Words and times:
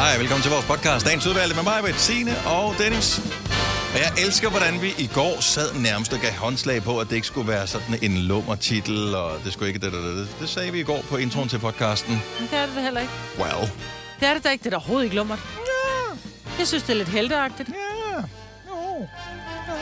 Hej, 0.00 0.18
velkommen 0.18 0.42
til 0.42 0.50
vores 0.50 0.66
podcast. 0.66 1.06
Dagens 1.06 1.26
udvalgte 1.26 1.54
med 1.56 1.62
mig, 1.62 1.94
Signe 1.94 2.34
og 2.46 2.74
Dennis. 2.78 3.18
Og 3.94 3.98
jeg 4.04 4.10
elsker, 4.24 4.50
hvordan 4.50 4.82
vi 4.82 4.90
i 4.98 5.10
går 5.14 5.40
sad 5.40 5.74
nærmest 5.74 6.12
og 6.12 6.18
gav 6.20 6.32
håndslag 6.32 6.82
på, 6.82 6.98
at 6.98 7.08
det 7.08 7.16
ikke 7.16 7.26
skulle 7.26 7.48
være 7.48 7.66
sådan 7.66 7.98
en 8.02 8.16
lummer 8.16 8.54
titel, 8.54 9.14
og 9.14 9.30
det 9.44 9.52
skulle 9.52 9.68
ikke 9.68 9.80
det, 9.80 9.92
det, 9.92 10.02
det. 10.02 10.36
Det 10.40 10.48
sagde 10.48 10.72
vi 10.72 10.80
i 10.80 10.82
går 10.82 11.04
på 11.10 11.16
introen 11.16 11.48
til 11.48 11.58
podcasten. 11.58 12.22
Men 12.38 12.48
det 12.50 12.58
er 12.58 12.66
det 12.66 12.74
da 12.76 12.80
heller 12.80 13.00
ikke. 13.00 13.12
Well. 13.38 13.70
Det 14.20 14.28
er 14.28 14.34
det 14.34 14.44
da 14.44 14.48
ikke. 14.50 14.62
Det 14.62 14.66
er 14.66 14.70
da 14.70 14.76
overhovedet 14.76 15.04
ikke 15.04 15.16
lummert. 15.16 15.38
Ja. 15.38 16.16
Jeg 16.58 16.66
synes, 16.66 16.82
det 16.82 16.92
er 16.92 16.96
lidt 16.96 17.08
helteagtigt. 17.08 17.68
Ja. 17.68 17.89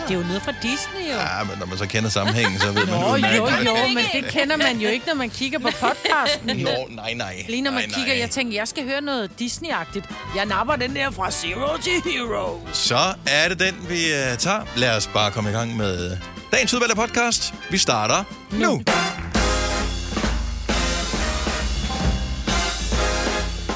Det 0.09 0.15
er 0.15 0.19
jo 0.19 0.25
noget 0.27 0.43
fra 0.43 0.53
Disney, 0.63 1.13
jo. 1.13 1.19
Ja, 1.19 1.45
men 1.45 1.59
når 1.59 1.67
man 1.67 1.79
så 1.79 1.87
kender 1.87 2.11
sammenhængen, 2.11 2.61
så 2.61 2.67
ved 2.73 2.87
man 2.87 2.95
udmærket, 3.15 3.37
jo, 3.39 3.47
hvad- 3.49 3.65
jo, 3.65 3.75
men 3.95 4.05
det 4.23 4.31
kender 4.33 4.57
man 4.57 4.79
jo 4.81 4.89
ikke, 4.89 5.07
når 5.07 5.15
man 5.15 5.31
kigger 5.31 5.59
på 5.59 5.69
podcasten. 5.81 6.57
Nå, 6.57 6.71
nej, 6.91 7.13
nej. 7.15 7.45
Lige 7.49 7.63
når 7.63 7.71
man 7.71 7.81
nej, 7.89 7.95
kigger, 7.95 8.13
nej. 8.13 8.21
jeg 8.21 8.31
tænker, 8.31 8.55
jeg 8.59 8.69
skal 8.69 8.85
høre 8.85 9.01
noget 9.01 9.31
Disney-agtigt. 9.41 10.05
Jeg 10.37 10.47
napper 10.47 10.77
den 10.77 10.97
der 10.97 11.11
fra 11.11 11.31
Zero 11.31 11.77
to 11.77 11.91
Hero. 12.11 12.61
Så 12.73 13.15
er 13.27 13.49
det 13.49 13.59
den, 13.61 13.75
vi 13.89 13.95
uh, 13.95 14.39
tager. 14.39 14.61
Lad 14.77 14.97
os 14.97 15.07
bare 15.15 15.31
komme 15.31 15.51
i 15.51 15.53
gang 15.53 15.77
med 15.77 16.17
dagens 16.53 16.75
udvalgte 16.75 16.97
podcast. 16.97 17.55
Vi 17.71 17.79
starter 17.79 18.25
nu. 18.53 18.83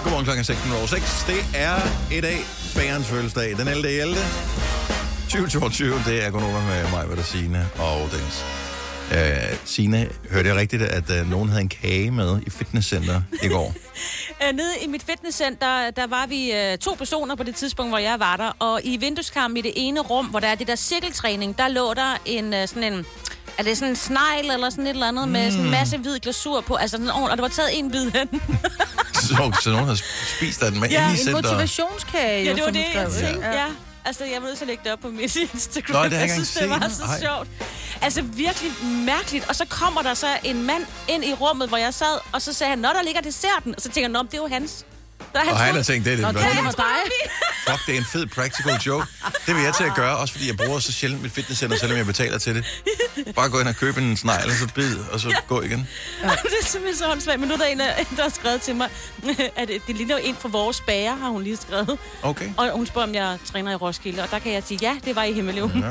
Godmorgen 0.03 0.25
klokken 0.25 0.45
6.06. 0.45 1.27
Det 1.33 1.45
er 1.55 1.77
i 2.13 2.21
dag 2.21 2.39
bagerens 2.75 3.07
fødselsdag. 3.07 3.57
Den 3.59 3.69
11. 3.69 3.89
11. 4.01 4.17
2022. 5.33 6.03
Det 6.07 6.25
er 6.25 6.31
Gunova 6.31 6.61
med 6.61 6.91
mig, 6.91 7.05
hvad 7.05 7.17
der 7.17 7.23
Signe 7.23 7.69
og 7.79 8.09
Dennis. 8.13 8.45
Uh, 9.11 9.59
Signe, 9.65 10.09
hørte 10.31 10.49
jeg 10.49 10.57
rigtigt, 10.57 10.83
at 10.83 11.05
uh, 11.11 11.31
nogen 11.31 11.49
havde 11.49 11.63
en 11.63 11.69
kage 11.69 12.11
med 12.11 12.41
i 12.47 12.51
fitnesscenter 12.51 13.23
i 13.43 13.49
går? 13.49 13.75
Øh, 14.49 14.57
Nede 14.57 14.73
i 14.83 14.87
mit 14.87 15.03
fitnesscenter, 15.11 15.91
der 15.91 16.07
var 16.07 16.27
vi 16.27 16.53
øh, 16.53 16.79
to 16.79 16.95
personer 16.99 17.35
på 17.35 17.43
det 17.43 17.55
tidspunkt, 17.55 17.91
hvor 17.91 17.99
jeg 17.99 18.21
var 18.21 18.37
der. 18.37 18.51
Og 18.59 18.81
i 18.85 18.97
vindueskarmen 18.97 19.57
i 19.57 19.61
det 19.61 19.73
ene 19.77 20.01
rum, 20.01 20.27
hvor 20.27 20.41
der 20.41 20.49
er 20.49 20.55
det 20.55 20.67
der 20.67 20.77
cirkeltræning, 20.77 21.59
der 21.59 21.69
lå 21.69 21.95
der 21.95 22.21
en 22.27 22.55
øh, 22.55 22.69
sådan 22.69 22.93
en... 22.93 23.07
Er 23.59 23.63
det 23.63 23.77
sådan 23.79 23.89
en 23.91 23.97
snegl 23.97 24.51
eller 24.53 24.71
sådan 24.71 24.87
et 24.87 24.91
eller 24.91 25.09
andet 25.09 25.27
mm. 25.29 25.33
med 25.33 25.51
sådan 25.51 25.65
en 25.65 25.71
masse 25.71 25.99
hvid 25.99 26.19
glasur 26.19 26.61
på? 26.61 26.75
Altså 26.75 26.97
sådan 26.97 27.11
ordentligt, 27.11 27.31
og 27.31 27.37
der 27.39 27.43
var 27.43 27.49
taget 27.49 27.79
en 27.79 27.91
bid 27.91 28.07
af 28.15 28.29
den. 28.29 28.43
så, 29.15 29.53
så 29.63 29.71
nogen 29.71 29.85
havde 29.85 30.01
spist 30.37 30.63
af 30.63 30.71
den 30.71 30.81
med 30.81 30.89
Ja, 30.89 31.03
inde 31.03 31.11
i 31.11 31.13
en 31.13 31.25
centeret. 31.25 31.45
motivationskage, 31.45 32.45
Ja, 32.45 32.55
det 32.55 32.63
var 32.65 32.71
det, 32.71 32.85
jeg 32.95 33.07
tænkte. 33.11 33.29
ikke? 33.29 33.47
Ja. 33.47 33.67
Altså, 34.05 34.25
jeg 34.25 34.43
var 34.43 34.49
nødt 34.49 34.59
til 34.59 34.65
at 34.65 34.69
lægge 34.69 34.85
det 34.85 34.93
op 34.93 34.99
på 35.01 35.09
mit 35.09 35.37
Instagram. 35.55 36.03
Nå, 36.05 36.09
det 36.09 36.21
jeg 36.21 36.31
synes, 36.31 36.55
det 36.55 36.71
var 36.71 36.89
så 36.89 37.05
Ej. 37.05 37.21
sjovt. 37.21 37.49
Altså, 38.03 38.23
virkelig 38.23 38.71
mærkeligt. 38.85 39.49
Og 39.49 39.57
så 39.57 39.65
kommer 39.67 40.03
der 40.03 40.15
så 40.15 40.27
en 40.45 40.63
mand 40.63 40.87
ind 41.09 41.25
i 41.25 41.33
rummet, 41.35 41.69
hvor 41.69 41.77
jeg 41.77 41.95
sad, 41.95 42.19
og 42.33 42.43
så 42.43 42.53
sagde 42.53 42.71
han, 42.71 42.79
Nå, 42.79 42.89
der 42.89 43.03
ligger 43.03 43.21
desserten. 43.21 43.75
Og 43.75 43.81
så 43.83 43.89
tænker 43.89 44.01
jeg, 44.01 44.09
Nå, 44.13 44.23
det 44.23 44.35
er 44.35 44.39
jo 44.39 44.47
hans. 44.49 44.85
Og 45.35 45.59
han 45.59 45.75
har 45.75 45.83
tænkt, 45.83 46.05
det 46.05 46.13
er 46.13 46.17
det. 46.17 46.23
Nå, 46.23 46.29
det 46.41 46.65
var 46.65 46.71
dig. 46.71 47.11
Fuck, 47.69 47.87
det 47.87 47.95
er 47.95 47.99
en 47.99 48.05
fed 48.05 48.27
practical 48.27 48.75
joke. 48.87 49.07
Det 49.47 49.55
vil 49.57 49.63
jeg 49.65 49.75
til 49.75 49.85
at 49.85 49.95
gøre, 49.95 50.17
også 50.17 50.33
fordi 50.35 50.49
jeg 50.49 50.57
bruger 50.57 50.79
så 50.79 50.93
sjældent 50.93 51.23
mit 51.23 51.33
fitnesscenter, 51.33 51.77
selvom 51.79 51.97
jeg 51.99 52.07
betaler 52.07 52.39
til 52.39 52.55
det. 52.55 52.65
Bare 53.35 53.49
gå 53.49 53.61
ind 53.61 53.69
og 53.69 53.77
købe 53.77 54.01
en 54.01 54.17
snegl, 54.17 54.51
og 54.51 54.57
så 54.57 54.69
bid, 54.75 54.97
og 55.13 55.21
så 55.21 55.37
gå 55.49 55.63
igen. 55.63 55.79
det 56.23 56.29
er 56.63 56.67
simpelthen 56.67 56.97
så 56.99 57.11
åndssvagt. 57.11 57.41
Men 57.41 57.49
nu 57.49 57.55
er 57.55 57.59
der 57.59 57.65
en, 57.67 57.81
af- 57.81 58.07
der 58.17 58.23
har 58.23 58.31
skrevet 58.31 58.61
til 58.63 58.77
mig, 58.77 58.89
at 59.57 59.69
det 59.69 59.83
det 59.87 59.97
ligner 59.97 60.19
jo 60.19 60.25
en 60.25 60.37
fra 60.41 60.49
vores 60.49 60.81
bager, 60.81 61.17
har 61.17 61.29
hun 61.29 61.43
lige 61.43 61.57
skrevet. 61.57 61.99
Okay. 62.23 62.51
Og 62.57 62.71
hun 62.77 62.87
spørger, 62.87 63.09
om 63.09 63.15
jeg 63.15 63.39
træner 63.53 63.73
i 63.73 63.75
Roskilde, 63.75 64.23
og 64.23 64.31
der 64.31 64.39
kan 64.39 64.53
jeg 64.53 64.63
sige, 64.67 64.79
ja, 64.83 64.97
det 65.05 65.17
var 65.17 65.23
i 65.25 65.33
Himmeløven. 65.33 65.79
Ja. 65.85 65.91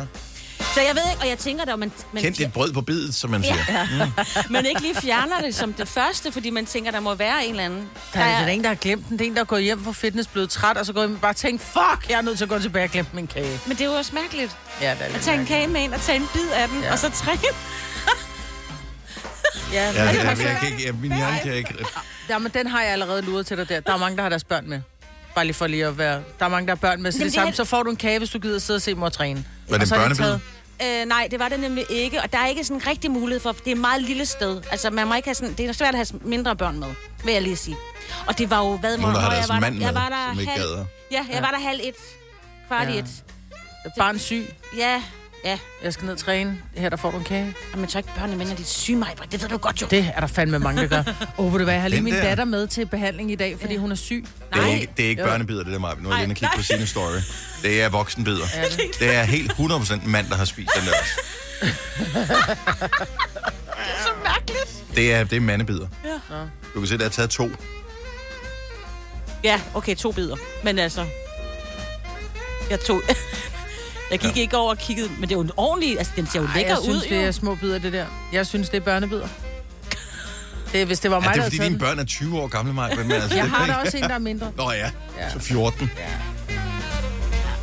Så 0.73 0.81
jeg 0.81 0.95
ved 0.95 1.01
ikke, 1.11 1.21
og 1.21 1.27
jeg 1.29 1.37
tænker 1.37 1.65
da, 1.65 1.75
man, 1.75 1.91
man, 2.13 2.23
Kend 2.23 2.35
dit 2.35 2.53
brød 2.53 2.73
på 2.73 2.81
bidet, 2.81 3.15
som 3.15 3.29
man 3.29 3.43
siger. 3.43 3.55
ja. 3.69 4.11
man 4.49 4.65
ikke 4.65 4.81
lige 4.81 4.95
fjerner 4.95 5.41
det 5.41 5.55
som 5.55 5.73
det 5.73 5.87
første, 5.87 6.31
fordi 6.31 6.49
man 6.49 6.65
tænker, 6.65 6.91
der 6.91 6.99
må 6.99 7.15
være 7.15 7.45
en 7.45 7.51
eller 7.51 7.63
anden. 7.63 7.89
Der 8.13 8.19
er, 8.19 8.39
der 8.39 8.45
er 8.45 8.51
en, 8.51 8.61
der 8.63 8.67
har 8.67 8.75
glemt 8.75 9.09
den. 9.09 9.19
Det 9.19 9.25
er 9.25 9.29
en, 9.29 9.35
der 9.35 9.41
er 9.41 9.45
gået 9.45 9.63
hjem 9.63 9.83
fra 9.83 9.91
fitness, 9.91 10.27
blevet 10.29 10.49
træt, 10.49 10.77
og 10.77 10.85
så 10.85 10.93
går 10.93 11.01
hjem 11.01 11.15
og 11.15 11.21
bare 11.21 11.33
tænkt, 11.33 11.61
fuck, 11.61 12.09
jeg 12.09 12.17
er 12.17 12.21
nødt 12.21 12.37
til 12.37 12.45
at 12.45 12.49
gå 12.49 12.59
tilbage 12.59 12.83
og 12.85 12.89
glemme 12.89 13.09
min 13.13 13.27
kage. 13.27 13.59
Men 13.67 13.77
det 13.77 13.81
er 13.81 13.89
jo 13.89 13.93
også 13.93 14.11
mærkeligt. 14.15 14.57
Ja, 14.81 14.91
det 14.91 14.97
er 15.11 15.15
At 15.15 15.21
tage 15.21 15.39
en 15.39 15.45
kage 15.45 15.67
med 15.67 15.81
ind 15.81 15.93
og 15.93 16.01
tage 16.01 16.15
en 16.15 16.27
bid 16.33 16.49
af 16.55 16.67
den, 16.67 16.81
ja. 16.81 16.91
Og 16.91 16.99
så 16.99 17.09
træne. 17.11 17.39
Ja, 19.73 19.83
Ja, 19.83 19.83
jeg, 19.83 19.93
det 20.13 20.21
er 20.21 20.29
jeg, 20.29 20.37
jeg, 20.63 20.71
ikke, 20.71 20.85
jeg, 20.87 20.93
min 20.95 21.15
hjerne 21.15 21.39
kan 21.43 21.53
ikke... 21.53 21.85
Ja, 22.29 22.37
men 22.37 22.51
den 22.53 22.67
har 22.67 22.81
jeg 22.81 22.91
allerede 22.91 23.21
luret 23.21 23.45
til 23.47 23.57
dig 23.57 23.69
der. 23.69 23.79
Der 23.79 23.93
er 23.93 23.97
mange, 23.97 24.15
der 24.17 24.21
har 24.23 24.29
deres 24.29 24.43
børn 24.43 24.69
med. 24.69 24.81
Bare 25.35 25.45
lige 25.45 25.53
for 25.53 25.67
lige 25.67 25.85
at 25.85 25.97
være... 25.97 26.21
Der 26.39 26.45
er 26.45 26.49
mange, 26.49 26.67
der 26.67 26.71
har 26.71 26.75
børn 26.79 27.01
med. 27.01 27.11
Så 27.11 27.17
Jamen, 27.17 27.25
det, 27.25 27.33
det 27.33 27.37
er- 27.39 27.41
samme, 27.41 27.53
så 27.55 27.65
får 27.65 27.83
du 27.83 27.89
en 27.89 27.95
kage, 27.95 28.17
hvis 28.19 28.29
du 28.29 28.39
gider 28.39 28.59
sidde 28.59 28.77
og 28.77 28.81
se 28.81 28.95
mor 28.95 29.09
træne. 29.09 29.45
Var 29.69 29.77
det 29.77 29.91
en 29.91 29.97
er 29.99 30.07
det 30.07 30.17
børnebid? 30.17 30.39
Øh, 30.83 31.05
nej, 31.05 31.27
det 31.31 31.39
var 31.39 31.49
det 31.49 31.59
nemlig 31.59 31.85
ikke, 31.89 32.21
og 32.21 32.31
der 32.31 32.37
er 32.37 32.47
ikke 32.47 32.63
sådan 32.63 32.77
en 32.81 32.87
rigtig 32.87 33.11
mulighed 33.11 33.39
for, 33.39 33.51
det 33.51 33.67
er 33.67 33.71
et 33.71 33.77
meget 33.77 34.01
lille 34.01 34.25
sted. 34.25 34.61
Altså, 34.71 34.89
man 34.89 35.07
må 35.07 35.13
ikke 35.15 35.27
have 35.27 35.35
sådan, 35.35 35.53
det 35.53 35.65
er 35.65 35.73
svært 35.73 35.95
at 35.95 36.07
have 36.07 36.19
mindre 36.25 36.55
børn 36.55 36.79
med, 36.79 36.87
vil 37.23 37.33
jeg 37.33 37.41
lige 37.41 37.55
sige. 37.55 37.77
Og 38.27 38.37
det 38.37 38.49
var 38.49 38.57
jo, 38.65 38.77
hvad 38.77 38.97
hvor 38.97 39.09
deres 39.09 39.49
jeg 39.49 39.55
var 39.55 39.59
der, 39.59 39.71
med, 39.71 39.81
jeg 39.81 39.95
var 39.95 40.09
der 40.09 40.29
som 40.31 40.39
ikke 40.39 40.51
halv, 40.51 40.63
gader. 40.63 40.85
Ja, 41.11 41.25
jeg 41.33 41.41
var 41.43 41.51
der 41.51 41.59
halv 41.59 41.79
et, 41.83 41.95
kvart 42.67 42.89
i 42.89 42.91
Ja. 42.91 42.99
et. 42.99 43.23
Barn 43.97 44.19
syg. 44.19 44.45
Ja, 44.77 45.03
ja. 45.45 45.59
Jeg 45.83 45.93
skal 45.93 46.05
ned 46.05 46.13
og 46.13 46.19
træne. 46.19 46.57
Her, 46.75 46.89
der 46.89 46.97
får 46.97 47.11
du 47.11 47.17
en 47.17 47.23
kage. 47.23 47.55
Men 47.75 47.89
så 47.89 47.97
ikke 47.97 48.09
børnene 48.17 48.37
med, 48.37 48.45
når 48.45 48.55
de 48.55 48.61
er 48.61 48.65
syge, 48.65 48.97
mig. 48.97 49.09
Det 49.31 49.41
ved 49.41 49.49
du 49.49 49.57
godt 49.57 49.81
jo. 49.81 49.87
Det 49.91 50.11
er 50.15 50.19
der 50.19 50.27
fandme 50.27 50.59
mange, 50.59 50.81
der 50.81 50.87
gør. 50.87 51.03
Åh, 51.37 51.45
oh, 51.45 51.51
ved 51.53 51.59
du 51.59 51.63
hvad, 51.63 51.73
jeg 51.73 51.81
har 51.81 51.89
lige 51.89 51.97
Den 51.97 52.03
min 52.03 52.13
der. 52.13 52.21
datter 52.21 52.45
med 52.45 52.67
til 52.67 52.85
behandling 52.85 53.31
i 53.31 53.35
dag, 53.35 53.57
fordi 53.59 53.75
hun 53.75 53.91
er 53.91 53.95
syg. 53.95 54.25
Det 54.53 54.57
er 54.57 54.61
Nej. 54.61 54.73
ikke, 54.73 54.93
det 54.97 55.05
er 55.05 55.09
ikke 55.09 55.21
Jo. 55.21 55.27
børnebider, 55.27 55.63
det 55.63 55.73
der 55.73 55.79
mig. 55.79 55.95
Nu 55.99 56.09
er 56.09 56.13
jeg 56.15 56.23
inde 56.23 56.33
og 56.33 56.37
kigge 56.37 56.55
på 56.55 56.63
sine 56.63 56.87
story. 56.87 57.17
Det 57.63 57.81
er 57.81 57.89
voksenbider. 57.89 58.45
Er 58.55 58.69
det? 58.69 58.79
Det 58.99 59.15
er 59.15 59.23
helt 59.23 59.51
100% 59.51 60.07
mand, 60.07 60.27
der 60.29 60.35
har 60.35 60.45
spist 60.45 60.69
den 60.79 60.87
der 60.87 60.93
også. 60.99 61.13
så 64.05 64.09
mærkeligt. 64.23 64.83
Det 64.95 65.13
er, 65.13 65.23
det 65.23 65.35
er 65.35 65.39
mandebider. 65.41 65.87
Ja. 66.05 66.09
Du 66.73 66.79
kan 66.79 66.87
se, 66.87 66.97
der 66.97 67.05
er 67.05 67.09
taget 67.09 67.29
to. 67.29 67.49
Ja, 69.43 69.61
okay, 69.73 69.95
to 69.95 70.11
bidder. 70.11 70.35
Men 70.63 70.79
altså... 70.79 71.05
Jeg 72.69 72.79
tog... 72.79 73.01
Jeg 74.11 74.19
gik 74.19 74.35
ja. 74.37 74.41
ikke 74.41 74.57
over 74.57 74.69
og 74.69 74.77
kiggede, 74.77 75.09
men 75.19 75.21
det 75.21 75.31
er 75.31 75.35
jo 75.35 75.41
en 75.41 75.51
ordentlig... 75.57 75.97
Altså, 75.97 76.13
den 76.15 76.27
ser 76.27 76.39
jo 76.39 76.45
Ej, 76.47 76.51
lækker 76.55 76.71
jeg 76.71 76.79
ud, 76.79 76.83
synes, 76.83 77.03
det 77.03 77.21
jo. 77.21 77.27
er 77.27 77.31
små 77.31 77.55
bidder, 77.55 77.79
det 77.79 77.93
der. 77.93 78.05
Jeg 78.33 78.47
synes, 78.47 78.69
det 78.69 78.77
er 78.77 78.81
børnebider. 78.81 79.27
Det, 80.73 80.85
hvis 80.87 80.99
det 80.99 81.11
var 81.11 81.19
mig, 81.19 81.27
Ja, 81.27 81.33
det 81.33 81.39
er 81.39 81.43
fordi, 81.43 81.57
dine 81.57 81.79
børn 81.79 81.99
er 81.99 82.03
20 82.03 82.39
år 82.39 82.47
gamle, 82.47 82.73
mig. 82.73 82.93
Men 82.97 83.11
altså, 83.11 83.29
Jeg 83.35 83.43
det 83.43 83.51
har 83.51 83.65
der 83.65 83.73
også 83.75 83.97
en, 83.97 84.03
der 84.03 84.09
er 84.13 84.19
mindre. 84.19 84.51
Nå 84.57 84.71
ja, 84.71 84.77
Ja. 85.17 85.29
så 85.33 85.39
14. 85.39 85.91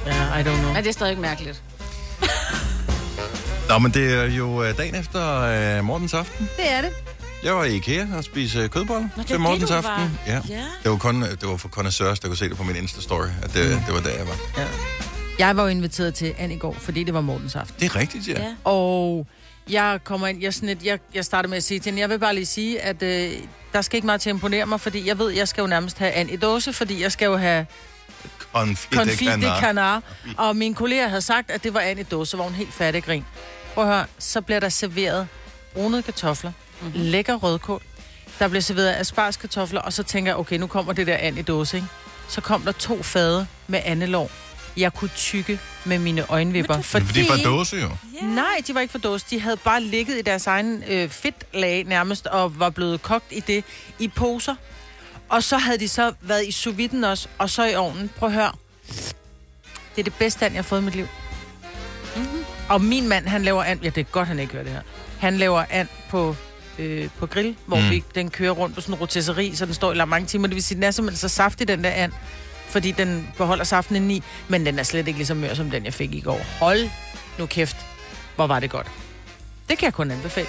Ja, 0.07 0.39
I 0.39 0.43
don't 0.43 0.43
know. 0.59 0.73
Men 0.73 0.77
det 0.77 0.87
er 0.87 0.93
stadig 0.93 1.19
mærkeligt. 1.19 1.63
Nå, 3.69 3.79
men 3.79 3.91
det 3.93 4.15
er 4.15 4.25
jo 4.25 4.63
øh, 4.65 4.77
dagen 4.79 4.95
efter 4.95 5.79
uh, 5.79 5.85
Mortens 5.85 6.15
aften. 6.15 6.49
Det 6.57 6.71
er 6.73 6.81
det. 6.81 6.91
Jeg 7.45 7.55
var 7.57 7.65
i 7.65 7.75
IKEA 7.77 8.07
og 8.17 8.25
spiste 8.25 8.69
kødboller 8.69 9.01
Nå, 9.03 9.09
det 9.17 9.27
til 9.27 9.35
er 9.35 9.39
Mortens 9.39 9.61
det, 9.61 9.69
du 9.71 9.75
aften. 9.89 9.91
var. 9.93 10.11
Ja. 10.27 10.41
Ja. 10.49 10.65
Det 10.83 10.91
var 10.91 10.97
kun 10.97 11.23
øh, 11.23 11.31
det 11.31 11.49
var 11.49 11.57
for 11.57 11.69
connoisseurs, 11.69 12.21
der 12.21 12.29
kunne 12.29 12.37
se 12.37 12.49
det 12.49 12.57
på 12.57 12.63
min 12.63 12.77
Insta-story, 12.77 13.29
at 13.43 13.55
det, 13.55 13.71
mm. 13.71 13.81
det 13.87 13.95
var 13.95 14.01
der, 14.01 14.11
jeg 14.11 14.27
var. 14.29 14.37
Ja. 14.59 14.65
Jeg 15.39 15.57
var 15.57 15.63
jo 15.63 15.69
inviteret 15.69 16.15
til 16.15 16.35
Anne 16.39 16.55
i 16.55 16.59
går, 16.59 16.73
fordi 16.73 17.05
det 17.05 17.15
var 17.15 17.21
Mortens 17.21 17.57
aften. 17.57 17.77
Det 17.81 17.87
er 17.87 17.97
rigtigt, 17.97 18.29
ja. 18.29 18.43
Ja. 18.43 18.55
Og 18.65 19.27
jeg 19.71 20.01
kommer 20.05 20.27
ind, 20.27 20.43
jeg, 20.43 20.55
sådan 20.55 20.69
et, 20.69 20.85
jeg, 20.85 20.99
jeg 21.15 21.25
starter 21.25 21.49
med 21.49 21.57
at 21.57 21.63
sige 21.63 21.81
til 21.81 21.85
hende, 21.91 22.01
jeg 22.01 22.11
vil 22.11 22.19
bare 22.19 22.35
lige 22.35 22.47
sige, 22.47 22.81
at 22.81 23.03
øh, 23.03 23.33
der 23.73 23.83
skal 23.83 23.97
ikke 23.97 24.07
meget 24.07 24.21
til 24.21 24.31
at 24.31 24.35
imponere 24.35 24.67
mig, 24.67 24.81
fordi 24.81 25.07
jeg 25.07 25.19
ved, 25.19 25.31
jeg 25.31 25.49
skal 25.49 25.63
jo 25.63 25.67
nærmest 25.67 25.99
have 25.99 26.11
Anne 26.11 26.33
i 26.33 26.37
dåse, 26.37 26.73
fordi 26.73 27.03
jeg 27.03 27.13
skal 27.13 27.27
jo 27.27 27.37
have 27.37 27.67
Confit, 28.93 29.29
de 29.29 29.61
canard. 29.61 30.03
Og 30.37 30.57
mine 30.57 30.75
kolleger 30.75 31.09
havde 31.09 31.23
sagt, 31.23 31.51
at 31.51 31.65
det 31.65 31.75
var 31.75 31.81
Anne 31.81 32.01
i 32.01 32.05
dåse, 32.05 32.39
var 32.39 32.45
hun 32.45 32.53
helt 32.53 32.75
færdig 32.75 33.05
grin. 33.05 33.25
Prøv 33.75 33.85
at 33.85 33.91
høre, 33.91 34.07
så 34.19 34.41
bliver 34.41 34.61
der 34.61 34.69
serveret 34.69 35.29
brunede 35.75 36.03
kartofler, 36.03 36.53
mm-hmm. 36.81 37.01
lækker 37.01 37.35
rødkål, 37.35 37.83
der 38.39 38.49
bliver 38.49 38.63
serveret 38.63 38.95
asparskartofler, 38.97 39.81
og 39.81 39.93
så 39.93 40.03
tænker 40.03 40.33
jeg, 40.33 40.39
okay, 40.39 40.59
nu 40.59 40.67
kommer 40.67 40.93
det 40.93 41.07
der 41.07 41.17
and 41.17 41.39
i 41.39 41.43
dåse, 41.43 41.77
ikke? 41.77 41.89
Så 42.29 42.41
kom 42.41 42.63
der 42.63 42.73
to 42.73 43.03
fade 43.03 43.47
med 43.67 43.81
andelov. 43.85 44.31
Jeg 44.79 44.95
kunne 44.95 45.11
tykke 45.17 45.61
med 45.85 45.99
mine 45.99 46.31
øjenvipper. 46.31 46.75
Men 46.75 46.83
Fordi 46.85 47.21
det 47.21 47.29
var 47.29 47.37
dåse 47.37 47.77
jo. 47.77 47.89
Nej, 48.23 48.45
de 48.67 48.75
var 48.75 48.81
ikke 48.81 48.93
for 48.93 48.99
dåse. 48.99 49.27
De 49.31 49.41
havde 49.41 49.57
bare 49.57 49.83
ligget 49.83 50.19
i 50.19 50.23
deres 50.23 50.47
egen 50.47 50.83
øh, 50.89 51.09
fedtlag 51.09 51.85
nærmest, 51.85 52.27
og 52.27 52.59
var 52.59 52.71
blevet 52.71 53.03
kogt 53.03 53.25
i 53.31 53.41
det 53.41 53.65
i 53.99 54.09
poser. 54.09 54.55
Og 55.29 55.43
så 55.43 55.57
havde 55.59 55.79
de 55.79 55.89
så 55.89 56.13
været 56.21 56.47
i 56.47 56.53
sous 56.53 56.75
også, 57.05 57.29
og 57.39 57.51
så 57.51 57.65
i 57.65 57.75
ovnen. 57.75 58.11
Prøv 58.17 58.29
at 58.29 58.35
høre. 58.35 58.53
Det 59.97 59.99
er 59.99 60.03
det 60.03 60.15
bedste 60.15 60.45
and, 60.47 60.55
jeg 60.55 60.59
har 60.59 60.69
fået 60.69 60.81
i 60.81 60.85
mit 60.85 60.95
liv. 60.95 61.07
Mm-hmm. 62.17 62.45
Og 62.69 62.81
min 62.81 63.09
mand, 63.09 63.27
han 63.27 63.43
laver 63.43 63.65
and. 63.65 63.81
Ja, 63.83 63.89
det 63.89 64.01
er 64.01 64.05
godt, 64.05 64.29
han 64.29 64.39
ikke 64.39 64.53
hører 64.53 64.65
det 64.65 64.73
her. 64.73 64.81
Han 65.19 65.39
laver 65.39 65.65
and 65.71 65.89
på, 66.11 66.37
øh, 66.79 67.09
på 67.19 67.27
grill, 67.27 67.57
hvor 67.67 67.81
Mm. 67.81 67.91
vi, 67.91 68.05
den 68.15 68.31
kører 68.31 68.51
rundt 68.51 68.75
på 68.75 68.81
sådan 68.81 68.95
en 68.95 69.01
rotisseri, 69.01 69.55
så 69.55 69.67
den 69.67 69.75
står 69.75 69.93
i 69.93 69.95
lang 69.95 70.09
mange 70.11 70.27
timer. 70.27 70.47
Det 70.47 70.55
vil 70.55 70.63
sige, 70.65 70.77
den 70.77 70.85
er 70.85 70.91
simpelthen 70.91 71.19
så 71.29 71.35
saftig, 71.35 71.69
den 71.69 71.85
der 71.85 71.91
and, 71.91 72.13
fordi 72.69 72.91
den 72.91 73.29
beholder 73.37 73.65
saften 73.65 73.97
indeni, 73.97 74.23
men 74.49 74.67
den 74.67 74.79
er 74.79 74.83
slet 74.83 75.07
ikke 75.09 75.19
lige 75.19 75.27
så 75.27 75.35
mør 75.35 75.55
som 75.55 75.71
den, 75.71 75.85
jeg 75.85 75.95
fik 75.95 76.15
i 76.15 76.21
går. 76.21 76.41
Hold 76.61 76.89
nu 77.39 77.47
kæft, 77.47 77.77
hvor 78.37 78.47
var 78.47 78.61
det 78.61 78.71
godt. 78.71 78.87
Det 79.69 79.79
kan 79.79 79.87
jeg 79.87 79.93
kun 79.95 80.11
anbefale. 80.11 80.47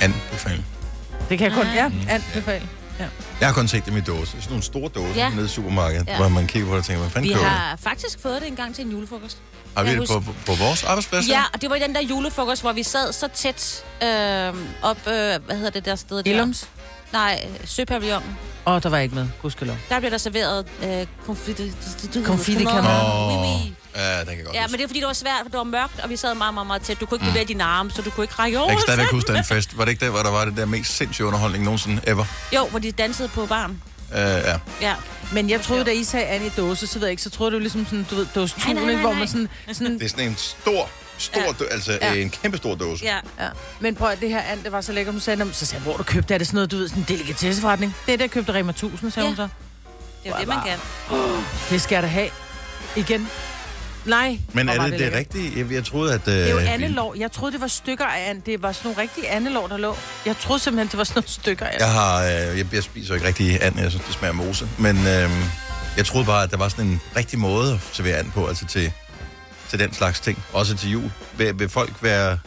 Anbefale. 0.00 0.64
Det 1.28 1.38
kan 1.38 1.44
jeg 1.48 1.56
kun, 1.56 1.66
ja, 1.74 1.90
anbefale. 2.08 2.68
Jeg 3.40 3.48
har 3.48 3.52
kun 3.54 3.68
set 3.68 3.86
dem 3.86 3.96
i 3.96 4.00
dåse. 4.00 4.30
Sådan 4.30 4.48
nogle 4.48 4.62
store 4.62 4.88
dåser 4.88 5.14
Ja. 5.20 5.28
ja. 5.28 5.34
nede 5.34 5.44
i 5.44 5.48
supermarkedet, 5.48 6.06
Ja. 6.06 6.12
ja. 6.12 6.18
hvor 6.18 6.28
man 6.28 6.46
kigger 6.46 6.68
på 6.68 6.74
det 6.74 6.80
og 6.80 6.84
tænker, 6.86 7.00
hvad 7.00 7.10
fanden 7.10 7.28
Vi 7.28 7.34
køber 7.34 7.46
har 7.48 7.76
faktisk 7.76 8.20
fået 8.22 8.40
det 8.40 8.48
en 8.48 8.56
gang 8.56 8.74
til 8.74 8.84
en 8.84 8.90
julefrokost. 8.90 9.38
Har 9.76 9.84
vi 9.84 9.90
det 9.90 10.08
på, 10.08 10.20
på, 10.20 10.34
på 10.46 10.54
vores 10.54 10.84
arbejdsplads? 10.84 11.28
Ja, 11.28 11.42
og 11.54 11.60
det 11.62 11.70
var 11.70 11.76
i 11.76 11.80
den 11.80 11.94
der 11.94 12.00
julefrokost, 12.00 12.62
hvor 12.62 12.72
vi 12.72 12.82
sad 12.82 13.12
så 13.12 13.28
tæt 13.34 13.84
øh, 14.02 14.08
op, 14.82 14.96
øh, 15.06 15.12
hvad 15.46 15.56
hedder 15.56 15.70
det 15.70 15.84
der 15.84 15.94
sted 15.96 16.22
der? 16.22 16.52
Nej, 17.12 17.48
Søpavillonen. 17.64 18.36
Åh, 18.66 18.72
oh, 18.74 18.82
der 18.82 18.88
var 18.88 18.98
ikke 18.98 19.14
med. 19.14 19.28
Gudskelov. 19.42 19.76
Der 19.88 19.98
bliver 19.98 20.10
der 20.10 20.18
serveret 20.18 20.66
øh, 20.84 21.06
konfite... 21.26 21.72
Konfitekanon. 22.24 22.84
Oui, 22.84 23.36
oui. 23.46 23.72
Ja, 23.96 24.18
det 24.20 24.26
kan 24.28 24.36
jeg 24.36 24.44
godt 24.44 24.54
Ja, 24.54 24.60
huske. 24.62 24.70
men 24.72 24.78
det 24.78 24.84
er 24.84 24.88
fordi, 24.88 25.00
det 25.00 25.06
var 25.06 25.12
svært, 25.12 25.38
for 25.42 25.48
det 25.50 25.58
var 25.58 25.64
mørkt, 25.64 26.00
og 26.00 26.10
vi 26.10 26.16
sad 26.16 26.34
meget, 26.34 26.54
meget, 26.54 26.66
meget 26.66 26.82
tæt. 26.82 27.00
Du 27.00 27.06
kunne 27.06 27.16
ikke 27.16 27.24
Mm. 27.26 27.30
bevæge 27.32 27.44
dine 27.46 27.64
arme, 27.64 27.90
så 27.90 28.02
du 28.02 28.10
kunne 28.10 28.24
ikke 28.24 28.34
række 28.34 28.58
over. 28.58 28.68
Jeg 28.68 28.76
kan 28.76 28.82
stadigvæk 28.82 29.10
huske 29.12 29.32
den 29.32 29.44
fest. 29.54 29.78
Var 29.78 29.84
det 29.84 29.90
ikke 29.92 30.04
der, 30.04 30.10
hvor 30.10 30.20
der 30.22 30.30
var 30.30 30.44
det 30.44 30.56
der 30.56 30.66
mest 30.66 30.96
sindssyge 30.96 31.26
underholdning 31.26 31.64
nogensinde 31.64 32.00
ever? 32.06 32.24
Jo, 32.54 32.66
hvor 32.66 32.78
de 32.78 32.92
dansede 32.92 33.28
på 33.28 33.46
barn. 33.46 33.82
Uh, 34.10 34.16
ja. 34.18 34.58
Ja. 34.80 34.94
Men 35.32 35.50
jeg 35.50 35.60
troede, 35.60 35.84
da 35.84 35.90
I 35.90 36.04
sagde 36.04 36.26
Annie 36.26 36.50
dåse, 36.56 36.86
så 36.86 36.98
ved 36.98 37.06
jeg 37.06 37.10
ikke, 37.10 37.22
så 37.22 37.30
troede 37.30 37.52
du 37.52 37.58
ligesom 37.58 37.84
sådan, 37.84 38.06
du 38.10 38.14
ved, 38.14 38.26
dåse 38.34 38.54
Nej, 38.58 38.72
nej, 38.84 38.94
hvor 39.00 39.12
man 39.12 39.28
sådan, 39.28 39.48
sådan 39.72 39.94
Det 39.98 40.04
er 40.04 40.08
sådan 40.08 40.28
en 40.28 40.36
stor, 40.36 40.90
stor, 41.18 41.40
Ja. 41.60 41.66
altså 41.74 41.98
Ja. 42.02 42.14
en 42.14 42.30
kæmpe 42.30 42.56
stor 42.56 42.74
dåse. 42.74 43.04
ja. 43.04 43.16
Ja. 43.44 43.48
Men 43.80 43.94
prøv 43.94 44.08
at 44.10 44.20
det 44.20 44.28
her 44.30 44.40
and, 44.42 44.62
det 44.62 44.72
var 44.72 44.80
så 44.80 44.92
lækkert. 44.92 45.14
Hun 45.14 45.20
sagde, 45.20 45.44
"Nå, 45.44 45.52
så 45.52 45.66
sagde 45.66 45.82
hvor 45.82 45.96
du 45.96 46.02
købte, 46.02 46.34
er 46.34 46.38
det 46.38 46.46
sådan 46.46 46.56
noget, 46.56 46.70
du 46.70 46.76
ved, 46.76 46.88
sådan 46.88 47.02
en 47.02 47.06
delikatesseforretning? 47.08 47.94
Det 48.06 48.12
er 48.12 48.16
det, 48.16 48.22
jeg 48.22 48.30
købte 48.30 48.54
Rema 48.54 48.72
1000, 48.72 49.10
sagde 49.10 49.24
Ja. 49.26 49.30
hun 49.30 49.36
så. 49.36 49.42
Det 49.42 50.30
er 50.32 50.34
jo 50.36 50.40
det, 50.40 50.48
man 50.48 50.58
kan. 50.66 50.78
Det 51.70 51.82
skal 51.82 51.96
jeg 51.96 52.02
da 52.02 52.08
have. 52.08 52.28
Igen. 52.96 53.28
Nej. 54.04 54.38
Men 54.52 54.68
er 54.68 54.72
det 54.82 54.82
det, 54.92 55.00
lækkert. 55.00 55.18
rigtige? 55.18 55.52
Jeg, 55.58 55.72
jeg 55.72 55.84
troede, 55.84 56.14
at... 56.14 56.20
Uh, 56.20 56.32
Det 56.32 56.46
er 56.46 56.50
jo 56.50 56.58
andelår. 56.58 57.14
Jeg 57.18 57.32
troede, 57.32 57.52
det 57.52 57.60
var 57.60 57.66
stykker 57.66 58.04
af 58.04 58.30
and. 58.30 58.42
Det 58.42 58.62
var 58.62 58.72
sådan 58.72 58.88
nogle 58.88 59.02
rigtige 59.02 59.28
andelår, 59.28 59.66
der 59.66 59.76
lå. 59.76 59.96
Jeg 60.26 60.36
troede 60.38 60.62
simpelthen, 60.62 60.88
det 60.88 60.98
var 60.98 61.04
sådan 61.04 61.18
nogle 61.18 61.28
stykker 61.28 61.66
af 61.66 61.76
Jeg 61.78 61.92
har... 61.92 62.22
Øh, 62.24 62.58
jeg, 62.58 62.66
jeg 62.72 62.82
spiser 62.82 63.14
ikke 63.14 63.26
rigtig 63.26 63.62
and, 63.62 63.78
jeg 63.80 63.90
synes, 63.90 64.06
det 64.06 64.14
smager 64.14 64.32
mose. 64.32 64.68
Men 64.78 64.96
øh, 64.96 65.30
jeg 65.96 66.06
troede 66.06 66.26
bare, 66.26 66.42
at 66.42 66.50
der 66.50 66.56
var 66.56 66.68
sådan 66.68 66.86
en 66.86 67.00
rigtig 67.16 67.38
måde 67.38 67.72
at 67.74 67.80
servere 67.92 68.16
and 68.18 68.30
på, 68.32 68.46
altså 68.46 68.66
til, 68.66 68.92
til 69.70 69.78
den 69.78 69.92
slags 69.92 70.20
ting. 70.20 70.44
Også 70.52 70.76
til 70.76 70.90
jul. 70.90 71.10
Vil, 71.36 71.58
vil 71.58 71.68
folk 71.68 71.92
være 72.02 72.38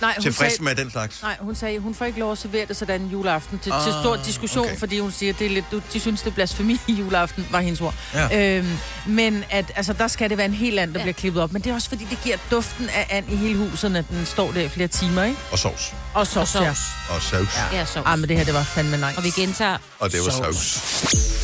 Nej, 0.00 0.14
hun 0.16 0.22
tilfredse 0.22 0.56
sagde, 0.56 0.64
med 0.64 0.74
den 0.74 0.90
slags? 0.90 1.22
Nej, 1.22 1.36
hun 1.40 1.54
sagde, 1.54 1.78
hun 1.78 1.94
får 1.94 2.04
ikke 2.04 2.18
lov 2.20 2.32
at 2.32 2.38
servere 2.38 2.66
det 2.66 2.76
sådan 2.76 3.00
en 3.00 3.08
juleaften 3.08 3.58
til, 3.58 3.70
ah, 3.72 3.82
til 3.82 3.90
Ah, 3.92 4.02
stor 4.02 4.16
diskussion, 4.16 4.66
okay. 4.66 4.78
fordi 4.78 4.98
hun 4.98 5.12
siger, 5.12 5.32
det 5.32 5.44
er 5.46 5.50
lidt, 5.50 5.64
du- 5.72 5.82
de 5.92 6.00
synes, 6.00 6.20
det 6.22 6.30
er 6.30 6.34
blasfemi 6.34 6.80
i 6.86 6.92
juleaften, 7.02 7.46
var 7.50 7.60
hendes 7.60 7.80
ord. 7.80 7.94
Ja. 8.14 8.56
Øhm, 8.58 8.78
men 9.06 9.44
at, 9.50 9.64
altså, 9.76 9.92
der 9.92 10.08
skal 10.08 10.30
det 10.30 10.38
være 10.38 10.46
en 10.46 10.54
helt 10.54 10.78
anden, 10.78 10.94
der 10.94 11.00
ja. 11.00 11.04
Bliver 11.04 11.14
klippet 11.14 11.42
op. 11.42 11.52
Men 11.52 11.62
det 11.62 11.70
er 11.70 11.74
også, 11.74 11.88
fordi 11.88 12.06
det 12.10 12.18
giver 12.24 12.36
duften 12.50 12.88
af 12.88 13.06
and 13.10 13.32
i 13.32 13.36
hele 13.36 13.58
huset, 13.70 13.90
når 13.90 14.00
den 14.02 14.26
står 14.26 14.52
der 14.52 14.60
i 14.60 14.68
flere 14.68 14.88
timer, 14.88 15.24
ikke? 15.24 15.38
Og 15.52 15.58
sovs. 15.58 15.94
Og 16.14 16.26
sovs, 16.26 16.54
Og 16.54 16.62
ja. 16.62 16.68
sovs. 16.74 16.78
Og 17.10 17.22
saus. 17.22 17.48
Ja. 17.72 17.78
Ja, 17.78 17.84
så. 17.84 18.02
Ah, 18.04 18.18
men 18.18 18.28
det 18.28 18.36
her, 18.36 18.44
det 18.44 18.54
var 18.54 18.62
fandme 18.62 18.96
nice. 18.96 19.06
Og 19.16 19.24
vi 19.24 19.30
gentager. 19.30 19.76
Og 19.98 20.12
det 20.12 20.20
var 20.24 20.30
Sovs. 20.30 20.56
saus. 20.56 20.80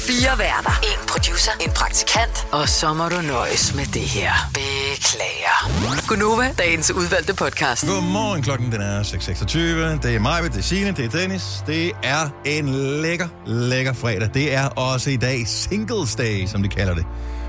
Fire 0.06 0.38
værter. 0.38 0.80
En 0.82 1.06
producer. 1.08 1.50
En 1.60 1.70
praktikant. 1.70 2.46
Og 2.52 2.68
så 2.68 2.92
må 2.94 3.08
du 3.08 3.20
nøjes 3.20 3.74
med 3.74 3.86
det 3.86 4.02
her. 4.02 4.32
Beklager. 4.54 5.70
Gunova, 6.08 6.54
dagens 6.58 6.90
udvalgte 6.90 7.34
podcast. 7.34 7.86
Godmorgen, 7.86 8.41
klokken 8.42 8.72
den 8.72 8.80
er 8.80 9.02
6.26. 9.02 9.58
Det 10.02 10.14
er 10.14 10.18
mig, 10.18 10.42
det 10.42 10.58
er 10.58 10.62
Signe, 10.62 10.92
det 10.92 11.04
er 11.04 11.08
Dennis. 11.08 11.64
Det 11.66 11.92
er 12.02 12.28
en 12.44 12.68
lækker, 12.68 13.28
lækker 13.46 13.92
fredag. 13.92 14.30
Det 14.34 14.54
er 14.54 14.66
også 14.68 15.10
i 15.10 15.16
dag 15.16 15.46
Singles 15.46 16.14
Day, 16.14 16.46
som 16.46 16.62
de 16.62 16.68
kalder 16.68 16.94
det. 16.94 17.04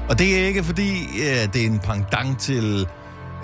Og 0.09 0.19
det 0.19 0.39
er 0.39 0.47
ikke 0.47 0.63
fordi, 0.63 1.03
øh, 1.03 1.53
det 1.53 1.55
er 1.55 1.65
en 1.65 1.79
pendant 1.79 2.39
til 2.39 2.87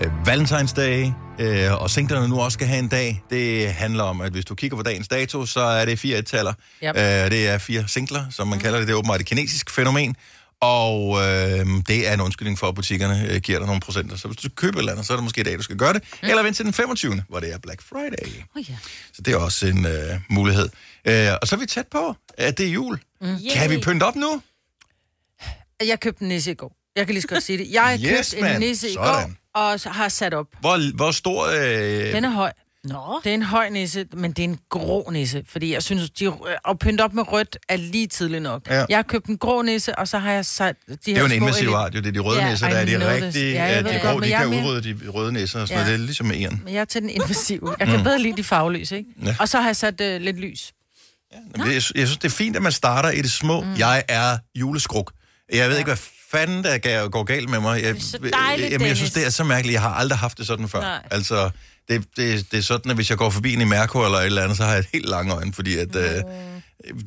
øh, 0.02 0.12
Valentine's 0.28 0.74
Day, 0.76 1.12
øh, 1.40 1.82
og 1.82 1.90
singlerne 1.90 2.28
nu 2.28 2.40
også 2.40 2.54
skal 2.54 2.68
have 2.68 2.80
en 2.80 2.88
dag. 2.88 3.24
Det 3.30 3.74
handler 3.74 4.04
om, 4.04 4.22
at 4.22 4.32
hvis 4.32 4.46
du 4.46 4.56
kigger 4.56 4.78
på 4.78 4.84
dagens 4.84 5.08
dato, 5.08 5.46
så 5.46 5.62
er 5.62 5.86
det 5.86 6.00
fire 6.00 6.18
ettaller. 6.18 6.54
Yep. 6.84 6.96
Øh, 6.98 7.32
det 7.32 7.50
er 7.50 7.58
fire 7.58 7.84
singler, 7.88 8.26
som 8.32 8.48
man 8.48 8.60
kalder 8.60 8.78
det. 8.78 8.88
Det 8.88 8.94
er 8.94 8.98
åbenbart 8.98 9.20
et 9.20 9.26
kinesisk 9.26 9.70
fænomen. 9.70 10.16
Og 10.62 11.18
øh, 11.18 11.66
det 11.88 12.08
er 12.08 12.14
en 12.14 12.22
undskyldning 12.22 12.60
for, 12.60 12.68
at 12.68 12.76
butikkerne 12.76 13.28
øh, 13.32 13.42
giver 13.42 13.58
dig 13.60 13.66
nogle 13.68 13.82
procenter. 13.82 14.16
Så 14.18 14.28
hvis 14.28 14.38
du 14.38 14.50
køber 14.56 14.74
et 14.76 14.80
eller 14.80 14.92
andet, 14.92 15.06
så 15.06 15.14
er 15.14 15.18
det 15.18 15.24
måske 15.24 15.42
i 15.42 15.44
dag, 15.44 15.58
du 15.58 15.62
skal 15.64 15.76
gøre 15.78 15.94
det. 15.94 16.04
Mm. 16.24 16.30
Eller 16.30 16.44
vent 16.44 16.56
til 16.56 16.66
den 16.66 16.74
25., 16.74 17.24
hvor 17.30 17.40
det 17.40 17.54
er 17.54 17.58
Black 17.58 17.82
Friday. 17.82 18.44
Oh, 18.56 18.70
ja. 18.70 18.76
Så 19.14 19.22
det 19.22 19.34
er 19.34 19.38
også 19.38 19.68
en 19.68 19.86
øh, 19.86 20.20
mulighed. 20.30 20.70
Øh, 21.06 21.28
og 21.42 21.48
så 21.48 21.56
er 21.56 21.60
vi 21.60 21.66
tæt 21.66 21.88
på, 21.88 22.16
at 22.38 22.58
det 22.58 22.66
er 22.66 22.70
jul. 22.72 23.00
Mm. 23.22 23.38
Kan 23.54 23.70
vi 23.70 23.78
pynte 23.78 24.04
op 24.04 24.16
nu? 24.16 24.42
Jeg 25.86 26.00
købte 26.00 26.22
en 26.22 26.28
nisse 26.28 26.52
i 26.52 26.54
går. 26.54 26.76
Jeg 26.96 27.06
kan 27.06 27.14
lige 27.14 27.22
så 27.22 27.28
godt 27.28 27.44
sige 27.44 27.58
det. 27.58 27.68
Jeg 27.72 28.00
Yes, 28.02 28.10
købte 28.10 28.38
en 28.38 28.44
mand. 28.44 28.60
nisse 28.60 28.90
i 28.90 28.94
Sådan. 28.94 29.36
går, 29.54 29.60
og 29.62 29.80
har 29.94 30.10
sat 30.10 30.34
op. 30.34 30.48
Hvor, 30.60 30.96
hvor 30.96 31.12
stor... 31.12 31.46
Øh, 31.48 32.14
Den 32.14 32.26
er 32.26 32.30
høj. 32.30 32.52
Nå. 32.84 33.20
Det 33.24 33.30
er 33.30 33.34
en 33.34 33.44
høj 33.44 33.70
nisse, 33.70 34.06
men 34.14 34.32
det 34.32 34.40
er 34.40 34.44
en 34.44 34.60
grå 34.70 35.10
nisse, 35.12 35.44
fordi 35.48 35.74
jeg 35.74 35.84
synes, 35.84 36.10
de, 36.10 36.34
at 36.70 36.80
pynte 36.80 37.02
op 37.02 37.14
med 37.14 37.32
rødt 37.32 37.58
er 37.70 37.76
lige 37.78 38.08
tidligt 38.08 38.44
nok. 38.44 38.68
Ja. 38.70 38.86
Jeg 38.90 38.98
har 38.98 39.04
købt 39.04 39.26
en 39.26 39.38
grå 39.38 39.62
nisse, 39.62 39.96
og 40.00 40.08
så 40.08 40.18
har 40.20 40.32
jeg 40.32 40.46
sat 40.46 40.76
de 40.90 40.96
det 41.06 41.16
er 41.16 41.20
jo 41.20 41.26
en 41.26 41.32
invasiv 41.32 41.70
art, 41.70 41.96
jo. 41.96 42.00
Det 42.00 42.08
er 42.08 42.12
de 42.12 42.20
røde 42.20 42.40
Ja, 42.40 42.48
ja, 42.48 42.54
I 42.54 42.58
der 42.58 42.68
er 42.68 42.86
de 42.86 43.26
rigtige. 43.26 43.52
Ja, 43.54 43.64
jeg 43.64 43.74
Ja, 43.86 43.90
de 43.90 43.94
det 43.94 44.02
grå, 44.02 44.12
godt, 44.12 44.24
de 44.24 44.30
jeg 44.30 44.38
kan 44.40 44.48
er 44.48 44.52
mere- 44.52 44.64
udrydde 44.72 44.94
de 45.06 45.10
røde 45.10 45.32
næser 45.32 45.62
og 45.62 45.68
sådan 45.68 45.78
Ja. 45.80 45.84
noget. 45.86 45.98
Det 46.00 46.02
er 46.02 46.06
ligesom 46.06 46.26
med 46.26 46.36
æren. 46.42 46.62
Men 46.66 46.74
jeg 46.74 46.82
er 46.82 46.86
til 46.86 47.02
den 47.02 47.10
invasive. 47.10 47.76
Jeg 47.80 47.88
kan 47.88 48.04
bedre 48.04 48.20
lide 48.22 48.38
de 48.38 48.44
fagløse, 48.44 48.98
ikke? 48.98 49.10
Ja. 49.26 49.36
Og 49.40 49.50
så 49.50 49.60
har 49.60 49.68
jeg 49.68 49.76
sat 49.76 50.02
uh, 50.02 50.22
lidt 50.22 50.40
lys. 50.40 50.74
Men 51.58 51.68
det, 51.68 51.74
jeg 51.74 51.82
synes, 51.84 52.18
det 52.18 52.26
er 52.26 52.30
fint, 52.36 52.56
at 52.56 52.62
man 52.62 52.72
starter 52.72 53.10
i 53.10 53.22
det 53.22 53.32
små. 53.32 53.62
Mm. 53.64 53.74
Jeg 53.78 54.04
er 54.08 54.38
juleskruk. 54.56 55.12
Jeg 55.54 55.70
ved 55.70 55.78
ikke, 55.78 55.88
hvad 55.88 55.98
fanden 56.32 56.64
der 56.64 57.08
går 57.10 57.24
galt 57.24 57.50
med 57.50 57.60
mig. 57.60 57.84
Jeg, 57.84 57.94
Det 57.96 58.02
er 58.02 58.06
så 58.06 58.18
dejligt, 58.34 58.72
jamen, 58.72 58.88
jeg 58.88 58.98
synes, 58.98 59.12
det 59.12 59.26
er 59.26 59.30
så 59.30 59.44
mærkeligt. 59.44 59.74
Jeg 59.74 59.82
har 59.82 59.90
aldrig 59.94 60.20
haft 60.20 60.38
det 60.38 60.48
sådan 60.48 60.70
før. 60.70 60.82
Nej. 60.82 61.02
Altså, 61.12 61.50
det, 61.90 62.04
det, 62.18 62.52
det 62.52 62.58
er 62.58 62.62
sådan, 62.62 62.92
at 62.92 62.98
hvis 62.98 63.10
jeg 63.10 63.18
går 63.18 63.30
forbi 63.30 63.54
en 63.54 63.62
i 63.62 63.66
Mærko 63.66 64.06
eller 64.06 64.18
et 64.18 64.26
eller 64.26 64.44
andet, 64.44 64.58
så 64.58 64.64
har 64.64 64.72
jeg 64.72 64.80
et 64.80 64.88
helt 64.94 65.10
lange 65.10 65.34
øjne, 65.34 65.54
fordi 65.54 65.78
at, 65.78 65.96
øh, 65.96 66.24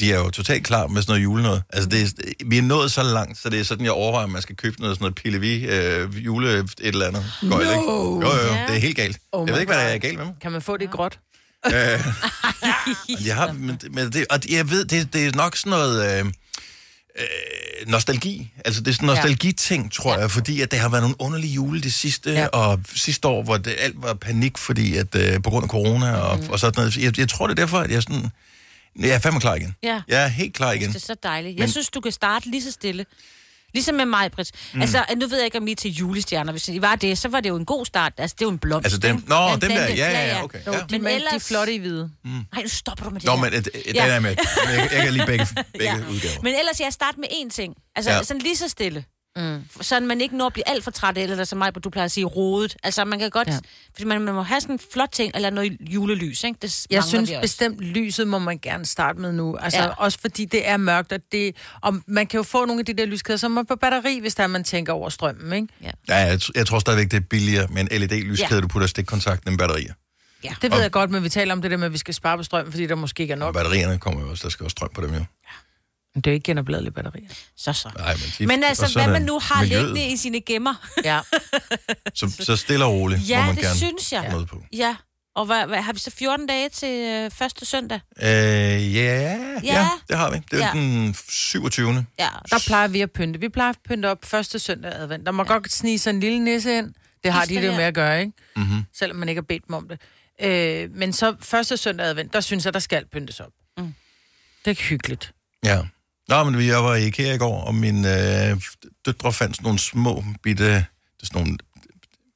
de 0.01 0.13
er 0.13 0.19
jo 0.19 0.31
totalt 0.31 0.65
klar 0.65 0.87
med 0.87 1.03
sådan 1.03 1.13
noget 1.13 1.23
julenød. 1.23 1.61
Altså, 1.73 1.89
det 1.89 2.03
er, 2.03 2.07
vi 2.47 2.59
er 2.59 2.63
nået 2.63 2.93
så 2.93 3.03
langt, 3.03 3.39
så 3.39 3.51
det 3.51 3.61
er 3.61 3.65
sådan, 3.65 3.85
jeg 3.85 3.93
overvejer, 3.93 4.27
at 4.27 4.33
man 4.33 4.43
skal 4.43 4.57
købe 4.57 4.81
noget 4.81 4.97
sådan 4.97 5.03
noget 5.05 5.15
pillevi 5.15 5.67
øh, 5.67 6.25
jule 6.25 6.59
et 6.59 6.75
eller 6.81 7.07
andet. 7.07 7.25
Gøjl, 7.41 7.63
ikke? 7.63 7.75
Jo, 7.75 8.21
jo, 8.21 8.29
jo, 8.29 8.53
det 8.69 8.77
er 8.77 8.81
helt 8.81 8.97
galt. 8.97 9.19
Oh 9.33 9.49
jeg 9.49 9.55
ved 9.55 9.61
ikke, 9.61 9.73
hvad 9.73 9.83
der 9.83 9.89
er 9.89 9.99
galt 9.99 10.19
med 10.19 10.25
mig. 10.25 10.35
Kan 10.41 10.53
man 10.53 10.63
få 10.63 10.77
det 10.77 10.91
gråt? 10.91 11.19
Jeg 13.27 13.37
har, 13.37 13.53
men, 13.53 13.81
men 13.91 14.13
det, 14.13 14.27
og 14.31 14.39
jeg 14.51 14.71
ved, 14.71 14.85
det, 14.85 15.13
det 15.13 15.27
er 15.27 15.33
nok 15.37 15.57
sådan 15.57 15.71
noget 15.71 16.21
øh, 16.21 16.33
øh, 17.19 17.89
nostalgi. 17.89 18.53
Altså, 18.65 18.81
det 18.81 18.89
er 18.91 18.93
sådan 18.95 19.09
en 19.09 19.15
nostalgiting, 19.15 19.93
tror 19.93 20.19
jeg, 20.19 20.31
fordi 20.31 20.61
at 20.61 20.71
det 20.71 20.79
har 20.79 20.89
været 20.89 21.03
nogle 21.03 21.17
underlige 21.19 21.53
jule 21.53 21.81
det 21.81 21.93
sidste, 21.93 22.31
Ja. 22.33 22.47
og 22.47 22.81
sidste 22.95 23.29
år, 23.29 23.43
hvor 23.43 23.57
det 23.57 23.75
alt 23.79 24.03
var 24.03 24.15
panik, 24.15 24.59
fordi 24.59 24.97
at 24.97 25.15
øh, 25.15 25.43
på 25.43 25.51
grund 25.51 25.65
af 25.65 25.69
corona 25.71 26.13
og, 26.17 26.39
mm. 26.39 26.51
og 26.51 26.59
sådan 26.61 26.73
noget. 26.77 26.97
Jeg, 26.97 27.19
jeg 27.19 27.29
tror, 27.29 27.47
det 27.47 27.53
er 27.59 27.63
derfor, 27.63 27.79
at 27.79 27.91
jeg 27.91 28.03
sådan... 28.03 28.29
Jeg 29.01 29.09
er 29.11 29.19
fandme 29.19 29.41
klar 29.41 29.55
igen. 29.55 29.75
Ja. 29.83 30.03
Jeg 30.09 30.23
er 30.25 30.29
helt 30.29 30.55
klar 30.55 30.73
igen. 30.73 30.89
Det 30.89 30.97
er 30.97 31.01
så 31.01 31.17
dejligt. 31.23 31.57
Jeg 31.57 31.63
Men- 31.63 31.71
synes, 31.71 31.89
du 31.91 32.01
kan 32.01 32.13
starte 32.13 32.51
lige 32.51 32.63
så 32.63 32.71
stille. 32.73 33.07
Ligesom 33.75 33.95
med 33.95 34.05
mig, 34.05 34.31
Britt. 34.33 34.51
Mm. 34.75 34.81
Altså, 34.81 35.05
nu 35.17 35.27
ved 35.27 35.37
jeg 35.37 35.45
ikke, 35.45 35.59
om 35.59 35.67
I 35.69 35.71
er 35.73 35.77
til 35.77 35.91
julestjerner. 35.91 36.53
Hvis 36.53 36.69
I 36.69 36.81
var 36.83 36.97
det, 36.97 37.19
så 37.19 37.29
var 37.29 37.41
det 37.41 37.49
jo 37.49 37.57
en 37.57 37.65
god 37.65 37.87
start. 37.87 38.13
Altså, 38.19 38.35
det 38.39 38.43
er 38.45 38.47
jo 38.47 38.51
en 38.51 38.59
blomst. 38.59 38.85
Altså 38.87 38.99
dem, 38.99 39.25
nå, 39.27 39.35
Ja, 39.35 39.53
dem 39.53 39.61
der, 39.61 39.69
ja, 39.89 39.95
ja, 40.11 40.27
ja, 40.27 40.45
okay. 40.45 40.59
Jo, 40.67 40.73
Ja. 40.73 40.79
de, 40.91 40.99
Men 40.99 41.07
ellers... 41.15 41.31
de 41.31 41.37
er 41.37 41.41
flotte 41.41 41.75
i 41.75 41.79
hvide. 41.79 42.11
Nej, 42.25 42.63
nu 42.63 42.69
stopper 42.69 43.05
du 43.05 43.11
med 43.11 43.21
det 43.21 43.27
Nå, 43.27 43.33
der. 43.33 43.41
men 43.41 43.55
øh, 43.55 43.63
den 43.65 43.73
Ja. 43.95 44.07
er 44.07 44.21
med. 44.21 44.37
Jeg, 44.69 44.89
jeg 44.93 45.03
kan 45.03 45.13
lide 45.13 45.27
begge, 45.27 45.47
begge 45.73 45.85
Ja. 45.85 45.95
udgaver. 46.11 46.43
Men 46.43 46.55
ellers, 46.59 46.81
jeg 46.81 46.93
starter 46.93 47.19
med 47.19 47.29
én 47.29 47.51
ting. 47.51 47.75
Altså, 47.97 48.11
ja. 48.13 48.23
sådan 48.23 48.43
lige 48.43 48.57
så 48.57 48.69
stille. 48.69 49.05
Mm. 49.37 49.65
Sådan 49.81 50.09
man 50.09 50.21
ikke 50.21 50.37
når 50.37 50.47
at 50.47 50.53
blive 50.53 50.69
alt 50.69 50.85
for 50.85 50.91
træt, 50.91 51.19
eller 51.19 51.45
som 51.45 51.59
mig, 51.59 51.75
du 51.85 51.91
plejer 51.91 52.05
at 52.05 52.11
sige, 52.13 52.25
rodet. 52.25 52.77
Altså, 52.83 53.05
man 53.05 53.19
kan 53.19 53.31
godt... 53.31 53.49
Ja. 53.49 53.53
Ja. 53.53 53.59
Fordi 53.93 54.05
man, 54.05 54.21
man 54.21 54.35
må 54.35 54.43
have 54.43 54.61
sådan 54.61 54.75
en 54.75 54.81
flot 54.93 55.09
ting, 55.13 55.33
eller 55.35 55.51
noget 55.51 55.77
julelys, 55.81 56.45
ikke? 56.45 56.59
Det 56.63 56.87
Jeg 56.91 57.05
synes 57.05 57.31
vi 57.31 57.35
også. 57.35 57.43
bestemt, 57.43 57.81
lyset 57.81 58.29
må 58.29 58.39
man 58.39 58.59
gerne 58.63 58.87
starte 58.87 59.21
med 59.21 59.33
nu. 59.33 59.57
Altså, 59.57 59.79
ja. 59.79 59.85
Ja. 59.85 59.91
også 59.91 60.19
fordi 60.21 60.45
det 60.45 60.69
er 60.69 60.77
mørkt, 60.77 61.13
og, 61.13 61.21
det, 61.33 61.57
og 61.81 61.95
man 62.07 62.27
kan 62.27 62.39
jo 62.39 62.43
få 62.43 62.65
nogle 62.65 62.81
af 62.81 62.87
de 62.87 62.93
der 62.93 63.07
lyskæder, 63.07 63.37
som 63.37 63.57
er 63.57 63.63
på 63.63 63.77
batteri, 63.77 64.19
hvis 64.21 64.35
der 64.35 64.43
er, 64.43 64.47
man 64.47 64.65
tænker 64.65 64.93
over 64.93 65.09
strømmen, 65.09 65.53
ikke? 65.53 65.69
Ja, 66.09 66.17
jeg, 66.17 66.35
tr- 66.43 66.51
jeg 66.55 66.67
tror 66.67 66.79
stadigvæk, 66.79 67.11
det 67.11 67.17
er 67.17 67.21
billigere 67.31 67.67
med 67.71 67.81
en 67.91 68.01
LED-lyskæde, 68.01 68.55
Ja. 68.55 68.61
du 68.61 68.69
putter 68.69 68.87
stikkontakten 68.89 69.51
end 69.51 69.59
batterier. 69.59 69.93
Ja. 70.45 70.55
Det 70.63 70.73
ved 70.73 70.81
jeg 70.81 70.91
godt, 70.91 71.11
men 71.11 71.25
vi 71.25 71.29
taler 71.29 71.53
om 71.55 71.63
det 71.63 71.71
der 71.71 71.77
med, 71.77 71.87
at 71.87 71.93
vi 71.93 71.99
skal 71.99 72.15
spare 72.15 72.37
på 72.37 72.43
strøm, 72.43 72.71
fordi 72.71 72.87
der 72.87 72.95
måske 72.95 73.21
ikke 73.23 73.33
er 73.33 73.37
Og 73.37 73.39
nok. 73.41 73.55
batterierne 73.55 73.99
kommer 73.99 74.21
jo 74.21 74.31
også, 74.31 74.43
der 74.43 74.49
skal 74.51 74.65
også 74.65 74.73
strøm 74.75 74.89
på 74.95 75.01
dem 75.01 75.15
jo. 75.15 75.25
Men 76.15 76.23
det 76.23 76.31
er 76.31 76.33
jo 76.33 76.35
ikke 76.35 76.45
genopladelige 76.45 76.93
batterier. 76.93 77.29
Så 77.57 77.73
så. 77.73 77.91
Nej, 77.99 78.15
men, 78.15 78.23
de, 78.39 78.47
Men 78.47 78.65
altså, 78.65 78.87
så 78.87 78.99
hvad 78.99 79.13
man 79.13 79.23
nu 79.23 79.39
har 79.39 79.61
miljøet. 79.63 79.85
liggende 79.85 80.13
i 80.13 80.17
sine 80.17 80.41
gemmer. 80.41 80.75
Ja. 81.05 81.21
Så, 82.15 82.37
så 82.41 82.57
stille 82.57 82.85
og 82.85 82.93
roligt 82.93 83.29
Ja, 83.29 83.41
må 83.41 83.47
man 83.47 83.55
det 83.57 83.65
gerne 83.65 83.77
synes 83.77 84.13
jeg. 84.13 84.29
noget 84.31 84.49
på. 84.49 84.63
Ja. 84.73 84.97
Og 85.35 85.47
hvad, 85.47 85.67
hvad, 85.67 85.83
har 85.83 85.93
vi 85.93 85.99
så 85.99 86.11
14 86.11 86.47
dage 86.47 86.69
til 86.69 86.89
øh, 87.09 87.31
første 87.31 87.67
søndag? 87.67 88.01
Øh, 88.23 88.27
ja, 88.29 88.79
ja, 88.95 89.61
ja, 89.63 89.89
det 90.09 90.17
har 90.17 90.31
vi. 90.31 90.37
Det 90.51 90.63
er 90.63 90.67
Ja. 90.67 90.73
den 90.81 91.15
27. 91.29 92.07
Ja. 92.19 92.29
Der 92.51 92.59
plejer 92.67 92.89
vi 92.89 93.01
at 93.01 93.11
pynte. 93.11 93.41
Vi 93.41 93.49
plejer 93.49 93.71
at 93.71 93.79
pynte 93.89 94.07
op 94.07 94.25
første 94.25 94.59
søndag 94.59 94.93
advent. 94.95 95.27
Der 95.27 95.33
må 95.33 95.43
ja. 95.43 95.47
godt 95.53 95.73
snige 95.73 95.99
sig 95.99 96.11
en 96.11 96.21
lille 96.21 96.39
nisse 96.45 96.79
ind. 96.79 96.95
Det 97.25 97.33
har 97.33 97.45
de 97.45 97.55
det 97.55 97.67
jo 97.67 97.73
med 97.73 97.85
at 97.85 97.95
gøre, 97.95 98.21
ikke? 98.21 98.33
Mm-hmm. 98.57 98.83
Selvom 98.95 99.17
man 99.19 99.29
ikke 99.29 99.39
har 99.41 99.47
bedt 99.49 99.67
dem 99.67 99.75
om 99.75 99.89
det. 99.89 100.01
Øh, 100.43 100.91
men 100.95 101.13
så 101.13 101.35
første 101.41 101.77
søndag 101.77 102.07
advent, 102.07 102.33
der 102.33 102.41
synes 102.41 102.65
jeg, 102.65 102.75
der 102.75 102.81
skal 102.81 103.05
pyntes 103.13 103.41
op. 103.41 103.53
Mm. 103.79 103.95
Det 104.65 104.71
er 104.71 104.83
hyggeligt. 104.83 105.33
Ja. 105.65 105.79
Nå, 106.33 106.45
men 106.45 106.67
jeg 106.67 106.85
var 106.85 106.95
i 106.95 107.07
IKEA 107.07 107.35
i 107.35 107.39
går, 107.39 107.61
og 107.65 107.75
mine 107.75 108.49
øh, 108.51 108.61
døtre 109.07 109.33
fandt 109.33 109.57
sådan 109.57 109.65
nogle 109.65 109.79
små 109.79 110.25
bitte, 110.43 110.65
det 110.65 110.75
er 111.23 111.27
sådan 111.27 111.43
nogle, 111.43 111.59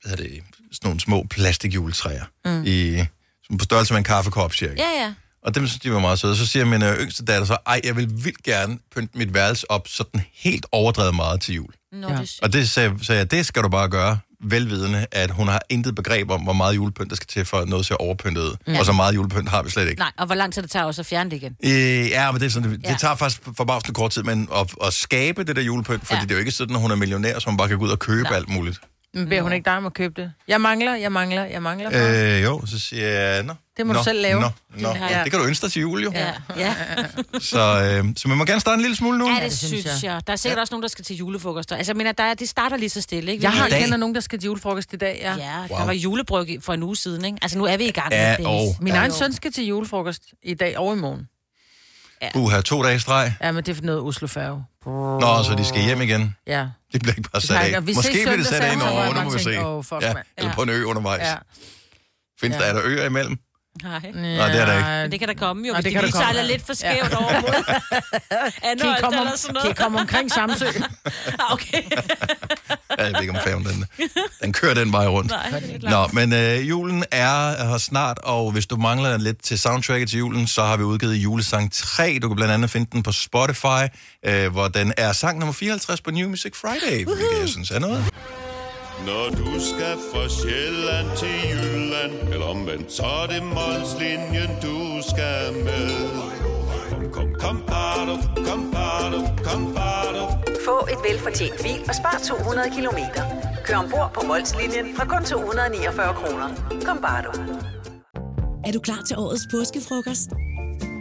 hvad 0.02 0.10
hedder 0.10 0.24
det, 0.24 0.42
sådan 0.72 0.88
nogle 0.88 1.00
små 1.00 1.26
plastikjuletræer 1.30 2.24
mm. 2.44 2.62
i, 2.66 3.04
som 3.46 3.58
på 3.58 3.64
størrelse 3.64 3.92
med 3.92 3.98
en 3.98 4.04
kaffekop, 4.04 4.54
cirka. 4.54 4.74
Ja, 4.78 5.04
ja. 5.04 5.14
Og 5.42 5.54
dem 5.54 5.66
synes 5.66 5.80
de 5.80 5.92
var 5.92 5.98
meget 5.98 6.18
søde. 6.18 6.36
Så 6.36 6.46
siger 6.46 6.64
min 6.64 6.82
øh, 6.82 7.00
yngste 7.00 7.24
datter 7.24 7.46
så, 7.46 7.56
ej, 7.66 7.80
jeg 7.84 7.96
vil 7.96 8.10
vildt 8.24 8.42
gerne 8.42 8.78
pynte 8.94 9.18
mit 9.18 9.34
værelse 9.34 9.70
op 9.70 9.88
sådan 9.88 10.22
helt 10.34 10.66
overdrevet 10.72 11.14
meget 11.14 11.40
til 11.40 11.54
jul. 11.54 11.72
Nå, 11.92 12.08
ja. 12.08 12.20
det, 12.20 12.38
Og 12.42 12.52
det 12.52 12.70
sagde, 12.70 13.04
sagde 13.04 13.18
jeg, 13.18 13.30
det 13.30 13.46
skal 13.46 13.62
du 13.62 13.68
bare 13.68 13.88
gøre. 13.88 14.18
Velvidende, 14.40 15.06
at 15.12 15.30
hun 15.30 15.48
har 15.48 15.60
intet 15.68 15.94
begreb 15.94 16.30
om, 16.30 16.40
hvor 16.40 16.52
meget 16.52 16.74
julepynt 16.76 17.10
der 17.10 17.16
skal 17.16 17.26
til, 17.26 17.44
for 17.44 17.56
at 17.56 17.68
noget 17.68 17.86
ser 17.86 17.94
overpyntet 17.94 18.42
ud. 18.42 18.56
Ja. 18.66 18.78
Og 18.78 18.86
så 18.86 18.92
meget 18.92 19.14
julepynt 19.14 19.48
har 19.48 19.62
vi 19.62 19.70
slet 19.70 19.88
ikke. 19.88 19.98
Nej, 20.00 20.12
og 20.18 20.26
hvor 20.26 20.34
lang 20.34 20.52
tid 20.54 20.62
det 20.62 20.70
tager 20.70 20.84
også 20.84 21.02
at 21.02 21.06
fjerne 21.06 21.30
det 21.30 21.36
igen. 21.36 21.56
Øh, 21.64 22.08
ja, 22.08 22.32
men 22.32 22.40
det, 22.40 22.46
er 22.46 22.50
sådan, 22.50 22.70
det, 22.70 22.80
Ja. 22.84 22.90
det 22.92 23.00
tager 23.00 23.14
faktisk 23.16 23.42
forbavsende 23.56 23.94
kort 23.94 24.10
tid, 24.10 24.22
men 24.22 24.48
at, 24.54 24.74
at 24.86 24.92
skabe 24.92 25.44
det 25.44 25.56
der 25.56 25.62
julepynt, 25.62 26.06
fordi 26.06 26.18
ja. 26.18 26.22
Det 26.22 26.30
er 26.30 26.34
jo 26.34 26.38
ikke 26.38 26.50
sådan, 26.50 26.76
at 26.76 26.82
hun 26.82 26.90
er 26.90 26.96
millionær, 26.96 27.38
så 27.38 27.46
hun 27.50 27.56
bare 27.56 27.68
kan 27.68 27.78
gå 27.78 27.84
ud 27.84 27.90
og 27.90 27.98
købe 27.98 28.22
Nej. 28.22 28.36
alt 28.36 28.48
muligt. 28.48 28.80
Men 29.16 29.28
beder 29.28 29.42
hun 29.42 29.52
ikke 29.52 29.64
dig 29.64 29.76
om 29.76 29.86
at 29.86 29.94
købe 29.94 30.22
det? 30.22 30.32
Jeg 30.48 30.60
mangler, 30.60 30.94
jeg 30.94 31.12
mangler, 31.12 31.44
jeg 31.44 31.62
mangler. 31.62 31.90
far. 31.90 32.36
Øh, 32.36 32.42
jo, 32.42 32.66
så 32.66 32.78
siger 32.78 33.08
jeg, 33.08 33.42
nå. 33.42 33.54
Det 33.76 33.86
må 33.86 33.92
nå, 33.92 33.98
du 33.98 34.04
selv 34.04 34.22
lave. 34.22 34.40
Nå, 34.40 34.48
nå. 34.78 34.88
Ja. 34.88 35.20
Det 35.24 35.30
kan 35.32 35.40
du 35.40 35.46
ønske 35.46 35.62
dig 35.62 35.72
til 35.72 35.80
jul, 35.82 36.02
jo. 36.04 36.12
Ja, 36.14 36.32
ja. 36.56 36.74
Så, 37.40 37.58
øh, 38.04 38.04
så 38.16 38.28
man 38.28 38.38
må 38.38 38.44
gerne 38.44 38.60
starte 38.60 38.74
en 38.74 38.80
lille 38.80 38.96
smule 38.96 39.18
nu. 39.18 39.28
ja 39.28 39.34
det 39.34 39.42
det 39.42 39.52
synes 39.58 39.84
jeg. 39.84 39.98
jeg. 40.02 40.20
Der 40.26 40.32
er 40.32 40.36
sikkert 40.36 40.58
også 40.58 40.74
nogen, 40.74 40.82
der 40.82 40.88
skal 40.88 41.04
til 41.04 41.16
julefrokoster. 41.16 41.76
Altså, 41.76 41.92
jeg 41.92 41.96
mener, 41.96 42.12
der 42.12 42.24
er, 42.24 42.34
det 42.34 42.48
starter 42.48 42.76
lige 42.76 42.88
så 42.90 43.00
stille, 43.02 43.32
ikke? 43.32 43.40
Vi 43.40 43.44
Jeg 43.44 43.52
har 43.52 43.68
kender 43.68 43.96
nogen, 43.96 44.14
der 44.14 44.20
skal 44.20 44.38
til 44.38 44.46
julefrokost 44.46 44.92
i 44.92 44.96
dag, 44.96 45.18
ja. 45.22 45.34
Ja, 45.36 45.58
Wow. 45.70 45.78
der 45.78 45.84
var 45.86 45.92
julebryg 45.92 46.58
for 46.62 46.72
en 46.72 46.82
uge 46.82 46.96
siden, 46.96 47.24
ikke? 47.24 47.38
Altså, 47.42 47.58
nu 47.58 47.64
er 47.64 47.76
vi 47.76 47.84
i 47.84 47.90
gang 47.92 48.12
Ja, 48.12 48.28
med 48.28 48.36
det. 48.38 48.46
og- 48.46 48.76
Min 48.80 48.92
Ja, 48.92 48.98
egen 48.98 49.10
jo. 49.10 49.16
søn 49.16 49.32
skal 49.32 49.52
til 49.52 49.64
julefrokost 49.66 50.22
i 50.42 50.54
dag 50.54 50.78
og 50.78 50.96
i 50.96 50.96
morgen. 51.00 51.28
Uha, 52.34 52.60
to 52.60 52.82
dage 52.82 53.00
streg. 53.00 53.32
Ja, 53.42 53.52
men 53.52 53.64
det 53.64 53.70
er 53.72 53.74
for 53.76 53.82
noget 53.82 54.00
Oslo 54.00 54.26
Færge. 54.26 54.64
Nå, 54.86 55.42
så 55.42 55.54
de 55.58 55.64
skal 55.64 55.82
hjem 55.82 56.00
igen. 56.00 56.36
Ja. 56.46 56.66
Det 56.92 57.02
bliver 57.02 57.14
ikke 57.16 57.30
bare 57.30 57.42
sat 57.42 57.56
af. 57.74 57.82
Måske 57.82 58.10
bliver 58.12 58.36
det 58.36 58.46
sat 58.46 58.62
af, 58.62 58.78
når 58.78 59.02
jeg 59.02 59.12
nu 59.14 59.20
må 59.22 59.30
vi 59.30 59.38
se. 59.42 59.64
åh, 59.66 59.84
fuck, 59.84 60.02
ja, 60.02 60.08
eller 60.38 60.50
Ja. 60.50 60.54
på 60.54 60.62
en 60.62 60.68
ø 60.68 60.84
undervejs. 60.84 61.22
Ja. 61.28 61.34
Findes 62.40 62.58
der, 62.58 62.64
er 62.64 62.72
der 62.72 62.82
øer 62.84 63.06
imellem? 63.06 63.38
Nej. 63.82 64.00
Nej, 64.14 64.48
det 64.52 64.60
er 64.60 64.66
der 64.66 64.76
ikke. 64.76 64.88
Men 64.88 65.10
det 65.12 65.18
kan 65.20 65.28
der 65.28 65.34
komme 65.34 65.66
jo, 65.68 65.72
Nå, 65.72 65.80
hvis 65.80 65.84
det 65.84 65.90
de 65.90 65.94
kan 65.94 66.04
lige 66.04 66.12
der 66.12 66.18
komme. 66.18 66.24
sejler 66.34 66.42
lidt 66.52 66.66
for 66.66 66.74
skævt 66.74 67.10
Ja. 67.10 67.16
over 67.16 67.40
mod 67.40 67.64
Kan 68.30 68.50
I 68.62 68.66
Anholt 68.70 69.00
komme, 69.00 69.18
om, 69.20 69.26
eller 69.26 69.36
sådan 69.38 69.54
kan 69.54 69.60
I 69.60 69.64
noget. 69.64 69.76
komme 69.76 70.00
omkring 70.00 70.32
Samsø? 70.32 70.66
Ah, 71.40 71.52
okay. 71.52 71.82
Ja, 72.98 73.04
jeg 73.04 73.12
ved 73.12 73.20
ikke, 73.20 73.32
om 73.32 73.38
færgen 73.44 73.64
den, 73.64 73.84
den 74.42 74.52
kører 74.52 74.74
den 74.74 74.92
vej 74.92 75.06
rundt. 75.06 75.30
Nej. 75.30 75.78
Nå, 75.82 76.06
men 76.12 76.32
øh, 76.32 76.68
julen 76.68 77.04
er 77.12 77.68
her 77.68 77.78
snart, 77.78 78.18
og 78.22 78.52
hvis 78.52 78.66
du 78.66 78.76
mangler 78.76 79.16
lidt 79.18 79.42
til 79.42 79.58
soundtracket 79.58 80.08
til 80.08 80.18
julen, 80.18 80.46
så 80.46 80.62
har 80.64 80.76
vi 80.76 80.82
udgivet 80.82 81.14
julesang 81.14 81.72
3. 81.72 82.18
Du 82.22 82.28
kan 82.28 82.36
blandt 82.36 82.54
andet 82.54 82.70
finde 82.70 82.88
den 82.92 83.02
på 83.02 83.12
Spotify, 83.12 83.82
øh, 84.26 84.52
hvor 84.52 84.68
den 84.68 84.92
er 84.96 85.12
sang 85.12 85.38
nummer 85.38 85.52
54 85.52 86.00
på 86.00 86.10
New 86.10 86.28
Music 86.28 86.52
Friday, 86.56 87.04
hvilket 87.04 87.26
jeg 87.40 87.48
synes 87.48 87.70
er 87.70 87.78
noget. 87.78 88.04
Når 89.04 89.30
du 89.30 89.60
skal 89.60 89.96
fra 90.12 90.28
Sjælland 90.28 91.08
til 91.16 91.36
Jylland 91.50 92.32
Eller 92.32 92.46
omvendt, 92.46 92.92
så 92.92 93.02
er 93.02 93.26
det 93.26 93.42
Molslinjen, 93.42 94.50
du 94.62 94.78
skal 95.10 95.52
med 95.64 95.90
Kom, 96.90 97.10
kom, 97.12 97.34
kom, 97.40 97.62
bado, 97.66 98.14
kom, 98.48 98.72
bado, 98.72 99.20
kom, 99.44 99.74
bado. 99.74 100.24
Få 100.64 100.86
et 100.92 101.00
velfortjent 101.10 101.62
bil 101.62 101.80
og 101.88 101.94
spar 101.94 102.20
200 102.24 102.70
kilometer. 102.76 103.22
Kør 103.64 103.76
ombord 103.76 104.10
på 104.14 104.26
Molslinjen 104.26 104.86
fra 104.96 105.04
kun 105.04 105.24
249 105.24 106.14
kroner. 106.14 106.48
Kom 106.86 106.98
bare 107.02 107.22
du. 107.26 107.30
Er 108.66 108.72
du 108.72 108.80
klar 108.80 109.02
til 109.08 109.16
årets 109.18 109.46
påskefrokost? 109.50 110.30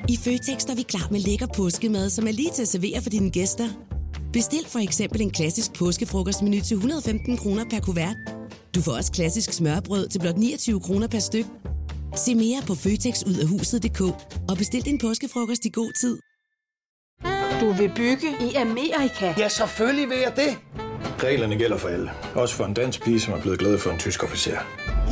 I 0.09 0.17
Føtex 0.23 0.65
er 0.71 0.75
vi 0.75 0.81
klar 0.81 1.07
med 1.11 1.19
lækker 1.19 1.47
påskemad, 1.57 2.09
som 2.09 2.27
er 2.27 2.31
lige 2.31 2.51
til 2.51 2.61
at 2.61 2.67
servere 2.67 3.01
for 3.01 3.09
dine 3.09 3.31
gæster. 3.31 3.84
Bestil 4.35 4.65
for 4.67 4.79
eksempel 4.79 5.21
en 5.21 5.31
klassisk 5.31 5.73
påskefrokostmenu 5.73 6.59
til 6.61 6.75
115 6.75 7.37
kroner 7.37 7.65
per 7.69 7.79
kuvert. 7.79 8.15
Du 8.75 8.81
får 8.81 8.91
også 8.91 9.11
klassisk 9.11 9.53
smørbrød 9.53 10.07
til 10.07 10.19
blot 10.19 10.37
29 10.37 10.79
kroner 10.81 11.07
per 11.07 11.19
styk. 11.19 11.45
Se 12.15 12.35
mere 12.35 12.61
på 12.67 12.75
føtexudafhuset.dk 12.75 14.01
og 14.49 14.57
bestil 14.57 14.85
din 14.85 14.97
påskefrokost 14.97 15.65
i 15.65 15.69
god 15.69 15.91
tid. 16.01 16.19
Du 17.61 17.71
vil 17.71 17.91
bygge 17.95 18.29
i 18.41 18.53
Amerika? 18.55 19.33
Ja, 19.37 19.47
selvfølgelig 19.47 20.09
vil 20.09 20.17
jeg 20.17 20.33
det. 20.35 20.51
Reglerne 21.23 21.57
gælder 21.57 21.77
for 21.77 21.87
alle. 21.87 22.11
Også 22.35 22.55
for 22.55 22.65
en 22.65 22.73
dansk 22.73 23.03
pige, 23.03 23.19
som 23.19 23.33
er 23.33 23.41
blevet 23.41 23.59
glad 23.59 23.79
for 23.79 23.91
en 23.91 23.99
tysk 23.99 24.23
officer. 24.23 24.57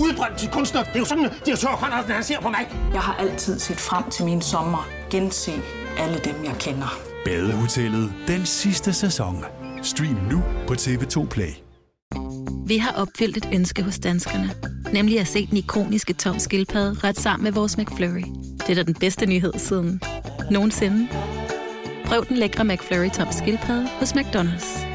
Udbrændt 0.01 0.39
til 0.39 0.49
kunstner. 0.49 0.83
Det 0.83 0.95
er 0.95 0.99
jo 0.99 1.05
sådan, 1.05 1.25
at 1.25 1.33
direktør 1.45 1.67
Conradsen, 1.67 2.11
han 2.11 2.23
ser 2.23 2.41
på 2.41 2.49
mig. 2.49 2.91
Jeg 2.93 3.01
har 3.01 3.13
altid 3.13 3.59
set 3.59 3.77
frem 3.77 4.09
til 4.09 4.25
min 4.25 4.41
sommer. 4.41 4.89
Gense 5.09 5.51
alle 5.97 6.19
dem, 6.23 6.43
jeg 6.43 6.55
kender. 6.59 7.12
Badehotellet 7.25 8.13
den 8.27 8.45
sidste 8.45 8.93
sæson. 8.93 9.45
Stream 9.83 10.17
nu 10.31 10.43
på 10.67 10.73
TV2 10.73 11.27
Play. 11.27 11.49
Vi 12.67 12.77
har 12.77 12.91
opfyldt 12.91 13.37
et 13.37 13.49
ønske 13.53 13.83
hos 13.83 13.99
danskerne. 13.99 14.49
Nemlig 14.93 15.19
at 15.19 15.27
se 15.27 15.47
den 15.47 15.57
ikoniske 15.57 16.13
tom 16.13 16.39
skildpadde 16.39 16.93
ret 17.03 17.19
sammen 17.19 17.43
med 17.43 17.51
vores 17.51 17.77
McFlurry. 17.77 18.23
Det 18.59 18.69
er 18.69 18.75
da 18.75 18.83
den 18.83 18.93
bedste 18.93 19.25
nyhed 19.25 19.53
siden 19.57 20.01
nogensinde. 20.51 21.07
Prøv 22.05 22.25
den 22.27 22.37
lækre 22.37 22.65
McFlurry 22.65 23.09
tom 23.09 23.27
skildpadde 23.31 23.87
hos 23.99 24.11
McDonald's. 24.13 24.85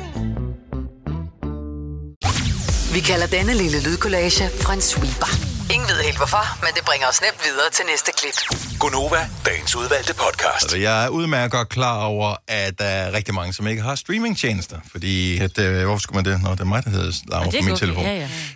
Vi 2.94 3.00
kalder 3.00 3.26
denne 3.26 3.54
lille 3.54 3.82
lydkollage 3.84 4.44
en 4.74 4.80
sweeper. 4.80 5.47
Ingen 5.74 5.88
ved 5.88 6.02
helt 6.02 6.16
hvorfor, 6.16 6.44
men 6.64 6.70
det 6.76 6.84
bringer 6.84 7.06
os 7.08 7.20
nemt 7.20 7.40
videre 7.44 7.70
til 7.70 7.84
næste 7.86 8.10
klip. 8.18 8.36
Gonova, 8.80 9.30
dagens 9.46 9.76
udvalgte 9.76 10.14
podcast. 10.14 10.62
Altså, 10.64 10.76
jeg 10.76 11.04
er 11.04 11.08
udmærket 11.08 11.50
godt 11.50 11.68
klar 11.68 12.04
over, 12.04 12.36
at 12.48 12.78
der 12.78 12.84
er 12.84 13.12
rigtig 13.12 13.34
mange, 13.34 13.52
som 13.52 13.66
ikke 13.66 13.82
har 13.82 13.94
streamingtjenester. 13.94 14.80
Fordi, 14.92 15.38
at, 15.38 15.58
øh, 15.58 15.84
hvorfor 15.84 16.00
skulle 16.00 16.22
man 16.22 16.32
det? 16.32 16.42
Nå, 16.42 16.50
det 16.50 16.60
er 16.60 16.64
mig, 16.64 16.84
der 16.84 16.90
hedder 16.90 17.06
det 17.06 17.22
på 17.30 17.50
min 17.52 17.72
okay, 17.72 17.76
telefon. 17.76 18.04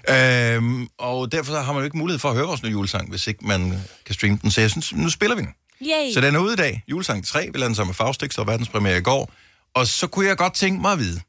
ja, 0.09 0.55
Øhm, 0.55 0.89
og 0.99 1.33
derfor 1.33 1.61
har 1.61 1.73
man 1.73 1.81
jo 1.81 1.85
ikke 1.85 1.99
mulighed 1.99 2.19
for 2.19 2.29
at 2.31 2.35
høre 2.37 2.47
vores 2.47 2.63
nye 2.63 2.71
julesang, 2.71 3.11
hvis 3.11 3.27
ikke 3.27 3.47
man 3.47 3.83
kan 4.07 4.15
streame 4.15 4.39
den. 4.43 4.51
Så 4.51 4.61
jeg 4.61 4.71
synes, 4.71 4.93
nu 4.93 5.11
spiller 5.11 5.37
vi 5.37 5.43
den. 5.43 5.55
Yay. 5.83 6.15
Så 6.15 6.21
den 6.21 6.35
er 6.35 6.39
ude 6.39 6.53
i 6.53 6.57
dag. 6.57 6.83
Julesang 6.89 7.27
3, 7.27 7.49
vi 7.53 7.59
lavede 7.59 7.67
den 7.69 7.75
sammen 7.75 7.89
med 7.89 7.95
Faustix, 7.95 8.39
og 8.39 8.47
verdenspremiere 8.47 8.99
i 8.99 9.03
går. 9.03 9.33
Og 9.75 9.87
så 9.87 10.07
kunne 10.07 10.27
jeg 10.27 10.37
godt 10.37 10.55
tænke 10.55 10.81
mig 10.81 10.93
at 10.93 10.99
vide. 10.99 11.21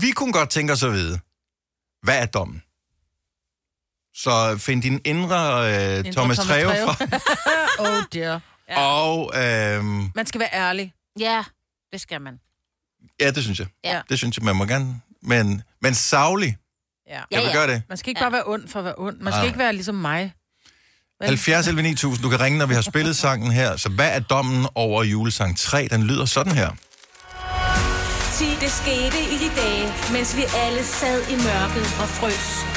Vi 0.00 0.10
kunne 0.10 0.32
godt 0.32 0.50
tænke 0.50 0.72
os 0.72 0.82
at 0.82 0.92
vide, 0.92 1.18
hvad 2.02 2.18
er 2.18 2.26
dommen? 2.26 2.62
Så 4.14 4.56
find 4.58 4.82
din 4.82 5.00
indre, 5.04 5.66
øh, 5.68 6.04
Thomas, 6.04 6.14
Thomas 6.14 6.38
Treve 6.38 6.70
fra, 6.84 6.94
Oh 7.98 8.02
dear. 8.12 8.40
og 8.76 9.32
øhm, 9.36 10.10
Man 10.14 10.26
skal 10.26 10.40
være 10.40 10.48
ærlig. 10.54 10.94
Ja, 11.18 11.44
det 11.92 12.00
skal 12.00 12.20
man. 12.20 12.38
ja, 13.20 13.30
det 13.30 13.42
synes 13.42 13.58
jeg. 13.58 13.66
Ja. 13.84 14.00
Det 14.08 14.18
synes 14.18 14.36
jeg, 14.36 14.44
man 14.44 14.56
må 14.56 14.64
gerne. 14.64 15.00
Men, 15.22 15.62
men 15.82 15.94
savlig, 15.94 16.56
Ja. 17.08 17.14
jeg 17.14 17.24
Ja, 17.32 17.40
vil 17.40 17.46
ja. 17.46 17.52
gøre 17.52 17.66
det. 17.66 17.82
Man 17.88 17.98
skal 17.98 18.08
ikke 18.10 18.20
bare 18.20 18.32
være 18.32 18.42
ond 18.46 18.68
for 18.68 18.78
at 18.78 18.84
være 18.84 18.94
ond. 18.98 19.16
Man 19.20 19.32
skal 19.32 19.38
Nej. 19.38 19.46
ikke 19.46 19.58
være 19.58 19.72
ligesom 19.72 19.94
mig. 19.94 20.32
Vel? 21.20 21.28
70 21.28 21.66
11 21.68 21.82
9000, 21.82 22.22
du 22.22 22.28
kan 22.30 22.40
ringe, 22.40 22.58
når 22.58 22.66
vi 22.66 22.74
har 22.74 22.80
spillet 22.82 23.16
sangen 23.16 23.50
her. 23.50 23.76
Så 23.76 23.88
hvad 23.88 24.08
er 24.16 24.20
dommen 24.20 24.66
over 24.74 25.02
julesang 25.04 25.58
3? 25.58 25.88
Den 25.90 26.02
lyder 26.02 26.24
sådan 26.24 26.52
her. 26.52 26.70
Sig, 28.32 28.56
det 28.60 28.70
skete 28.72 29.18
i 29.34 29.38
de 29.38 29.50
dage, 29.56 29.92
mens 30.12 30.36
vi 30.36 30.42
alle 30.54 30.84
sad 30.84 31.22
i 31.28 31.34
mørket 31.34 31.84
og 32.02 32.08
frøs. 32.08 32.69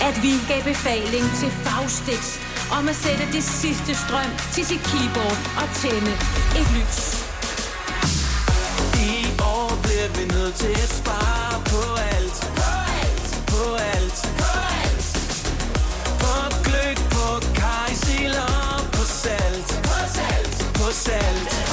At 0.00 0.22
vi 0.22 0.32
gav 0.48 0.62
befaling 0.62 1.24
til 1.40 1.50
Faustix 1.50 2.38
om 2.78 2.88
at 2.88 2.96
sætte 2.96 3.24
det 3.32 3.44
sidste 3.44 3.94
strøm 3.94 4.30
til 4.52 4.66
sit 4.66 4.82
keyboard 4.90 5.38
og 5.60 5.66
tænde 5.80 6.12
et 6.60 6.68
lys. 6.76 6.98
I 9.10 9.26
år 9.42 9.70
bliver 9.82 10.08
vi 10.16 10.24
nødt 10.34 10.54
til 10.54 10.74
at 10.86 10.90
spare 11.00 11.62
på 11.72 11.82
alt. 12.14 12.38
På 12.56 12.70
alt. 13.00 13.30
På 13.52 13.74
alt. 13.94 14.18
På 14.42 14.50
alt. 14.82 15.06
På 16.22 16.34
gløk, 16.64 16.98
på 17.14 17.26
kajsil 17.60 18.34
og 18.38 18.80
på 18.92 19.04
salt. 19.22 19.68
På 19.88 19.98
salt. 20.16 20.74
På 20.74 20.74
salt. 20.74 20.74
På 20.74 20.90
salt. 20.92 21.67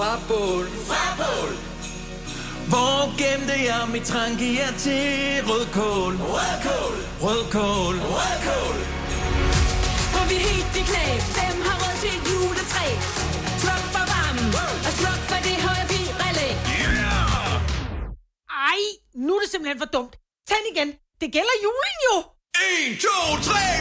fra 0.00 0.18
bål 0.28 0.66
Fra 0.88 1.04
bål 1.20 1.52
Hvor 2.70 3.00
gemte 3.20 3.56
jeg 3.68 3.82
mit 3.94 4.04
trangia 4.12 4.68
til 4.84 5.04
rødkål 5.48 6.12
Rødkål 6.34 6.96
Rødkål 7.24 7.94
Rødkål 8.14 8.76
Hvor 10.12 10.24
vi 10.30 10.36
helt 10.48 10.74
i 10.80 10.82
knæ? 10.90 11.06
Hvem 11.36 11.56
har 11.66 11.76
råd 11.82 11.96
til 12.02 12.12
et 12.18 12.24
juletræ? 12.30 12.86
Sluk 13.62 13.84
for 13.94 14.04
varmen 14.12 14.46
wow. 14.56 14.72
Og 14.86 14.92
sluk 15.00 15.20
for 15.30 15.38
det 15.46 15.56
høje 15.66 15.84
virrelæg 15.92 16.54
Yeah! 16.80 17.52
Ej, 18.70 18.80
nu 19.26 19.30
er 19.36 19.40
det 19.42 19.50
simpelthen 19.52 19.78
for 19.82 19.90
dumt. 19.96 20.14
Tænd 20.48 20.66
igen, 20.72 20.88
det 21.20 21.28
gælder 21.36 21.56
julen 21.66 21.96
jo. 22.06 22.16
1, 22.88 23.00
2, 23.00 23.08
3 23.48 23.79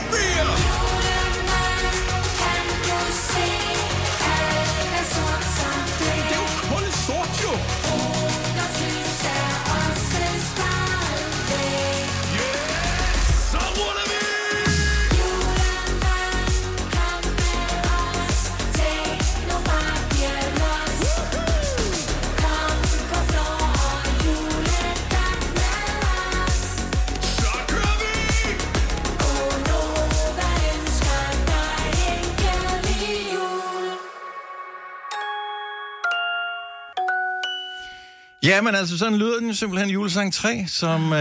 Ja, 38.44 38.62
men 38.62 38.76
altså, 38.76 38.98
sådan 38.98 39.18
lyder 39.18 39.40
den 39.40 39.56
simpelthen 39.56 39.90
julesang 39.90 40.34
3, 40.34 40.66
som 40.68 41.14
øh, 41.14 41.20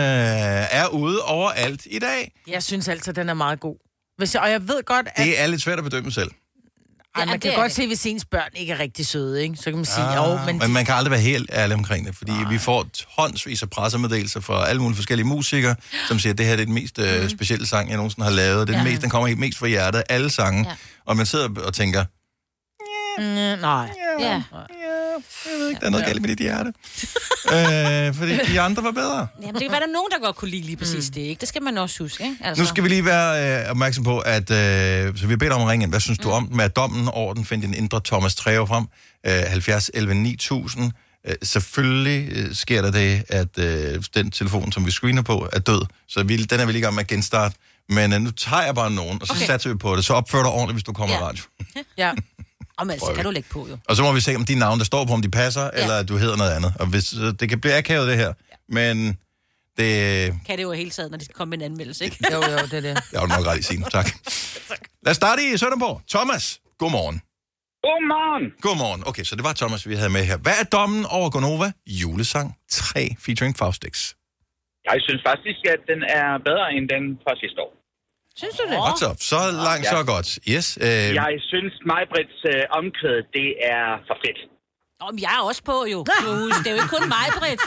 er 0.71 0.87
ude 0.89 1.23
overalt 1.23 1.87
i 1.91 1.99
dag. 1.99 2.33
Jeg 2.49 2.63
synes 2.63 2.89
altså, 2.89 3.13
den 3.13 3.29
er 3.29 3.35
meget 3.35 3.61
god. 3.61 3.77
Hvis 4.19 4.35
jeg, 4.35 4.43
og 4.43 4.51
jeg 4.51 4.69
ved 4.69 4.83
godt, 4.85 5.09
at... 5.15 5.25
Det 5.25 5.41
er 5.41 5.47
lidt 5.47 5.63
svært 5.63 5.79
at 5.79 5.85
bedømme 5.85 6.13
selv. 6.13 6.31
Ej, 7.17 7.25
man 7.25 7.41
kan 7.41 7.55
godt 7.55 7.65
det. 7.65 7.73
se, 7.77 7.87
hvis 7.87 8.07
ens 8.07 8.25
børn 8.25 8.49
ikke 8.55 8.73
er 8.73 8.79
rigtig 8.79 9.07
søde, 9.07 9.43
ikke? 9.43 9.57
Så 9.57 9.65
kan 9.65 9.75
man 9.75 9.85
sige, 9.85 10.05
Ah, 10.05 10.17
jo, 10.17 10.39
men... 10.47 10.59
men 10.59 10.73
man 10.73 10.85
kan 10.85 10.95
aldrig 10.95 11.11
være 11.11 11.21
helt 11.21 11.51
ærlig 11.53 11.77
omkring 11.77 12.07
det, 12.07 12.17
fordi 12.17 12.33
vi 12.51 12.59
får 12.59 12.87
tonsvis 13.19 13.63
af 13.63 13.71
pressemeddelelser 13.71 14.41
fra 14.41 14.69
alle 14.69 14.83
mulige 14.83 14.97
forskellige 14.97 15.27
musikere, 15.27 15.75
som 16.09 16.19
siger, 16.19 16.33
at 16.33 16.39
det 16.39 16.47
her 16.47 16.53
er 16.53 16.57
den 16.57 16.73
mest 16.75 16.99
øh, 16.99 17.29
specielle 17.31 17.67
sang, 17.67 17.89
jeg 17.89 17.97
nogensinde 17.97 18.25
har 18.25 18.33
lavet. 18.35 18.69
Det 18.69 18.75
er 18.75 18.79
den, 18.79 18.87
Ja. 18.87 18.91
mest, 18.93 19.03
den 19.03 19.11
kommer 19.11 19.27
helt 19.29 19.41
mest 19.41 19.59
fra 19.59 19.67
hjertet, 19.67 20.03
alle 20.09 20.31
sange. 20.31 20.69
Ja. 20.69 20.75
Og 21.07 21.17
man 21.17 21.27
sidder 21.27 21.49
og 21.67 21.75
tænker, 21.75 22.05
Mm, 23.19 23.25
nej. 23.61 23.91
Ja. 24.21 24.43
Jeg 25.53 25.59
ved 25.61 25.69
ikke, 25.69 25.81
der 25.81 25.87
er 25.87 25.91
noget 25.91 26.07
galt 26.07 26.21
med 26.21 26.29
dit 26.29 26.39
hjerte. 26.39 26.73
øh, 27.55 28.15
fordi 28.15 28.53
de 28.53 28.61
andre 28.61 28.83
var 28.83 28.91
bedre. 28.91 29.27
Jamen, 29.41 29.55
det 29.55 29.63
kan 29.63 29.71
være, 29.71 29.81
der 29.81 29.87
er 29.87 29.93
nogen, 29.93 30.11
der 30.11 30.19
godt 30.27 30.37
kunne 30.37 30.51
lide 30.51 30.63
lige 30.63 30.77
præcis 30.77 31.09
mm. 31.09 31.15
det, 31.15 31.21
ikke? 31.21 31.41
Det 31.41 31.49
skal 31.49 31.63
man 31.63 31.79
også 31.79 32.03
huske, 32.05 32.25
ikke? 32.25 32.37
Altså. 32.45 32.63
Nu 32.63 32.69
skal 32.69 32.85
vi 32.85 32.89
lige 32.89 33.05
være 33.05 33.63
øh, 33.65 33.71
opmærksom 33.71 34.05
på, 34.05 34.19
at 34.19 34.51
øh, 34.51 35.17
så 35.17 35.27
vi 35.27 35.33
har 35.33 35.37
bedt 35.37 35.53
om 35.53 35.63
at 35.63 35.69
ringe 35.69 35.83
ind. 35.83 35.93
Hvad 35.93 36.01
synes 36.01 36.19
du 36.19 36.31
om 36.31 36.47
den? 36.47 36.57
Med 36.57 36.69
dommen 36.69 37.09
over 37.09 37.35
den 37.35 37.45
find 37.45 37.63
din 37.63 37.75
indre 37.75 38.01
Thomas 38.05 38.35
Treve 38.35 38.67
frem. 38.67 38.85
Øh, 39.27 39.33
70 39.49 39.91
11 39.95 40.15
9000. 40.15 40.93
Øh, 41.29 41.35
selvfølgelig 41.43 42.29
øh, 42.33 42.55
sker 42.55 42.83
der 42.83 42.91
det, 42.91 43.23
at 43.29 43.59
øh, 43.59 44.03
den 44.15 44.31
telefon, 44.31 44.73
som 44.73 44.87
vi 44.87 44.91
screener 44.91 45.23
på, 45.23 45.49
er 45.53 45.59
død. 45.59 45.83
Så 46.09 46.23
vi, 46.23 46.37
den 46.37 46.61
er 46.61 46.67
vi 46.67 46.73
lige 46.73 46.81
i 46.81 46.83
gang 46.83 46.95
med 46.95 47.03
at 47.03 47.09
genstarte. 47.09 47.57
Men 47.89 48.13
øh, 48.13 48.21
nu 48.21 48.31
tager 48.31 48.63
jeg 48.63 48.75
bare 48.75 48.91
nogen, 48.91 49.19
og 49.21 49.27
så 49.27 49.33
okay. 49.33 49.47
Satser 49.47 49.71
vi 49.71 49.77
på 49.77 49.97
det. 49.97 50.05
Så 50.05 50.15
opfør 50.15 50.43
dig 50.43 50.51
ordentligt, 50.53 50.75
hvis 50.75 50.85
du 50.85 50.93
kommer 50.93 51.15
ja. 51.15 51.21
i 51.21 51.23
Ja. 51.23 51.29
radio. 51.29 51.45
Ja. 51.99 52.13
Og 52.79 52.87
men, 52.87 52.99
så 52.99 53.05
Prøv 53.05 53.15
kan 53.15 53.25
du 53.25 53.31
lægge 53.31 53.49
på, 53.53 53.69
jo. 53.71 53.79
Og 53.89 53.97
så 53.97 54.03
må 54.03 54.13
vi 54.13 54.21
se, 54.21 54.37
om 54.37 54.45
de 54.45 54.55
navne, 54.55 54.79
der 54.79 54.85
står 54.85 55.05
på, 55.05 55.13
om 55.13 55.23
de 55.23 55.31
passer, 55.31 55.65
ja. 55.65 55.83
eller 55.83 55.95
at 55.99 56.09
du 56.09 56.17
hedder 56.17 56.37
noget 56.37 56.53
andet. 56.57 56.73
Og 56.81 56.87
hvis, 56.87 57.15
det 57.41 57.49
kan 57.49 57.61
blive 57.61 57.75
akavet, 57.75 58.09
det 58.09 58.17
her. 58.17 58.33
Men 58.69 59.19
det, 59.79 59.91
Kan 60.47 60.59
det 60.59 60.63
jo 60.63 60.73
hele 60.73 60.91
taget, 60.91 61.11
når 61.11 61.19
de 61.19 61.25
skal 61.25 61.35
komme 61.35 61.51
med 61.51 61.59
en 61.59 61.65
anmeldelse, 61.65 62.05
ikke? 62.05 62.17
Jo, 62.33 62.37
jo, 62.37 62.59
det 62.71 62.73
er 62.73 62.81
det. 62.81 62.95
Jeg 63.13 63.21
har 63.21 63.27
nok 63.37 63.47
ret 63.47 63.59
i 63.59 63.63
sin. 63.63 63.83
Tak. 63.97 64.09
Lad 65.03 65.11
os 65.11 65.17
starte 65.17 65.43
i 65.43 65.57
Sønderborg. 65.57 66.03
Thomas, 66.15 66.61
godmorgen. 66.79 67.23
Godmorgen. 67.87 68.45
Godmorgen. 68.67 69.03
Okay, 69.11 69.25
så 69.29 69.37
det 69.37 69.45
var 69.45 69.53
Thomas, 69.53 69.89
vi 69.89 69.95
havde 69.95 70.11
med 70.11 70.25
her. 70.25 70.37
Hvad 70.37 70.57
er 70.63 70.65
dommen 70.65 71.07
over 71.07 71.31
Gonova? 71.31 71.69
Julesang 71.87 72.49
3 72.71 73.17
featuring 73.25 73.57
Faustix. 73.57 73.95
Jeg 74.91 74.99
synes 75.07 75.23
faktisk, 75.31 75.61
at 75.75 75.81
den 75.91 76.01
er 76.21 76.29
bedre 76.49 76.67
end 76.77 76.85
den 76.95 77.05
fra 77.25 77.33
sidste 77.43 77.59
år. 77.67 77.73
Synes 78.41 78.55
du 78.61 78.65
det? 78.71 78.77
What's 78.87 79.05
up? 79.11 79.17
Så 79.33 79.41
langt, 79.67 79.85
Ja. 79.87 79.91
så 79.97 80.01
godt. 80.13 80.29
Yes. 80.55 80.67
Øh, 80.87 81.15
Jeg 81.23 81.33
synes, 81.53 81.73
Majbrits 81.91 82.39
øh, 82.53 82.63
omkvæd, 82.79 83.19
det 83.37 83.49
er 83.75 83.85
for 84.09 84.17
fedt. 84.25 84.41
Om 85.09 85.15
jeg 85.25 85.33
er 85.39 85.43
også 85.51 85.63
på, 85.71 85.77
jo. 85.95 85.99
Det 86.05 86.67
er 86.71 86.75
jo 86.77 86.79
ikke 86.83 86.95
kun 86.97 87.05
mig, 87.17 87.27
Britt. 87.41 87.61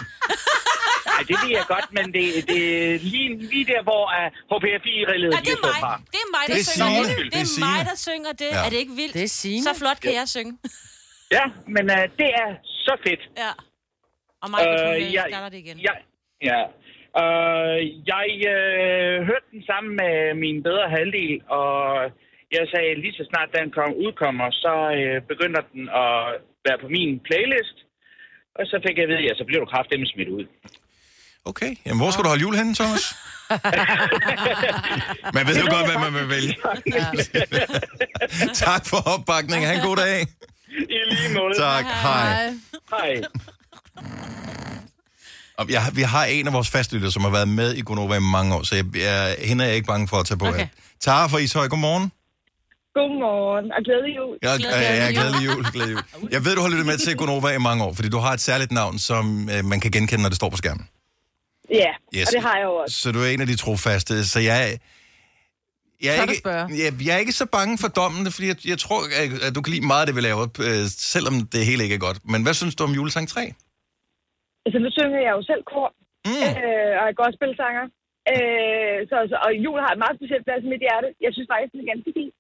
Nej, 1.10 1.22
det 1.30 1.36
ved 1.44 1.52
jeg 1.60 1.66
godt, 1.76 1.88
men 1.98 2.06
det, 2.18 2.26
det 2.52 2.60
er 2.94 3.00
lige, 3.14 3.30
lige 3.54 3.66
der, 3.74 3.82
hvor 3.90 4.04
uh, 4.18 4.28
HPFI-rillet 4.52 5.30
Ja, 5.36 5.40
det 5.48 5.54
er 5.60 5.62
mig. 5.70 5.78
fra. 5.86 5.94
Det 6.14 6.20
er 6.26 6.30
mig, 6.38 6.44
der 6.48 6.54
Det 6.54 6.62
er 6.62 6.72
synger 6.78 7.04
det. 7.10 7.18
Det 7.26 7.34
Det 7.34 7.42
er 7.42 7.60
mig, 7.68 7.80
der 7.90 7.96
synger 8.08 8.32
det. 8.42 8.50
Ja. 8.56 8.66
Er 8.66 8.70
det 8.74 8.78
ikke 8.84 8.96
vildt? 9.02 9.14
Det 9.14 9.24
er 9.30 9.34
Signe. 9.42 9.64
Så 9.68 9.74
flot 9.82 10.00
kan 10.06 10.14
jeg 10.22 10.28
synge. 10.36 10.54
Ja, 11.38 11.46
men 11.76 11.84
uh, 11.98 12.04
det 12.22 12.30
er 12.44 12.50
så 12.88 12.94
fedt. 13.06 13.22
Ja. 13.44 13.52
Og 14.44 14.48
mig, 14.54 14.60
Øh, 14.68 15.14
jeg, 15.14 15.26
starter 15.30 15.50
det 15.54 15.58
igen. 15.66 15.78
jeg, 15.88 15.96
ja. 16.50 16.60
Uh, 17.20 17.78
jeg 18.14 18.28
uh, 18.54 19.16
hørte 19.30 19.48
den 19.54 19.64
sammen 19.72 19.92
med 20.02 20.16
min 20.44 20.58
bedre 20.68 20.88
halvdel, 20.96 21.36
og 21.62 21.76
jeg 22.58 22.64
sagde, 22.74 23.02
lige 23.04 23.18
så 23.20 23.24
snart 23.32 23.50
den 23.58 23.72
kom, 23.78 23.92
udkommer, 24.06 24.48
så 24.64 24.74
uh, 25.00 25.18
begynder 25.32 25.62
den 25.74 25.84
at 26.04 26.18
være 26.66 26.80
på 26.84 26.88
min 26.98 27.12
playlist. 27.28 27.78
Og 28.60 28.64
så 28.72 28.76
fik 28.86 28.96
jeg 28.98 29.06
at 29.08 29.10
vide, 29.12 29.26
ja, 29.28 29.34
så 29.40 29.44
bliver 29.48 29.62
du 29.64 29.68
kraftedeme 29.74 30.08
smidt 30.14 30.30
ud. 30.38 30.46
Okay, 31.46 31.72
jamen 31.86 32.00
hvor 32.02 32.12
skal 32.12 32.24
du 32.24 32.30
holde 32.30 32.46
jul 32.46 32.56
henne, 32.56 32.74
Thomas? 32.80 33.06
man 35.36 35.44
ved 35.48 35.56
jo 35.64 35.68
godt, 35.76 35.86
hvad 35.90 36.00
man 36.06 36.14
vil 36.20 36.30
vælge. 36.36 36.54
tak 38.66 38.82
for 38.92 39.00
opbakningen. 39.14 39.68
Ha' 39.70 39.76
en 39.76 39.82
god 39.90 39.98
dag. 40.04 40.18
I 40.96 41.00
lige 41.14 41.30
måde. 41.38 41.54
Tak. 41.58 41.86
Hej. 41.86 42.54
Hej. 42.90 43.22
Og 45.58 45.70
jeg, 45.70 45.82
vi 45.94 46.02
har 46.02 46.26
en 46.26 46.48
af 46.48 46.54
vores 46.54 46.70
fastlyttere, 46.70 47.12
som 47.12 47.22
har 47.22 47.30
været 47.30 47.48
med 47.48 47.74
i 47.76 47.82
Gonova 47.82 48.16
i 48.16 48.20
mange 48.20 48.56
år, 48.56 48.64
så 48.64 48.76
jeg, 48.76 48.86
jeg, 48.96 49.36
hende 49.40 49.64
er 49.64 49.68
jeg 49.68 49.76
ikke 49.76 49.88
bange 49.88 50.08
for 50.08 50.18
at 50.18 50.26
tage 50.26 50.38
på. 50.38 50.48
Okay. 50.48 50.68
Tara 51.00 51.28
fra 51.28 51.38
Ishøj, 51.38 51.68
godmorgen. 51.68 52.12
Godmorgen, 52.94 53.72
og 53.72 53.84
glædelig 53.84 54.16
jul. 54.18 54.38
Jeg, 54.42 54.60
jeg, 54.60 54.70
jeg, 54.72 54.98
jeg 54.98 55.08
er 55.08 55.12
glædelig 55.12 55.46
jul, 55.46 55.64
glædelig 55.72 55.94
jul. 55.96 56.30
Jeg 56.32 56.46
ved, 56.46 56.56
du 56.56 56.62
har 56.62 56.70
lyttet 56.70 56.86
med 56.86 56.98
til 56.98 57.18
Gonova 57.18 57.48
i 57.50 57.58
mange 57.58 57.84
år, 57.84 57.94
fordi 57.94 58.10
du 58.10 58.18
har 58.18 58.34
et 58.34 58.42
særligt 58.42 58.72
navn, 58.72 59.00
som 59.00 59.50
øh, 59.50 59.66
man 59.66 59.80
kan 59.80 59.92
genkende, 59.92 60.22
når 60.22 60.30
det 60.30 60.36
står 60.36 60.50
på 60.50 60.58
skærmen. 60.58 60.88
Ja, 61.74 61.86
Yes. 62.20 62.28
og 62.28 62.34
det 62.34 62.42
har 62.42 62.56
jeg 62.58 62.64
jo 62.66 62.72
også. 62.76 62.96
Så 62.98 63.12
du 63.12 63.20
er 63.22 63.28
en 63.28 63.42
af 63.42 63.48
de 63.48 63.56
trofaste, 63.56 64.28
så 64.28 64.40
jeg... 64.40 64.80
Jeg 66.04 66.18
er, 66.18 66.22
ikke, 66.32 66.50
jeg, 66.50 66.94
jeg 67.06 67.14
er 67.16 67.18
ikke 67.18 67.32
så 67.32 67.46
bange 67.46 67.78
for 67.78 67.88
dommen, 67.88 68.32
fordi 68.32 68.48
jeg, 68.48 68.56
jeg 68.68 68.80
tror, 68.80 69.04
at- 69.24 69.42
at 69.42 69.56
du 69.56 69.62
kan 69.62 69.74
lide 69.74 69.86
meget 69.88 70.02
af 70.02 70.06
det, 70.08 70.16
vi 70.16 70.22
laver, 70.22 70.48
øh, 70.60 70.88
selvom 70.98 71.48
det 71.48 71.66
hele 71.66 71.84
ikke 71.84 71.96
er 71.96 72.00
godt. 72.00 72.18
Men 72.26 72.44
hvad 72.44 72.54
synes 72.54 72.76
du 72.76 72.84
om 72.84 72.92
julesang 72.92 73.30
3? 73.30 73.54
Altså, 74.66 74.78
nu 74.84 74.90
synger 74.98 75.20
jeg 75.26 75.34
jo 75.38 75.44
selv 75.52 75.64
kor, 75.74 75.90
mm. 76.30 76.44
øh, 76.62 76.94
og 77.00 77.04
er 77.10 77.20
gospelsanger. 77.24 77.86
Øh, 78.34 78.98
så, 79.10 79.18
så, 79.30 79.36
og 79.46 79.52
jul 79.66 79.80
har 79.84 79.92
et 79.94 80.04
meget 80.04 80.18
specielt 80.20 80.46
plads 80.46 80.64
i 80.66 80.72
mit 80.74 80.86
hjerte. 80.86 81.10
Jeg 81.26 81.32
synes 81.34 81.50
faktisk, 81.52 81.72
den 81.74 81.82
er 81.84 81.92
ganske 81.94 82.12
fin. 82.18 82.32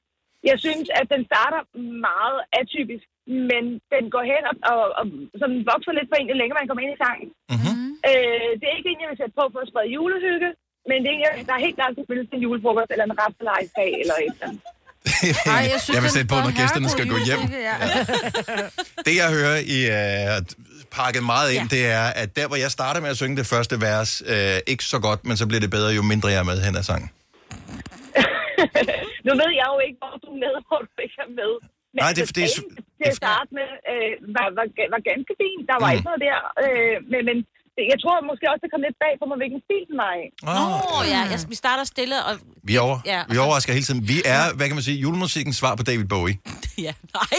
Jeg 0.50 0.58
synes, 0.66 0.88
at 1.00 1.08
den 1.14 1.22
starter 1.30 1.62
meget 2.10 2.40
atypisk, 2.60 3.06
men 3.50 3.64
den 3.94 4.04
går 4.14 4.24
hen 4.32 4.44
og, 4.52 4.56
og, 4.72 4.82
og 5.00 5.04
sådan 5.42 5.60
vokser 5.72 5.94
lidt 5.96 6.10
for 6.10 6.18
en, 6.18 6.32
jo 6.32 6.36
længere 6.40 6.60
man 6.60 6.68
kommer 6.70 6.84
ind 6.84 6.96
i 6.96 7.02
sangen. 7.04 7.30
Mm-hmm. 7.54 7.88
Øh, 8.10 8.52
det 8.60 8.66
er 8.68 8.78
ikke 8.78 8.92
en, 8.92 9.04
jeg 9.04 9.10
vil 9.12 9.22
sætte 9.22 9.38
på 9.40 9.46
for 9.54 9.60
at 9.64 9.70
sprede 9.72 9.94
julehygge, 9.96 10.50
men 10.90 10.98
det 11.04 11.10
er 11.12 11.18
en, 11.40 11.48
der 11.48 11.56
er 11.56 11.66
helt 11.66 11.78
klart 11.80 11.94
til 11.96 12.38
en 12.38 12.46
julefrokost, 12.46 12.92
eller 12.94 13.06
en 13.10 13.18
rapselejsdag, 13.22 13.92
eller 14.02 14.16
et 14.26 14.34
eller 14.36 14.48
andet. 14.48 14.62
Ej, 15.56 15.62
jeg, 15.72 15.80
jeg 15.96 16.02
vil 16.04 16.12
sætte 16.18 16.30
på, 16.34 16.38
når 16.46 16.54
gæsterne 16.60 16.90
skal 16.96 17.08
gå 17.14 17.18
hjem. 17.28 17.42
Ja. 17.70 17.76
Det, 19.06 19.14
jeg 19.22 19.28
hører 19.38 19.58
i 19.76 19.78
uh, 19.96 20.36
pakket 21.00 21.24
meget 21.34 21.50
ind, 21.58 21.68
ja. 21.72 21.76
det 21.76 21.84
er, 22.00 22.06
at 22.22 22.30
der, 22.38 22.46
hvor 22.50 22.60
jeg 22.66 22.72
starter 22.78 23.00
med 23.06 23.10
at 23.14 23.18
synge 23.22 23.38
det 23.42 23.48
første 23.54 23.76
vers, 23.90 24.12
uh, 24.34 24.58
ikke 24.72 24.84
så 24.94 25.00
godt, 25.08 25.22
men 25.28 25.36
så 25.42 25.46
bliver 25.50 25.64
det 25.66 25.72
bedre, 25.78 25.90
jo 26.00 26.04
mindre 26.12 26.28
jeg 26.34 26.40
er 26.44 26.48
med 26.52 26.58
hen 26.68 26.76
ad 26.82 26.84
sangen. 26.92 27.10
nu 29.28 29.32
ved 29.42 29.52
jeg 29.62 29.68
jo 29.74 29.78
ikke, 29.88 29.98
hvor 30.02 30.14
du 30.24 30.28
er 30.36 30.40
med, 30.46 30.54
hvor 30.68 30.80
du 30.88 30.94
ikke 31.06 31.20
er 31.28 31.32
med. 31.42 31.52
Men 31.94 32.00
Nej, 32.04 32.12
det 32.16 32.22
er 32.22 32.28
altså, 32.28 32.34
fordi- 32.34 32.48
dagen 32.48 33.00
Til 33.00 33.08
at 33.14 33.18
starte 33.24 33.50
med, 33.60 33.70
øh, 33.92 34.12
var, 34.38 34.48
var, 34.58 34.66
var 34.94 35.02
ganske 35.12 35.34
fint. 35.42 35.64
Der 35.72 35.78
var 35.84 35.90
Mm. 35.90 35.96
ikke 35.96 36.08
noget 36.10 36.22
der. 36.28 36.38
Øh, 36.64 36.96
men, 37.12 37.22
men 37.30 37.38
det- 37.76 37.88
jeg 37.94 37.98
tror 38.04 38.16
måske 38.32 38.46
også, 38.52 38.62
det 38.66 38.72
kom 38.74 38.84
lidt 38.88 38.98
bag 39.06 39.14
på 39.22 39.26
mig, 39.30 39.38
hvilken 39.42 39.62
stil 39.68 39.84
den 39.90 39.98
var 40.06 40.14
i. 40.24 40.26
Åh, 40.54 40.96
oh, 40.96 41.02
ja. 41.14 41.22
Jeg, 41.32 41.40
vi 41.54 41.58
starter 41.64 41.86
stille, 41.96 42.18
og... 42.30 42.34
Vi, 42.64 42.78
over, 42.78 42.98
Ja, 43.06 43.20
vi 43.30 43.38
overrasker 43.38 43.74
hele 43.74 43.86
tiden. 43.90 44.02
Vi 44.08 44.18
er, 44.26 44.44
hvad 44.58 44.66
kan 44.70 44.76
man 44.80 44.84
sige, 44.90 44.98
julemusikkens 45.06 45.58
svar 45.62 45.74
på 45.76 45.84
David 45.84 46.08
Bowie. 46.14 46.36
Ja, 46.88 46.94
nej. 47.18 47.38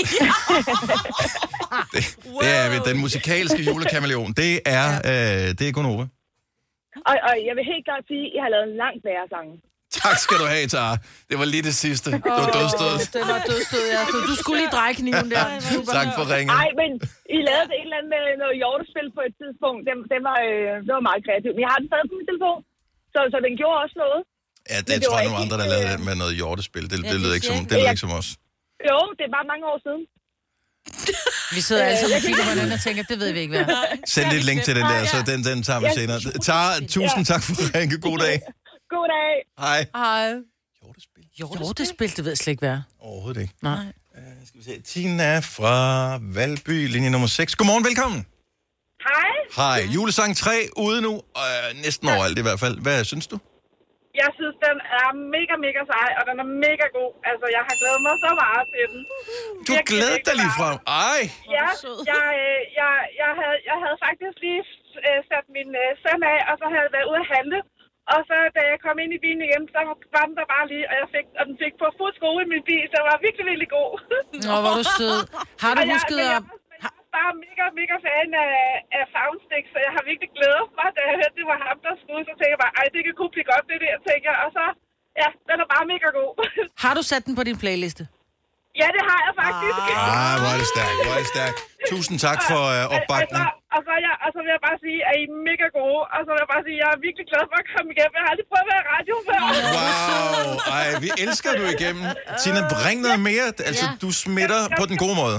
Det 2.43 2.49
er 2.63 2.67
vi. 2.73 2.77
den 2.91 2.97
musikalske 3.05 3.61
julekameleon. 3.69 4.31
Det 4.43 4.53
er, 4.79 4.87
øh, 5.11 5.45
det 5.59 5.65
er 5.69 5.73
Gunova. 5.77 6.05
Og, 7.11 7.15
og 7.29 7.35
jeg 7.49 7.55
vil 7.57 7.65
helt 7.73 7.85
klart 7.89 8.05
sige, 8.11 8.25
at 8.29 8.33
jeg 8.37 8.43
har 8.45 8.51
lavet 8.55 8.67
en 8.73 8.77
langt 8.85 9.01
værre 9.09 9.27
sang. 9.35 9.49
Tak 10.05 10.17
skal 10.25 10.37
du 10.43 10.47
have, 10.55 10.67
Tara. 10.75 10.95
Det 11.31 11.37
var 11.41 11.47
lige 11.55 11.65
det 11.71 11.77
sidste. 11.85 12.09
Det 12.27 12.33
var 12.43 12.49
dødstød. 12.59 12.95
Det 13.17 13.25
var 13.33 13.39
dødstød, 13.51 13.85
ja. 13.95 14.01
Du, 14.13 14.17
du 14.31 14.35
skulle 14.41 14.59
lige 14.63 14.73
dreje 14.77 14.95
kniven 15.01 15.29
der. 15.35 15.45
Tak 15.99 16.09
for 16.17 16.25
ringen. 16.35 16.51
Nej, 16.61 16.69
men 16.81 16.91
I 17.37 17.39
lavede 17.49 17.69
et 17.79 17.85
eller 17.87 17.97
andet 17.99 18.11
med 18.17 18.23
noget 18.43 18.55
hjortespil 18.63 19.09
på 19.17 19.23
et 19.29 19.35
tidspunkt. 19.41 19.81
Det, 19.87 19.95
det, 20.13 20.21
var, 20.29 20.39
øh, 20.51 20.73
det 20.87 20.93
var 20.99 21.05
meget 21.11 21.21
kreativt. 21.27 21.55
Men 21.57 21.63
jeg 21.65 21.71
har 21.73 21.79
den 21.83 21.89
stadig 21.91 22.07
på 22.11 22.17
min 22.21 22.29
telefon. 22.31 22.61
Så, 23.15 23.19
så 23.33 23.37
den 23.47 23.55
gjorde 23.61 23.79
også 23.85 23.97
noget. 24.05 24.21
Ja, 24.71 24.79
det 24.79 24.87
det 24.89 25.03
tror 25.05 25.19
jeg, 25.19 25.29
nogle 25.29 25.43
andre, 25.45 25.57
der 25.63 25.67
lavede 25.75 25.87
øh, 25.87 25.93
det 25.93 26.01
med 26.09 26.15
noget 26.15 26.35
hjortespil. 26.41 26.83
Det, 26.83 26.93
Ja, 26.93 26.97
det, 26.97 27.05
det 27.13 27.21
lyder 27.21 27.35
ikke 27.35 27.47
som, 27.47 27.57
det 27.67 27.79
lyder 27.79 27.91
ikke 27.91 28.01
som 28.07 28.11
os. 28.21 28.29
Jo, 28.91 28.99
det 29.19 29.25
er 29.29 29.33
bare 29.39 29.47
mange 29.53 29.65
år 29.73 29.79
siden. 29.87 30.03
Vi 31.57 31.61
sidder 31.61 31.85
alle 31.85 31.99
sammen 31.99 32.13
og 32.13 32.19
Øh, 32.19 32.23
jeg 32.23 32.23
kigger 32.29 32.43
på 32.45 32.51
hinanden 32.51 32.73
og 32.73 32.81
tænker, 32.81 33.03
det 33.03 33.19
ved 33.23 33.33
vi 33.33 33.41
ikke, 33.41 33.55
hvad. 33.65 33.77
Send 34.07 34.31
lidt 34.33 34.45
link 34.45 34.63
til 34.63 34.75
den 34.77 34.85
der, 34.85 35.05
så 35.07 35.17
den, 35.27 35.45
den 35.45 35.63
tager 35.63 35.81
vi 35.81 35.87
Ja. 35.87 35.95
senere. 35.95 36.21
Tara, 36.49 36.81
tusind 36.97 37.25
tak 37.27 37.43
for 37.43 37.53
at 37.53 37.75
ringe. 37.75 37.99
God 38.01 38.19
dag. 38.19 38.41
God 38.95 39.07
dag. 39.17 39.35
Hej. 39.59 39.87
Hej. 39.95 40.33
Hjortespil, 41.39 42.17
det 42.17 42.25
ved 42.25 42.31
jeg 42.33 42.39
slet 42.39 42.51
ikke, 42.53 42.61
hvad 42.61 42.71
er. 42.71 42.83
Overhovedet 43.01 43.41
ikke. 43.41 43.55
Nej. 43.63 43.85
Skal 44.47 44.61
vi 44.61 44.65
se. 44.65 44.81
Tina 44.83 45.39
fra 45.39 46.19
Valby, 46.23 46.89
linje 46.89 47.11
nummer 47.11 47.29
6. 47.29 47.57
Godmorgen, 47.57 47.85
velkommen. 47.85 48.27
Hej. 49.09 49.77
Hej. 49.81 49.89
Julesang 49.95 50.37
3 50.37 50.69
ude 50.77 51.03
nu, 51.03 51.15
øh, 51.37 51.83
næsten 51.83 52.09
overalt 52.09 52.39
i 52.39 52.43
hvert 52.43 52.61
fald. 52.61 52.79
Hvad 52.81 53.05
synes 53.05 53.27
du? 53.27 53.39
Jeg 54.21 54.31
synes, 54.39 54.57
den 54.67 54.77
er 55.01 55.09
mega, 55.35 55.55
mega 55.67 55.83
sej, 55.91 56.09
og 56.19 56.23
den 56.29 56.37
er 56.45 56.49
mega 56.67 56.87
god. 56.99 57.13
Altså, 57.31 57.47
jeg 57.57 57.63
har 57.69 57.75
glædet 57.81 58.03
mig 58.07 58.17
så 58.25 58.31
meget 58.43 58.65
til 58.73 58.85
den. 58.93 59.01
Du 59.67 59.71
har 59.79 59.85
glædet 59.93 60.23
dig 60.29 60.35
lige 60.41 60.55
frem. 60.61 60.77
Ej. 61.09 61.21
Ja, 61.57 61.67
jeg, 62.13 62.25
øh, 62.43 62.61
jeg, 62.81 62.93
jeg, 63.23 63.33
havde, 63.41 63.59
jeg 63.71 63.77
havde 63.83 63.99
faktisk 64.07 64.37
lige 64.45 64.63
øh, 65.09 65.21
sat 65.29 65.47
min 65.57 65.71
øh, 65.83 65.91
søn 66.03 66.23
af, 66.35 66.39
og 66.51 66.55
så 66.61 66.67
havde 66.73 66.85
jeg 66.87 66.95
været 66.97 67.09
ude 67.11 67.23
at 67.25 67.31
handle. 67.37 67.59
Og 68.13 68.21
så 68.29 68.37
da 68.57 68.61
jeg 68.73 68.79
kom 68.87 68.97
ind 69.03 69.13
i 69.17 69.21
bilen 69.25 69.43
igen, 69.49 69.63
så 69.75 69.79
var 70.15 70.25
den 70.29 70.35
der 70.39 70.47
bare 70.55 70.67
lige, 70.73 70.85
og, 70.91 70.95
jeg 71.03 71.09
fik, 71.15 71.27
og 71.39 71.43
den 71.49 71.57
fik 71.63 71.75
på 71.83 71.87
fuld 71.99 72.15
skrue 72.19 72.41
i 72.45 72.49
min 72.55 72.65
bil, 72.71 72.85
så 72.91 72.97
den 73.01 73.07
var 73.13 73.19
virkelig, 73.27 73.47
virkelig 73.51 73.71
god. 73.79 73.91
Nå, 74.49 74.55
hvor 74.65 74.75
du 74.81 74.85
sød. 74.99 75.19
Har 75.63 75.73
du 75.77 75.81
Og 75.85 75.89
husket 75.93 76.19
jeg, 76.25 76.37
at... 76.37 76.62
er 77.13 77.19
bare 77.21 77.33
mega, 77.47 77.65
mega 77.81 77.97
fan 78.07 78.29
af, 78.47 78.57
af 78.99 79.05
Soundstick, 79.15 79.65
så 79.73 79.79
jeg 79.87 79.93
har 79.97 80.03
virkelig 80.11 80.31
glædet 80.37 80.69
mig, 80.79 80.89
da 80.97 81.01
jeg 81.09 81.15
hørte, 81.21 81.37
det 81.41 81.47
var 81.53 81.59
ham, 81.67 81.79
der 81.87 81.95
skulle, 82.03 82.23
så 82.29 82.33
tænkte 82.39 82.55
jeg 82.55 82.63
bare, 82.65 82.75
ej, 82.81 82.87
det 82.95 83.01
kan 83.07 83.15
kunne 83.19 83.33
blive 83.35 83.49
godt, 83.53 83.65
det 83.71 83.79
der, 83.85 83.95
tænker 84.09 84.31
jeg. 84.35 84.41
Og 84.47 84.51
så, 84.57 84.65
ja, 85.21 85.29
den 85.49 85.57
er 85.65 85.69
bare 85.75 85.85
mega 85.93 86.09
god. 86.19 86.31
Har 86.85 86.93
du 86.99 87.03
sat 87.11 87.23
den 87.27 87.35
på 87.39 87.43
din 87.49 87.59
playliste? 87.63 88.05
ja, 88.81 88.89
det 88.97 89.03
har 89.11 89.21
jeg 89.27 89.35
faktisk. 89.43 89.75
Ah, 89.97 90.35
hvor 90.41 90.51
er 90.55 90.59
det 90.63 90.69
stærkt, 90.75 90.97
hvor 91.05 91.13
er 91.17 91.21
det 91.25 91.31
stærkt. 91.37 91.59
Tusind 91.93 92.17
tak 92.27 92.39
for 92.51 92.61
øh, 92.75 92.95
opbakning. 92.97 93.45
Og 93.75 93.81
så, 93.87 93.93
jeg, 94.07 94.15
og 94.25 94.29
så 94.35 94.39
vil 94.45 94.51
jeg 94.57 94.63
bare 94.69 94.79
sige, 94.85 94.99
at 95.09 95.15
I 95.23 95.25
er 95.31 95.35
mega 95.51 95.67
gode. 95.79 96.01
Og 96.15 96.21
så 96.25 96.31
vil 96.35 96.41
jeg 96.45 96.51
bare 96.55 96.65
sige, 96.67 96.77
at 96.79 96.83
jeg 96.85 96.91
er 96.97 97.01
virkelig 97.07 97.27
glad 97.31 97.45
for 97.51 97.57
at 97.63 97.67
komme 97.73 97.89
igennem. 97.95 98.15
Jeg 98.19 98.23
har 98.25 98.31
aldrig 98.33 98.47
prøvet 98.53 98.65
at 98.67 98.71
være 98.73 98.83
i 98.85 98.89
radio 98.95 99.15
før. 99.29 99.41
Wow, 99.77 100.49
ej, 100.79 100.87
vi 101.05 101.09
elsker 101.25 101.51
du 101.59 101.63
igennem. 101.77 102.05
Tina, 102.41 102.61
bring 102.75 102.99
noget 103.07 103.21
mere. 103.29 103.47
Altså, 103.71 103.87
du 104.05 104.09
smitter 104.25 104.61
på 104.81 104.85
den 104.91 104.97
gode 105.05 105.17
måde. 105.23 105.37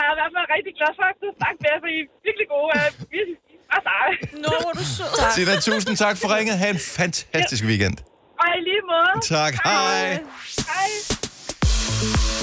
Jeg 0.00 0.08
er 0.10 0.14
i 0.16 0.18
hvert 0.20 0.32
fald 0.36 0.46
rigtig 0.56 0.72
glad 0.78 0.92
for 0.98 1.04
at 1.12 1.14
kunne 1.20 1.34
snakke 1.40 1.58
med 1.62 1.68
jer, 1.72 1.78
for 1.84 1.90
I 1.96 1.98
er 2.04 2.08
virkelig 2.26 2.46
gode. 2.54 2.68
Jeg 2.74 2.82
er 2.90 2.94
virkelig 3.16 3.36
bare 3.70 3.82
seje. 3.88 4.14
Nå, 4.44 4.52
hvor 4.64 4.72
du 4.80 4.84
sød. 4.96 5.12
Tina, 5.36 5.54
tusind 5.68 5.94
tak 6.04 6.14
for 6.20 6.28
ringet. 6.36 6.54
Ha' 6.62 6.70
en 6.76 6.82
fantastisk 6.98 7.62
weekend. 7.70 7.96
Og 8.42 8.46
i 8.58 8.60
lige 8.68 8.82
måde. 8.92 9.12
Tak, 9.34 9.52
hej. 9.64 10.08
Hej. 10.72 10.90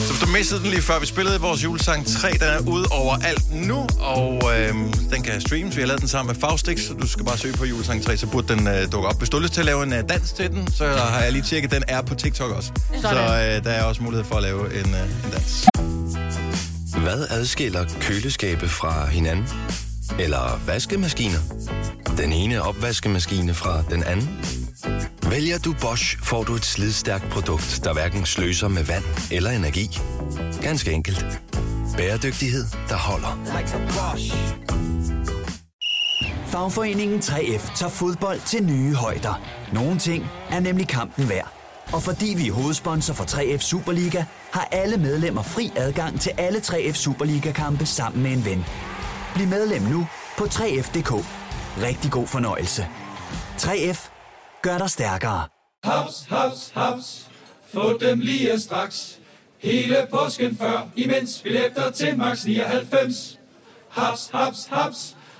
Så 0.06 0.10
hvis 0.14 0.22
du 0.26 0.30
mistede 0.38 0.60
den 0.64 0.70
lige 0.76 0.82
før, 0.90 1.00
vi 1.00 1.06
spillede 1.06 1.38
vores 1.48 1.64
julesang 1.64 2.02
3, 2.08 2.32
den 2.32 2.50
er 2.58 2.62
ude 2.74 2.86
over 3.02 3.14
alt 3.30 3.46
nu, 3.70 3.80
og 4.16 4.30
øhm, 4.56 4.94
den 5.14 5.20
kan 5.24 5.42
streames. 5.42 5.76
Vi 5.76 5.82
har 5.82 5.88
lavet 5.88 6.02
den 6.02 6.10
sammen 6.16 6.28
med 6.34 6.42
Faustix, 6.42 6.80
så 6.88 6.94
du 6.94 7.08
skal 7.08 7.26
bare 7.26 7.38
søge 7.38 7.54
på 7.58 7.66
julesang 7.66 8.04
3, 8.04 8.18
så 8.18 8.28
burde 8.32 8.48
den 8.54 8.68
øh, 8.68 8.92
dukke 8.92 9.08
op. 9.10 9.18
Hvis 9.18 9.30
du 9.30 9.38
har 9.38 9.42
lyst 9.42 9.54
til 9.54 9.62
at 9.62 9.66
lave 9.66 9.84
en 9.84 9.94
øh, 9.94 10.04
dans 10.10 10.32
til 10.34 10.50
den, 10.50 10.72
så 10.72 10.86
har 10.88 11.22
jeg 11.24 11.32
lige 11.32 11.44
tjekket, 11.44 11.72
den 11.72 11.84
er 11.88 12.02
på 12.02 12.16
TikTok 12.16 12.52
også. 12.52 12.72
Så 13.02 13.08
øh, 13.10 13.64
der 13.66 13.72
er 13.80 13.84
også 13.84 14.04
mulighed 14.04 14.26
for 14.26 14.36
at 14.36 14.44
lave 14.44 14.62
en, 14.80 14.94
øh, 14.96 15.26
en 15.26 15.32
dans. 15.32 15.68
Hvad 16.96 17.28
adskiller 17.30 17.86
køleskabe 18.02 18.70
fra 18.70 19.06
hinanden? 19.06 19.46
Eller 20.20 20.60
vaskemaskiner? 20.66 21.40
Den 22.18 22.34
ene 22.34 22.62
opvaskemaskine 22.62 23.54
fra 23.54 23.82
den 23.90 24.04
anden? 24.04 24.40
Vælger 25.30 25.58
du 25.58 25.76
Bosch, 25.82 26.18
får 26.24 26.44
du 26.44 26.56
et 26.56 26.66
slidstærkt 26.66 27.30
produkt, 27.30 27.80
der 27.84 27.94
hverken 27.94 28.26
sløser 28.26 28.68
med 28.68 28.84
vand 28.84 29.04
eller 29.32 29.50
energi. 29.50 30.00
Ganske 30.62 30.92
enkelt. 30.92 31.26
Bæredygtighed, 31.98 32.66
der 32.90 32.96
holder. 32.96 33.44
Fagforeningen 36.48 37.20
3F 37.20 37.76
tager 37.76 37.90
fodbold 37.90 38.40
til 38.46 38.64
nye 38.64 38.94
højder. 38.96 39.42
Nogle 39.74 40.00
ting 40.00 40.26
er 40.52 40.60
nemlig 40.60 40.88
kampen 40.88 41.30
værd. 41.30 41.57
Og 41.94 42.04
fordi 42.04 42.34
vi 42.38 42.48
er 42.48 42.54
hovedsponsor 42.54 43.14
for 43.14 43.24
3F 43.24 43.58
Superliga, 43.60 44.24
har 44.52 44.68
alle 44.72 44.98
medlemmer 44.98 45.42
fri 45.42 45.72
adgang 45.76 46.22
til 46.22 46.32
alle 46.38 46.60
3F 46.60 46.94
Superliga-kampe 46.94 47.86
sammen 47.86 48.24
med 48.24 48.32
en 48.32 48.46
ven. 48.46 48.66
Bliv 49.36 49.48
medlem 49.48 49.82
nu 49.82 50.08
på 50.38 50.44
3F.dk. 50.44 51.12
Rigtig 51.82 52.12
god 52.12 52.28
fornøjelse. 52.28 52.88
3F 53.58 54.10
gør 54.62 54.78
dig 54.78 54.90
stærkere. 54.90 55.48
Haps, 55.84 56.26
haps, 56.30 56.72
haps. 56.74 57.28
Få 57.74 57.98
dem 57.98 58.20
lige 58.20 58.60
straks. 58.60 59.20
Hele 59.58 60.08
påsken 60.12 60.58
før, 60.58 60.88
imens 60.96 61.42
billetter 61.44 61.92
til 61.92 62.18
max 62.18 62.46
99. 62.46 63.40
Haps, 63.90 64.30
haps, 64.34 64.68
haps. 64.72 65.17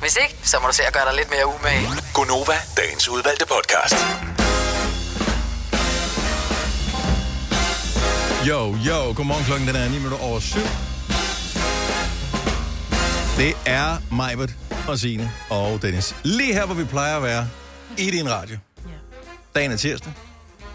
Hvis 0.00 0.16
ikke, 0.22 0.36
så 0.42 0.56
må 0.60 0.66
du 0.68 0.74
se 0.74 0.82
at 0.86 0.92
gøre 0.92 1.04
dig 1.08 1.14
lidt 1.16 1.30
mere 1.30 1.46
umage. 1.46 1.86
Gonova, 2.14 2.52
dagens 2.76 3.08
udvalgte 3.08 3.46
podcast. 3.46 3.94
Jo, 8.48 8.76
jo, 8.88 9.12
godmorgen 9.16 9.44
klokken, 9.44 9.68
den 9.68 9.76
er 9.76 9.88
9 9.88 9.96
minutter 9.96 10.18
over 10.18 10.40
7. 10.40 10.58
Det 13.36 13.56
er 13.66 13.96
Majbert 14.14 14.50
og 14.88 14.98
Signe 14.98 15.32
og 15.50 15.82
Dennis. 15.82 16.16
Lige 16.22 16.52
her, 16.52 16.66
hvor 16.66 16.74
vi 16.74 16.84
plejer 16.84 17.16
at 17.16 17.22
være 17.22 17.48
i 17.98 18.10
din 18.10 18.30
radio. 18.30 18.56
Dagen 19.54 19.72
er 19.72 19.76
tirsdag. 19.76 20.12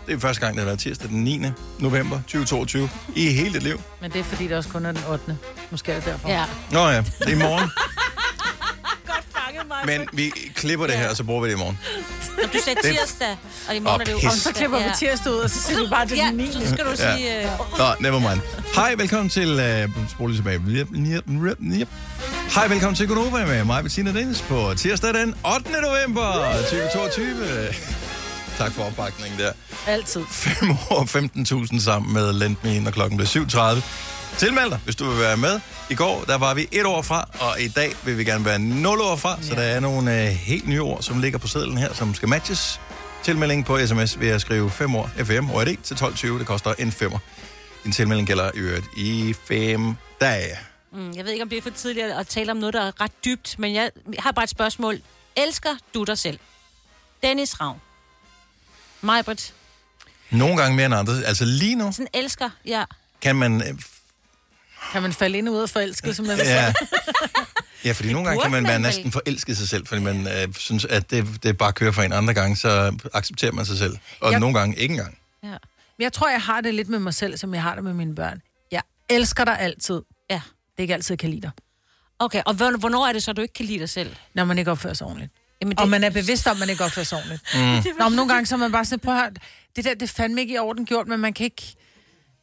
Det 0.07 0.15
er 0.15 0.19
første 0.19 0.41
gang, 0.41 0.53
det 0.55 0.61
har 0.61 0.65
været 0.65 0.79
tirsdag 0.79 1.09
den 1.09 1.23
9. 1.23 1.41
november 1.79 2.17
2022 2.17 2.89
i 3.15 3.31
hele 3.33 3.53
dit 3.53 3.63
liv. 3.63 3.81
Men 4.01 4.11
det 4.11 4.19
er 4.19 4.23
fordi, 4.23 4.47
det 4.47 4.57
også 4.57 4.69
kun 4.69 4.85
er 4.85 4.91
den 4.91 5.03
8. 5.09 5.37
Måske 5.71 5.91
er 5.91 5.95
det 5.95 6.05
derfor. 6.05 6.29
Ja. 6.29 6.45
Nå 6.71 6.87
ja, 6.89 6.97
det 6.97 7.27
er 7.27 7.31
i 7.31 7.35
morgen. 7.35 7.69
Men 9.85 10.07
vi 10.13 10.31
klipper 10.55 10.87
det 10.87 10.95
her, 10.95 11.09
og 11.09 11.17
så 11.17 11.23
bruger 11.23 11.41
vi 11.41 11.47
det 11.49 11.55
i 11.55 11.57
morgen. 11.57 11.79
Når 12.41 12.43
du 12.53 12.59
sagde 12.65 12.79
tirsdag, 12.83 13.37
og 13.69 13.75
i 13.75 13.79
morgen 13.79 14.01
er 14.01 14.05
det 14.05 14.11
jo. 14.11 14.17
Og 14.27 14.33
så 14.33 14.53
klipper 14.53 14.77
vi 14.77 14.89
tirsdag 14.99 15.31
ud, 15.33 15.37
og 15.37 15.49
så 15.49 15.61
siger 15.61 15.79
vi 15.83 15.87
bare, 15.89 16.05
det 16.05 16.11
er 16.19 16.23
ja, 16.23 16.29
den 16.29 16.35
9. 16.37 16.51
så 16.51 16.69
skal 16.73 16.85
du 16.85 16.89
Ja. 16.99 17.15
sige... 17.17 17.43
øh, 17.43 17.49
Nå, 17.77 17.85
never 17.99 18.19
mind. 18.19 18.41
Hej, 18.75 18.95
velkommen 18.95 19.29
til... 19.29 19.49
Uh, 19.87 20.09
spol 20.09 20.29
lige 20.29 20.37
tilbage. 20.39 21.85
Hej, 22.55 22.67
velkommen 22.67 22.95
til 22.95 23.07
Gunova 23.07 23.45
med 23.45 23.63
mig, 23.63 23.83
Bettina 23.83 24.11
Dennis, 24.13 24.41
på 24.41 24.73
tirsdag 24.77 25.13
den 25.13 25.35
8. 25.55 25.71
november 25.81 26.53
2022. 26.69 27.35
Tak 28.57 28.71
for 28.73 28.83
opbakningen 28.83 29.39
der. 29.39 29.51
Altid. 29.87 30.21
5 30.31 30.71
år 30.71 31.65
15.000 31.73 31.79
sammen 31.83 32.13
med 32.13 32.33
Lend 32.33 32.55
Me, 32.63 32.79
når 32.79 32.91
klokken 32.91 33.17
bliver 33.17 33.75
7.30. 33.75 33.81
Tilmeld 34.37 34.69
dig, 34.71 34.79
hvis 34.83 34.95
du 34.95 35.09
vil 35.09 35.19
være 35.19 35.37
med. 35.37 35.59
I 35.89 35.95
går, 35.95 36.23
der 36.27 36.37
var 36.37 36.53
vi 36.53 36.67
et 36.71 36.85
år 36.85 37.01
fra, 37.01 37.29
og 37.39 37.61
i 37.61 37.67
dag 37.67 37.95
vil 38.05 38.17
vi 38.17 38.23
gerne 38.23 38.45
være 38.45 38.59
0 38.59 39.01
år 39.01 39.15
fra, 39.15 39.41
så 39.41 39.55
der 39.55 39.61
er 39.61 39.79
nogle 39.79 40.11
uh, 40.11 40.17
helt 40.27 40.67
nye 40.67 40.81
ord, 40.81 41.01
som 41.01 41.19
ligger 41.19 41.39
på 41.39 41.47
sedlen 41.47 41.77
her, 41.77 41.93
som 41.93 42.13
skal 42.13 42.29
matches. 42.29 42.81
Tilmelding 43.23 43.65
på 43.65 43.87
sms 43.87 44.19
ved 44.19 44.29
at 44.29 44.41
skrive 44.41 44.71
5 44.71 44.95
år 44.95 45.09
FM 45.17 45.49
og 45.49 45.65
det 45.65 45.79
til 45.83 45.95
12.20. 45.95 46.27
Det 46.27 46.47
koster 46.47 46.73
en 46.79 46.91
femmer. 46.91 47.19
Din 47.83 47.91
tilmelding 47.91 48.27
gælder 48.27 48.51
i 48.55 48.57
øvrigt 48.57 48.85
i 48.97 49.35
5 49.47 49.95
dage. 50.21 50.57
Mm, 50.91 51.11
jeg 51.11 51.25
ved 51.25 51.31
ikke, 51.31 51.43
om 51.43 51.49
det 51.49 51.57
er 51.57 51.61
for 51.61 51.69
tidligt 51.69 52.05
at 52.05 52.27
tale 52.27 52.51
om 52.51 52.57
noget, 52.57 52.73
der 52.73 52.81
er 52.81 53.01
ret 53.01 53.11
dybt, 53.25 53.59
men 53.59 53.73
jeg 53.73 53.91
har 54.19 54.31
bare 54.31 54.43
et 54.43 54.49
spørgsmål. 54.49 54.99
Elsker 55.35 55.75
du 55.93 56.03
dig 56.03 56.17
selv? 56.17 56.39
Dennis 57.23 57.61
Ravn. 57.61 57.81
Majbrit. 59.01 59.53
Nogle 60.29 60.57
gange 60.57 60.75
mere 60.75 60.85
end 60.85 60.95
andre. 60.95 61.13
Altså 61.25 61.45
lige 61.45 61.75
nu 61.75 61.91
Sådan 61.91 62.07
elsker, 62.13 62.49
ja. 62.65 62.83
kan 63.21 63.35
man... 63.35 63.79
Kan 64.91 65.01
man 65.01 65.13
falde 65.13 65.37
ind 65.37 65.49
og 65.49 65.55
ud 65.55 65.61
af 65.61 65.69
forelsket, 65.69 66.15
som 66.15 66.25
man 66.25 66.37
vil 66.37 66.45
Ja. 66.45 66.73
Ja, 67.85 67.91
fordi 67.91 68.13
nogle 68.13 68.27
gange 68.27 68.41
kan 68.41 68.51
man 68.51 68.63
være 68.67 68.79
næsten 68.79 69.11
forelsket 69.11 69.57
sig 69.57 69.69
selv, 69.69 69.87
fordi 69.87 70.01
man 70.01 70.27
øh, 70.27 70.53
synes, 70.53 70.85
at 70.85 71.11
det, 71.11 71.43
det 71.43 71.57
bare 71.57 71.73
kører 71.73 71.91
for 71.91 72.01
en 72.01 72.13
andre 72.13 72.33
gang, 72.33 72.57
så 72.57 72.97
accepterer 73.13 73.51
man 73.51 73.65
sig 73.65 73.77
selv. 73.77 73.97
Og 74.21 74.31
Jeg- 74.31 74.39
nogle 74.39 74.59
gange 74.59 74.75
ikke 74.77 74.91
engang. 74.91 75.17
Ja. 75.43 75.49
Men 75.97 76.03
jeg 76.03 76.13
tror, 76.13 76.29
jeg 76.29 76.41
har 76.41 76.61
det 76.61 76.73
lidt 76.73 76.89
med 76.89 76.99
mig 76.99 77.13
selv, 77.13 77.37
som 77.37 77.53
jeg 77.53 77.61
har 77.63 77.75
det 77.75 77.83
med 77.83 77.93
mine 77.93 78.15
børn. 78.15 78.41
Jeg 78.71 78.81
elsker 79.09 79.45
dig 79.45 79.59
altid. 79.59 80.01
Ja. 80.29 80.35
Det 80.35 80.41
er 80.77 80.81
ikke 80.81 80.93
altid, 80.93 81.13
jeg 81.13 81.19
kan 81.19 81.29
lide 81.29 81.41
dig. 81.41 81.51
Okay, 82.19 82.41
og 82.45 82.53
hvorn- 82.53 82.79
hvornår 82.79 83.07
er 83.07 83.13
det 83.13 83.23
så, 83.23 83.33
du 83.33 83.41
ikke 83.41 83.53
kan 83.53 83.65
lide 83.65 83.79
dig 83.79 83.89
selv? 83.89 84.15
Når 84.33 84.45
man 84.45 84.57
ikke 84.57 84.71
opfører 84.71 84.93
sig 84.93 85.07
ordentligt. 85.07 85.31
Jamen, 85.61 85.71
det... 85.71 85.79
Og 85.79 85.89
man 85.89 86.03
er 86.03 86.09
bevidst 86.09 86.47
om, 86.47 86.51
at 86.51 86.59
man 86.59 86.69
ikke 86.69 86.83
opfører 86.83 87.05
sig 87.05 87.17
ordentligt. 87.17 87.41
Mm. 87.55 87.59
Nå, 87.99 88.09
men 88.09 88.15
nogle 88.15 88.33
gange 88.33 88.45
så 88.45 88.55
er 88.55 88.59
man 88.59 88.71
bare 88.71 88.85
sådan, 88.85 88.99
prøv 88.99 89.13
at 89.13 89.19
høre, 89.21 89.31
det 89.75 89.85
der, 89.85 89.93
det 89.93 90.01
er 90.01 90.07
fandme 90.07 90.41
ikke 90.41 90.53
i 90.53 90.57
orden 90.57 90.85
gjort, 90.85 91.07
men 91.07 91.19
man 91.19 91.33
kan 91.33 91.43
ikke... 91.43 91.75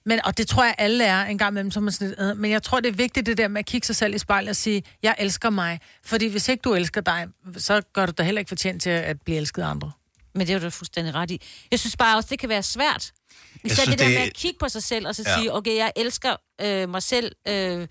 Men, 0.06 0.20
og 0.24 0.38
det 0.38 0.48
tror 0.48 0.64
jeg, 0.64 0.74
alle 0.78 1.04
er 1.04 1.24
en 1.24 1.38
gang 1.38 1.52
imellem, 1.52 1.70
så 1.70 1.80
er 1.80 1.82
man 1.82 1.92
sådan 1.92 2.08
lidt, 2.08 2.20
øh, 2.20 2.36
men 2.36 2.50
jeg 2.50 2.62
tror, 2.62 2.80
det 2.80 2.88
er 2.88 2.92
vigtigt 2.92 3.26
det 3.26 3.36
der 3.38 3.48
med 3.48 3.58
at 3.58 3.66
kigge 3.66 3.86
sig 3.86 3.96
selv 3.96 4.14
i 4.14 4.18
spejlet 4.18 4.50
og 4.50 4.56
sige, 4.56 4.82
jeg 5.02 5.14
elsker 5.18 5.50
mig. 5.50 5.80
Fordi 6.04 6.26
hvis 6.26 6.48
ikke 6.48 6.60
du 6.62 6.74
elsker 6.74 7.00
dig, 7.00 7.26
så 7.56 7.82
gør 7.92 8.06
du 8.06 8.12
dig 8.18 8.24
heller 8.26 8.38
ikke 8.38 8.48
fortjent 8.48 8.82
til 8.82 8.90
at 8.90 9.20
blive 9.24 9.38
elsket 9.38 9.62
af 9.62 9.66
andre. 9.66 9.92
Men 10.34 10.46
det 10.46 10.54
er 10.54 10.58
du 10.58 10.70
fuldstændig 10.70 11.14
ret 11.14 11.30
i. 11.30 11.40
Jeg 11.70 11.78
synes 11.80 11.96
bare 11.96 12.16
også, 12.16 12.28
det 12.30 12.38
kan 12.38 12.48
være 12.48 12.62
svært. 12.62 13.12
Især 13.64 13.74
synes, 13.74 13.88
det 13.88 13.98
der 13.98 14.04
det- 14.04 14.14
med 14.18 14.22
at 14.26 14.34
kigge 14.34 14.58
på 14.58 14.68
sig 14.68 14.82
selv, 14.82 15.06
og 15.08 15.14
så 15.14 15.22
Ja. 15.26 15.38
sige, 15.38 15.54
okay, 15.54 15.76
jeg 15.76 15.92
elsker 15.96 16.36
øh, 16.60 16.88
mig 16.88 17.02
selv, 17.02 17.32
øh, 17.48 17.88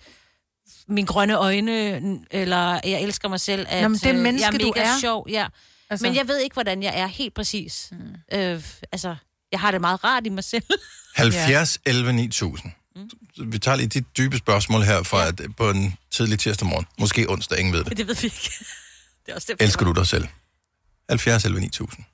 mine 0.88 1.08
grønne 1.08 1.36
øjne, 1.38 1.72
eller 2.32 2.80
jeg 2.84 3.02
elsker 3.02 3.30
mig 3.30 3.40
selv, 3.40 3.66
at 3.70 3.82
Nå, 3.82 3.88
men 3.88 3.98
det 3.98 4.10
øh, 4.10 4.16
menneske, 4.20 4.48
jeg 4.48 4.54
er 4.54 4.58
du 4.60 4.66
mega 4.76 4.82
er. 4.82 5.00
sjov. 5.02 5.28
Ja. 5.30 5.48
Altså... 5.90 6.06
Men 6.08 6.16
jeg 6.16 6.28
ved 6.28 6.38
ikke, 6.40 6.54
hvordan 6.54 6.84
jeg 6.84 7.00
er 7.00 7.08
helt 7.08 7.34
præcis. 7.34 7.90
Mm. 7.92 7.98
Øh, 8.40 8.64
altså, 8.92 9.16
jeg 9.52 9.60
har 9.60 9.72
det 9.72 9.82
meget 9.82 10.04
rart 10.04 10.26
i 10.26 10.30
mig 10.30 10.44
selv. 10.44 10.64
70 11.16 11.80
11 11.86 12.14
9000. 12.14 12.72
Vi 13.38 13.60
tager 13.60 13.76
lige 13.76 13.88
dit 13.88 14.18
dybe 14.18 14.38
spørgsmål 14.38 14.82
her 14.82 15.04
fra 15.04 15.26
ja. 15.26 15.32
på 15.58 15.70
en 15.70 15.96
tidlig 16.12 16.40
tirsdag 16.40 16.68
morgen. 16.68 16.86
Måske 17.00 17.30
onsdag, 17.30 17.60
ingen 17.60 17.74
ved 17.74 17.84
det. 17.84 17.98
det 17.98 18.08
ved 18.08 18.16
vi 18.16 18.26
ikke. 18.26 18.52
det 19.26 19.32
er 19.32 19.36
også 19.36 19.48
derfor, 19.50 19.64
Elsker 19.64 19.86
du 19.86 19.92
dig 19.92 20.08
selv? 20.08 20.28
70 21.10 21.46
11 21.46 21.62
9000. 21.62 22.06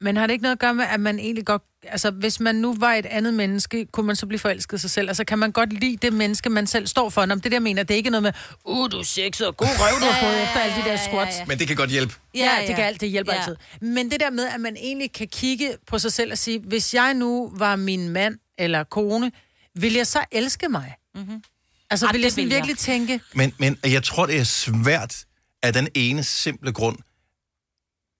Men 0.00 0.16
har 0.16 0.26
det 0.26 0.32
ikke 0.32 0.42
noget 0.42 0.56
at 0.56 0.58
gøre 0.58 0.74
med, 0.74 0.84
at 0.84 1.00
man 1.00 1.18
egentlig 1.18 1.46
godt... 1.46 1.62
Altså, 1.82 2.10
hvis 2.10 2.40
man 2.40 2.54
nu 2.54 2.74
var 2.74 2.92
et 2.92 3.06
andet 3.06 3.34
menneske, 3.34 3.86
kunne 3.92 4.06
man 4.06 4.16
så 4.16 4.26
blive 4.26 4.38
forelsket 4.38 4.78
i 4.78 4.80
sig 4.80 4.90
selv? 4.90 5.08
Altså, 5.08 5.24
kan 5.24 5.38
man 5.38 5.52
godt 5.52 5.72
lide 5.72 5.96
det 5.96 6.12
menneske, 6.12 6.50
man 6.50 6.66
selv 6.66 6.86
står 6.86 7.10
for? 7.10 7.26
Nå, 7.26 7.34
det 7.34 7.52
der 7.52 7.60
mener, 7.60 7.82
det 7.82 7.94
er 7.94 7.96
ikke 7.96 8.10
noget 8.10 8.22
med, 8.22 8.32
uh, 8.64 8.90
du 8.90 8.98
er 8.98 9.02
sexet 9.02 9.46
og 9.46 9.56
god 9.56 9.66
røv, 9.66 10.00
du 10.00 10.04
har 10.12 10.20
fået 10.22 10.42
efter 10.42 10.60
alle 10.60 10.76
de 10.82 10.88
der 10.88 10.96
squats. 10.96 11.36
Men 11.48 11.58
det 11.58 11.66
kan 11.66 11.76
godt 11.76 11.90
hjælpe. 11.90 12.14
Ja, 12.34 12.60
ja, 12.60 12.66
det 12.66 12.76
kan 12.76 12.84
alt, 12.84 13.00
det 13.00 13.10
hjælper 13.10 13.32
ja. 13.32 13.38
Ja. 13.38 13.42
altid. 13.42 13.56
Men 13.80 14.10
det 14.10 14.20
der 14.20 14.30
med, 14.30 14.48
at 14.54 14.60
man 14.60 14.76
egentlig 14.76 15.12
kan 15.12 15.28
kigge 15.28 15.74
på 15.86 15.98
sig 15.98 16.12
selv 16.12 16.32
og 16.32 16.38
sige, 16.38 16.58
hvis 16.58 16.94
jeg 16.94 17.14
nu 17.14 17.52
var 17.56 17.76
min 17.76 18.08
mand 18.08 18.38
eller 18.58 18.84
kone, 18.84 19.32
vil 19.74 19.92
jeg 19.92 20.06
så 20.06 20.24
elske 20.32 20.68
mig? 20.68 20.94
Mm-hmm. 21.14 21.42
Altså, 21.90 22.06
Ej, 22.06 22.12
vil 22.12 22.20
jeg 22.20 22.30
sådan 22.30 22.44
vil 22.44 22.50
jeg. 22.50 22.56
virkelig 22.56 22.78
tænke, 22.78 23.20
Men, 23.34 23.54
men 23.58 23.78
jeg 23.84 24.02
tror, 24.02 24.26
det 24.26 24.38
er 24.38 24.44
svært 24.44 25.24
af 25.62 25.72
den 25.72 25.88
ene 25.94 26.24
simple 26.24 26.72
grund, 26.72 26.98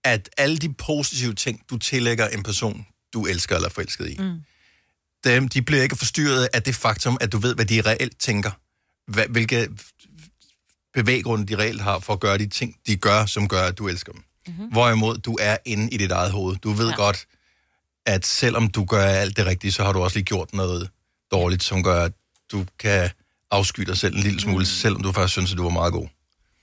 at 0.03 0.29
alle 0.37 0.57
de 0.57 0.73
positive 0.73 1.33
ting, 1.33 1.61
du 1.69 1.77
tillægger 1.77 2.27
en 2.27 2.43
person, 2.43 2.85
du 3.13 3.25
elsker 3.25 3.55
eller 3.55 3.69
er 3.69 3.73
forelsket 3.73 4.09
i, 4.09 4.17
mm. 4.19 4.39
dem, 5.23 5.47
de 5.47 5.61
bliver 5.61 5.83
ikke 5.83 5.95
forstyrret 5.95 6.49
af 6.53 6.63
det 6.63 6.75
faktum, 6.75 7.17
at 7.21 7.31
du 7.31 7.37
ved, 7.37 7.55
hvad 7.55 7.65
de 7.65 7.81
reelt 7.81 8.19
tænker. 8.19 8.51
Hvad, 9.07 9.27
hvilke 9.27 9.69
bevæggrunde 10.93 11.45
de 11.45 11.57
reelt 11.57 11.81
har 11.81 11.99
for 11.99 12.13
at 12.13 12.19
gøre 12.19 12.37
de 12.37 12.47
ting, 12.47 12.75
de 12.87 12.95
gør, 12.95 13.25
som 13.25 13.47
gør, 13.47 13.63
at 13.63 13.77
du 13.77 13.87
elsker 13.87 14.11
dem. 14.11 14.23
Mm-hmm. 14.47 14.67
Hvorimod 14.71 15.17
du 15.17 15.37
er 15.41 15.57
inde 15.65 15.89
i 15.89 15.97
dit 15.97 16.11
eget 16.11 16.31
hoved. 16.31 16.55
Du 16.55 16.71
ved 16.71 16.89
ja. 16.89 16.95
godt, 16.95 17.25
at 18.05 18.25
selvom 18.25 18.67
du 18.67 18.85
gør 18.85 19.03
alt 19.03 19.37
det 19.37 19.45
rigtige, 19.45 19.71
så 19.71 19.83
har 19.83 19.93
du 19.93 20.03
også 20.03 20.17
lige 20.17 20.25
gjort 20.25 20.53
noget 20.53 20.89
dårligt, 21.31 21.63
som 21.63 21.83
gør, 21.83 22.03
at 22.03 22.11
du 22.51 22.65
kan 22.79 23.09
afsky 23.51 23.81
dig 23.81 23.97
selv 23.97 24.15
en 24.15 24.21
lille 24.21 24.39
smule, 24.41 24.59
mm. 24.59 24.65
selvom 24.65 25.01
du 25.03 25.11
faktisk 25.11 25.31
synes, 25.33 25.51
at 25.51 25.57
du 25.57 25.63
var 25.63 25.69
meget 25.69 25.93
god. 25.93 26.07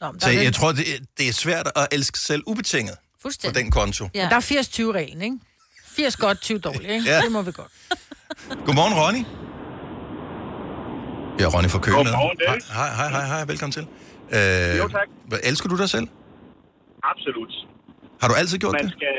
Nå, 0.01 0.13
Så 0.19 0.31
jeg 0.31 0.45
den- 0.45 0.53
tror, 0.53 0.73
det, 0.73 0.95
er- 0.95 0.99
det 1.19 1.29
er 1.29 1.33
svært 1.33 1.71
at 1.77 1.89
elske 1.93 2.19
selv 2.19 2.43
ubetinget 2.47 2.97
på 3.23 3.31
den 3.55 3.71
konto. 3.71 4.09
Ja. 4.15 4.29
Der 4.31 4.37
er 4.37 4.41
80-20-reglen, 4.41 5.23
ikke? 5.23 5.39
80 5.87 6.17
godt, 6.17 6.41
20 6.41 6.59
dårligt, 6.59 6.91
ikke? 6.91 7.05
Ja. 7.11 7.21
Det 7.21 7.33
må 7.33 7.43
vi 7.43 7.53
godt. 7.53 7.73
Godmorgen, 8.67 8.95
Ronny. 8.95 9.25
Ja, 11.41 11.47
Ronny 11.55 11.69
fra. 11.71 11.79
Godmorgen, 11.79 12.37
Dennis. 12.47 12.69
Hej, 12.69 12.91
hej, 12.95 13.09
hej, 13.11 13.27
hej, 13.27 13.45
velkommen 13.45 13.73
til. 13.73 13.83
Øh, 14.37 14.79
Jo, 14.79 14.89
tak. 14.89 15.09
Elsker 15.45 15.69
du 15.69 15.77
dig 15.79 15.91
selv? 15.91 16.09
Absolut. 17.13 17.53
Har 18.21 18.29
du 18.29 18.35
altid 18.35 18.59
gjort 18.59 18.73
Man 18.73 18.85
det? 18.85 18.93
skal 18.93 19.15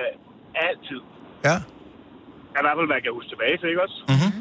altid, 0.56 1.00
Ja. 1.46 1.58
I 2.60 2.64
hvert 2.66 2.78
fald 2.80 2.90
man 2.96 3.02
kan 3.06 3.12
huske 3.18 3.30
tilbage 3.34 3.56
til, 3.60 3.68
ikke 3.72 3.84
også? 3.88 3.98
Mm-hmm. 4.12 4.32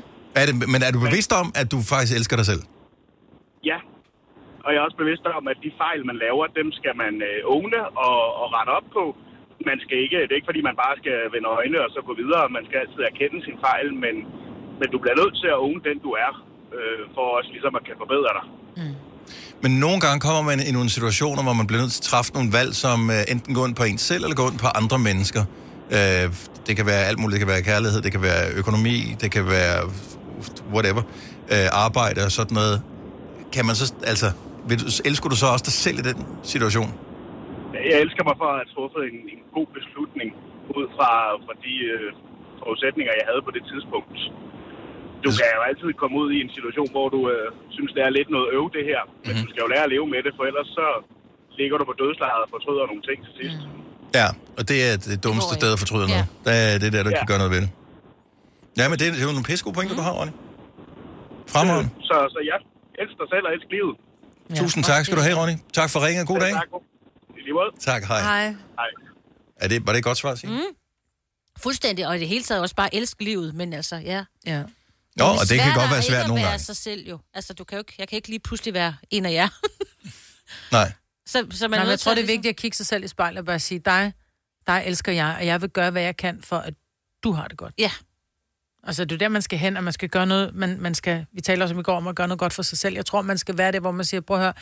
Er 0.40 0.44
det, 0.48 0.54
men 0.72 0.80
er 0.86 0.90
du 0.96 1.00
bevidst 1.08 1.32
om, 1.40 1.46
at 1.60 1.66
du 1.72 1.78
faktisk 1.92 2.12
elsker 2.18 2.36
dig 2.40 2.46
selv? 2.52 2.62
Ja. 3.70 3.78
Og 4.64 4.68
jeg 4.72 4.78
er 4.80 4.86
også 4.88 5.00
bevidst 5.02 5.24
om, 5.38 5.44
at 5.52 5.58
de 5.64 5.70
fejl, 5.84 6.00
man 6.10 6.16
laver, 6.24 6.44
dem 6.60 6.68
skal 6.78 6.94
man 7.02 7.12
øh, 7.28 7.38
åbne 7.54 7.80
og, 8.08 8.20
og 8.40 8.46
rette 8.56 8.72
op 8.78 8.88
på. 8.96 9.04
Man 9.70 9.78
skal 9.84 9.96
ikke, 10.04 10.18
det 10.24 10.32
er 10.32 10.40
ikke 10.40 10.50
fordi, 10.50 10.62
man 10.70 10.76
bare 10.84 10.94
skal 11.02 11.16
vende 11.34 11.48
øjne 11.58 11.78
og 11.84 11.90
så 11.94 12.00
gå 12.08 12.12
videre. 12.22 12.42
Man 12.58 12.64
skal 12.66 12.78
altid 12.82 13.00
erkende 13.10 13.38
sin 13.46 13.58
fejl, 13.66 13.88
men, 14.04 14.14
men 14.80 14.86
du 14.92 14.98
bliver 15.02 15.16
nødt 15.20 15.34
til 15.42 15.48
at 15.54 15.58
åbne 15.64 15.82
den, 15.88 15.98
du 16.06 16.10
er, 16.26 16.32
øh, 16.76 17.02
for 17.14 17.24
også 17.38 17.50
ligesom 17.56 17.72
at 17.78 17.82
kan 17.88 17.96
forbedre 18.02 18.32
dig. 18.38 18.44
Men 19.64 19.72
nogle 19.84 20.00
gange 20.04 20.18
kommer 20.26 20.42
man 20.50 20.58
i 20.68 20.72
nogle 20.76 20.90
situationer, 20.96 21.42
hvor 21.46 21.56
man 21.60 21.66
bliver 21.68 21.82
nødt 21.82 21.92
til 21.96 22.02
at 22.04 22.08
træffe 22.12 22.30
nogle 22.38 22.50
valg, 22.58 22.72
som 22.84 22.98
uh, 23.16 23.32
enten 23.32 23.50
går 23.56 23.64
ind 23.68 23.76
på 23.80 23.84
en 23.90 23.98
selv, 24.08 24.22
eller 24.24 24.36
går 24.40 24.48
ind 24.52 24.60
på 24.66 24.70
andre 24.80 24.98
mennesker. 25.08 25.42
Uh, 25.96 26.26
det 26.66 26.74
kan 26.78 26.86
være 26.92 27.02
alt 27.10 27.18
muligt. 27.20 27.34
Det 27.36 27.42
kan 27.44 27.52
være 27.54 27.62
kærlighed, 27.72 27.98
det 28.06 28.12
kan 28.16 28.22
være 28.30 28.42
økonomi, 28.60 28.96
det 29.22 29.28
kan 29.36 29.44
være 29.56 29.76
whatever. 30.74 31.02
Uh, 31.54 31.68
arbejde 31.86 32.18
og 32.26 32.32
sådan 32.38 32.54
noget. 32.60 32.76
Kan 33.54 33.64
man 33.68 33.74
så, 33.80 33.86
altså, 34.12 34.28
vil 34.68 34.76
du, 34.82 34.86
elsker 35.08 35.28
du 35.32 35.36
så 35.42 35.46
også 35.54 35.64
dig 35.70 35.76
selv 35.86 35.96
i 36.02 36.04
den 36.10 36.18
situation? 36.54 36.90
Jeg 37.90 37.98
elsker 38.04 38.22
mig 38.28 38.36
for 38.40 38.46
at 38.52 38.56
have 38.60 38.68
truffet 38.76 39.02
en, 39.10 39.18
en 39.34 39.40
god 39.56 39.68
beslutning 39.78 40.28
ud 40.78 40.86
fra, 40.96 41.10
fra 41.44 41.54
de 41.66 41.74
øh, 41.94 42.08
forudsætninger, 42.62 43.12
jeg 43.20 43.26
havde 43.30 43.42
på 43.48 43.52
det 43.56 43.62
tidspunkt. 43.70 44.18
Du 45.24 45.28
kan 45.38 45.48
jo 45.58 45.62
altid 45.70 45.88
komme 46.02 46.16
ud 46.22 46.28
i 46.36 46.38
en 46.44 46.50
situation, 46.56 46.88
hvor 46.94 47.06
du 47.16 47.20
øh, 47.34 47.48
synes, 47.76 47.90
det 47.96 48.02
er 48.06 48.10
lidt 48.18 48.30
noget 48.36 48.48
øv, 48.56 48.64
det 48.76 48.84
her. 48.90 49.00
Men 49.06 49.12
Mhm. 49.12 49.28
mm-hmm. 49.28 49.44
du 49.44 49.48
skal 49.52 49.62
jo 49.64 49.70
lære 49.74 49.84
at 49.88 49.92
leve 49.94 50.06
med 50.14 50.20
det, 50.26 50.32
for 50.36 50.44
ellers 50.50 50.70
så 50.78 50.86
ligger 51.58 51.76
du 51.80 51.84
på 51.90 51.96
dødslaget 52.02 52.40
og 52.44 52.48
fortryder 52.54 52.84
nogle 52.90 53.04
ting 53.08 53.18
til 53.26 53.34
sidst. 53.40 53.60
Ja, 54.14 54.26
og 54.58 54.68
det 54.68 54.78
er 54.88 54.96
det 54.96 55.24
dummeste 55.24 55.54
sted 55.54 55.72
at 55.72 55.78
fortryde 55.78 56.08
noget. 56.08 56.26
Det 56.44 56.74
er 56.74 56.78
det 56.78 56.92
der, 56.92 57.02
du 57.02 57.10
ja. 57.10 57.18
kan 57.18 57.26
gøre 57.26 57.38
noget 57.38 57.52
ved 57.52 57.60
det. 57.60 57.70
Ja, 58.78 58.88
men 58.88 58.98
det 58.98 59.06
er, 59.06 59.10
det 59.12 59.20
er 59.20 59.26
jo 59.30 59.32
nogle 59.38 59.44
pisse 59.44 59.64
gode 59.64 59.74
pointer, 59.74 59.94
du 59.96 60.02
har, 60.02 60.12
Ronny. 60.12 60.32
Fremragende. 61.48 61.90
Så, 62.00 62.16
så 62.34 62.38
jeg 62.50 62.58
elsker 63.02 63.18
dig 63.24 63.30
selv 63.34 63.44
og 63.48 63.52
elsker 63.56 63.70
livet. 63.76 63.94
Ja. 64.50 64.54
Tusind 64.62 64.84
tak 64.84 65.04
skal 65.04 65.16
du 65.16 65.22
have, 65.22 65.36
Ronny. 65.40 65.56
Tak 65.72 65.90
for 65.90 66.06
ringen. 66.06 66.26
God 66.26 66.40
dag. 66.40 66.52
Tak. 66.52 66.68
Måde. 67.54 67.70
Tak, 67.80 68.04
hej. 68.04 68.20
Hej. 68.20 68.46
Hej. 68.48 68.90
Er 69.56 69.68
det, 69.68 69.86
var 69.86 69.92
det 69.92 69.98
et 69.98 70.04
godt 70.04 70.18
svar, 70.18 70.34
Signe? 70.34 70.56
Mm. 70.56 70.60
Fuldstændig, 71.58 72.06
og 72.06 72.16
i 72.16 72.20
det 72.20 72.28
hele 72.28 72.44
taget 72.44 72.62
også 72.62 72.74
bare 72.74 72.94
elske 72.94 73.24
livet, 73.24 73.54
men 73.54 73.72
altså, 73.72 73.96
ja. 73.96 74.24
Ja. 74.46 74.62
Nå, 75.16 75.24
og 75.24 75.48
det 75.48 75.60
kan 75.60 75.74
godt 75.74 75.90
være 75.90 76.02
svært 76.02 76.28
nogle 76.28 76.40
at 76.40 76.44
være 76.44 76.50
gange. 76.50 76.64
sig 76.64 76.76
selv 76.76 77.08
jo. 77.08 77.18
Altså, 77.34 77.54
du 77.54 77.64
kan 77.64 77.76
jo 77.76 77.80
ikke, 77.80 77.94
jeg 77.98 78.08
kan 78.08 78.16
ikke 78.16 78.28
lige 78.28 78.40
pludselig 78.40 78.74
være 78.74 78.94
en 79.10 79.26
af 79.26 79.32
jer. 79.32 79.48
Nej. 80.76 80.92
Så, 81.30 81.46
så 81.50 81.68
man 81.68 81.70
Nej, 81.70 81.78
er 81.78 81.84
men 81.84 81.90
jeg 81.90 81.98
tror, 81.98 82.14
det 82.14 82.18
er 82.18 82.24
at 82.24 82.28
vigtigt 82.28 82.50
at 82.50 82.56
kigge 82.56 82.76
sig 82.76 82.86
selv 82.86 83.04
i 83.04 83.08
spejlet 83.08 83.38
og 83.38 83.44
bare 83.44 83.58
sige, 83.58 83.78
dig, 83.78 84.12
dig 84.66 84.82
elsker 84.86 85.12
jeg, 85.12 85.36
og 85.40 85.46
jeg 85.46 85.62
vil 85.62 85.70
gøre, 85.70 85.90
hvad 85.90 86.02
jeg 86.02 86.16
kan 86.16 86.40
for, 86.42 86.56
at 86.56 86.74
du 87.24 87.32
har 87.32 87.48
det 87.48 87.56
godt. 87.58 87.74
Ja. 87.78 87.90
Altså, 88.84 89.04
det 89.04 89.12
er 89.12 89.18
der, 89.18 89.28
man 89.28 89.42
skal 89.42 89.58
hen, 89.58 89.76
og 89.76 89.84
man 89.84 89.92
skal 89.92 90.08
gøre 90.08 90.26
noget, 90.26 90.54
man, 90.54 90.80
man 90.80 90.94
skal, 90.94 91.26
vi 91.32 91.40
taler 91.40 91.62
også 91.64 91.74
om 91.74 91.80
i 91.80 91.82
går 91.82 91.96
om 91.96 92.08
at 92.08 92.16
gøre 92.16 92.28
noget 92.28 92.38
godt 92.38 92.52
for 92.52 92.62
sig 92.62 92.78
selv. 92.78 92.94
Jeg 92.94 93.06
tror, 93.06 93.22
man 93.22 93.38
skal 93.38 93.58
være 93.58 93.72
det, 93.72 93.80
hvor 93.80 93.90
man 93.90 94.04
siger, 94.04 94.20
prøv 94.20 94.36
at 94.36 94.42
høre, 94.42 94.52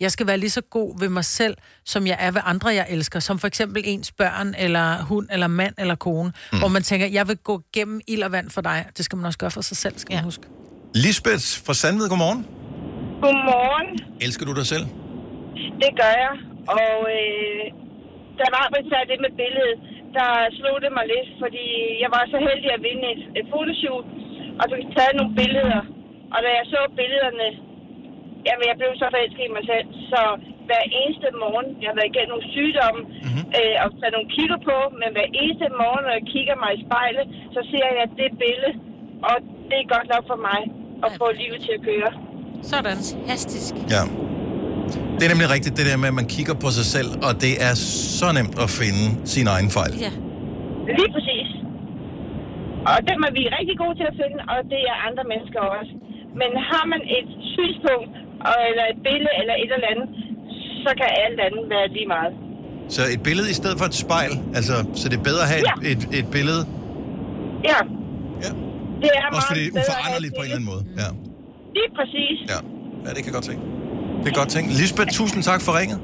jeg 0.00 0.12
skal 0.12 0.26
være 0.26 0.38
lige 0.38 0.50
så 0.50 0.60
god 0.60 0.98
ved 1.00 1.08
mig 1.08 1.24
selv, 1.24 1.56
som 1.84 2.06
jeg 2.06 2.16
er 2.20 2.30
ved 2.30 2.40
andre, 2.44 2.68
jeg 2.68 2.86
elsker. 2.88 3.20
Som 3.20 3.38
for 3.38 3.46
eksempel 3.46 3.82
ens 3.86 4.12
børn, 4.12 4.54
eller 4.58 5.02
hund, 5.02 5.28
eller 5.32 5.46
mand, 5.46 5.74
eller 5.78 5.94
kone. 5.94 6.32
Mm. 6.52 6.58
Hvor 6.58 6.68
man 6.68 6.82
tænker, 6.82 7.06
jeg 7.06 7.28
vil 7.28 7.36
gå 7.36 7.62
gennem 7.72 8.00
ild 8.06 8.22
og 8.22 8.32
vand 8.32 8.50
for 8.50 8.60
dig. 8.60 8.86
Det 8.96 9.04
skal 9.04 9.16
man 9.16 9.26
også 9.26 9.38
gøre 9.38 9.50
for 9.50 9.60
sig 9.60 9.76
selv, 9.76 9.98
skal 9.98 10.12
ja. 10.12 10.16
man 10.16 10.24
huske. 10.24 10.42
Lisbeth 10.94 11.44
fra 11.64 11.74
Sandved, 11.74 12.08
godmorgen. 12.08 12.46
Godmorgen. 13.22 13.98
Elsker 14.20 14.46
du 14.46 14.54
dig 14.54 14.66
selv? 14.66 14.86
Det 15.82 15.92
gør 16.00 16.14
jeg. 16.24 16.34
Og 16.76 16.94
øh, 17.16 17.64
da 18.38 18.44
Marbet 18.56 18.84
sagde 18.90 19.10
det 19.12 19.18
med 19.24 19.32
billedet, 19.40 19.76
der 20.16 20.30
slog 20.58 20.76
det 20.84 20.92
mig 20.98 21.06
lidt, 21.14 21.28
fordi 21.42 21.66
jeg 22.02 22.10
var 22.16 22.24
så 22.32 22.38
heldig 22.48 22.70
at 22.74 22.84
vinde 22.88 23.06
et, 23.14 23.22
et 23.38 23.46
fotoshoot, 23.52 24.06
og 24.60 24.64
fik 24.80 24.88
taget 24.96 25.14
nogle 25.18 25.34
billeder. 25.40 25.80
Og 26.34 26.38
da 26.44 26.48
jeg 26.58 26.66
så 26.74 26.80
billederne, 26.98 27.48
jamen 28.46 28.66
jeg 28.70 28.76
blev 28.80 28.90
så 29.00 29.06
forelsket 29.14 29.44
i 29.48 29.56
mig 29.56 29.64
selv. 29.72 29.86
Så 30.12 30.20
hver 30.68 30.84
eneste 31.00 31.28
morgen, 31.44 31.68
jeg 31.80 31.88
har 31.90 31.98
været 31.98 32.12
igennem 32.12 32.32
nogle 32.34 32.46
sygdomme, 32.56 33.00
mm-hmm. 33.04 33.44
øh, 33.58 33.76
og 33.82 33.88
taget 33.98 34.14
nogle 34.16 34.30
kigger 34.36 34.58
på, 34.70 34.76
men 35.00 35.08
hver 35.14 35.28
eneste 35.40 35.66
morgen, 35.82 36.02
når 36.06 36.14
jeg 36.18 36.26
kigger 36.34 36.56
mig 36.62 36.70
i 36.76 36.80
spejlet, 36.86 37.26
så 37.54 37.60
ser 37.70 37.88
jeg 37.98 38.06
det 38.20 38.30
billede, 38.44 38.72
og 39.28 39.36
det 39.68 39.76
er 39.82 39.88
godt 39.94 40.08
nok 40.14 40.24
for 40.32 40.40
mig 40.48 40.60
at 41.04 41.10
få 41.20 41.26
livet 41.40 41.60
til 41.66 41.72
at 41.78 41.82
køre. 41.90 42.10
Sådan. 42.72 42.98
Fantastisk. 43.26 43.72
Ja. 43.94 44.02
Det 45.16 45.22
er 45.26 45.30
nemlig 45.34 45.48
rigtigt, 45.56 45.74
det 45.78 45.84
der 45.88 45.96
med, 46.02 46.08
at 46.12 46.18
man 46.22 46.28
kigger 46.36 46.54
på 46.64 46.68
sig 46.78 46.86
selv, 46.96 47.10
og 47.26 47.32
det 47.44 47.52
er 47.68 47.74
så 48.20 48.28
nemt 48.38 48.56
at 48.64 48.68
finde 48.80 49.04
sin 49.34 49.46
egen 49.54 49.70
fejl. 49.78 49.92
Ja. 50.06 50.12
Lige 50.98 51.10
præcis. 51.16 51.48
Og 52.90 52.96
dem 53.10 53.18
er 53.28 53.32
vi 53.38 53.42
rigtig 53.58 53.76
gode 53.82 53.94
til 54.00 54.06
at 54.12 54.16
finde, 54.22 54.38
og 54.52 54.58
det 54.72 54.80
er 54.92 54.96
andre 55.08 55.24
mennesker 55.32 55.60
også. 55.78 55.92
Men 56.40 56.50
har 56.70 56.84
man 56.92 57.00
et 57.18 57.28
synspunkt, 57.54 58.14
eller 58.68 58.84
et 58.92 58.98
billede, 59.08 59.32
eller 59.40 59.54
et 59.64 59.70
eller 59.76 59.88
andet, 59.92 60.08
så 60.84 60.90
kan 61.00 61.08
alt 61.24 61.38
andet 61.46 61.64
være 61.74 61.86
lige 61.96 62.08
meget. 62.16 62.32
Så 62.96 63.02
et 63.14 63.22
billede 63.28 63.48
i 63.54 63.56
stedet 63.60 63.76
for 63.80 63.86
et 63.92 63.96
spejl, 64.04 64.32
altså, 64.58 64.74
så 65.00 65.04
det 65.10 65.16
er 65.22 65.24
bedre 65.30 65.42
at 65.46 65.50
have 65.54 65.64
ja. 65.70 65.74
et, 65.92 66.02
et, 66.02 66.18
et 66.20 66.28
billede, 66.36 66.62
Ja. 67.70 67.78
Ja. 68.44 68.50
Det 69.02 69.08
er 69.16 69.20
også 69.26 69.34
meget 69.34 69.48
fordi 69.52 69.64
det 69.64 69.76
er 69.76 69.80
uforanderligt 69.80 70.32
på 70.38 70.42
en 70.42 70.44
eller 70.44 70.58
anden 70.58 70.70
måde. 70.72 70.82
Ja. 71.02 71.08
Lige 71.76 71.90
præcis. 71.98 72.36
Ja. 72.52 72.58
ja, 73.04 73.08
det 73.14 73.20
kan 73.22 73.28
jeg 73.30 73.36
godt 73.38 73.48
tænke. 73.50 73.77
Det 74.22 74.28
er 74.32 74.34
godt 74.34 74.48
tænkt. 74.50 74.72
Lisbeth, 74.72 75.10
tusind 75.12 75.42
tak 75.42 75.60
for 75.62 75.78
ringet. 75.78 75.98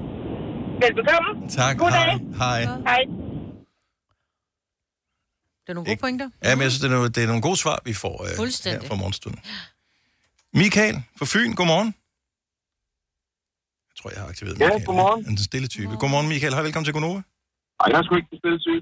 Velbekomme. 0.82 1.48
Tak. 1.50 1.78
God 1.78 1.90
Hej. 1.90 2.06
dag. 2.06 2.18
Hej. 2.36 2.60
Hej. 2.90 3.02
Det 5.62 5.68
er 5.68 5.74
nogle 5.74 5.88
gode 5.90 5.96
pointer. 6.00 6.30
Ja, 6.44 6.54
men 6.54 6.62
jeg 6.62 6.70
synes, 6.70 6.80
det 6.80 6.88
er, 6.90 6.94
nogle, 6.94 7.08
det 7.08 7.22
er 7.22 7.26
nogle 7.26 7.42
gode 7.42 7.56
svar, 7.56 7.78
vi 7.84 7.92
får 7.94 8.16
øh, 8.22 8.28
her 8.80 8.88
fra 8.88 8.94
morgenstunden. 8.94 9.40
Michael 10.52 11.02
fra 11.18 11.26
Fyn, 11.32 11.52
godmorgen. 11.54 11.86
Jeg 13.90 13.96
tror, 13.98 14.10
jeg 14.10 14.20
har 14.22 14.28
aktiveret 14.28 14.60
Ja, 14.60 14.64
Michael. 14.66 14.86
godmorgen. 14.86 15.28
En 15.30 15.38
stille 15.38 15.68
type. 15.68 15.96
Godmorgen, 15.96 16.28
Michael. 16.28 16.52
Hej, 16.54 16.62
velkommen 16.62 16.84
til 16.84 16.94
Gonova. 16.94 17.22
Ej, 17.80 17.86
jeg 17.90 17.98
er 17.98 18.02
sgu 18.02 18.14
ikke 18.16 18.28
den 18.30 18.38
stille 18.42 18.60
syg. 18.66 18.80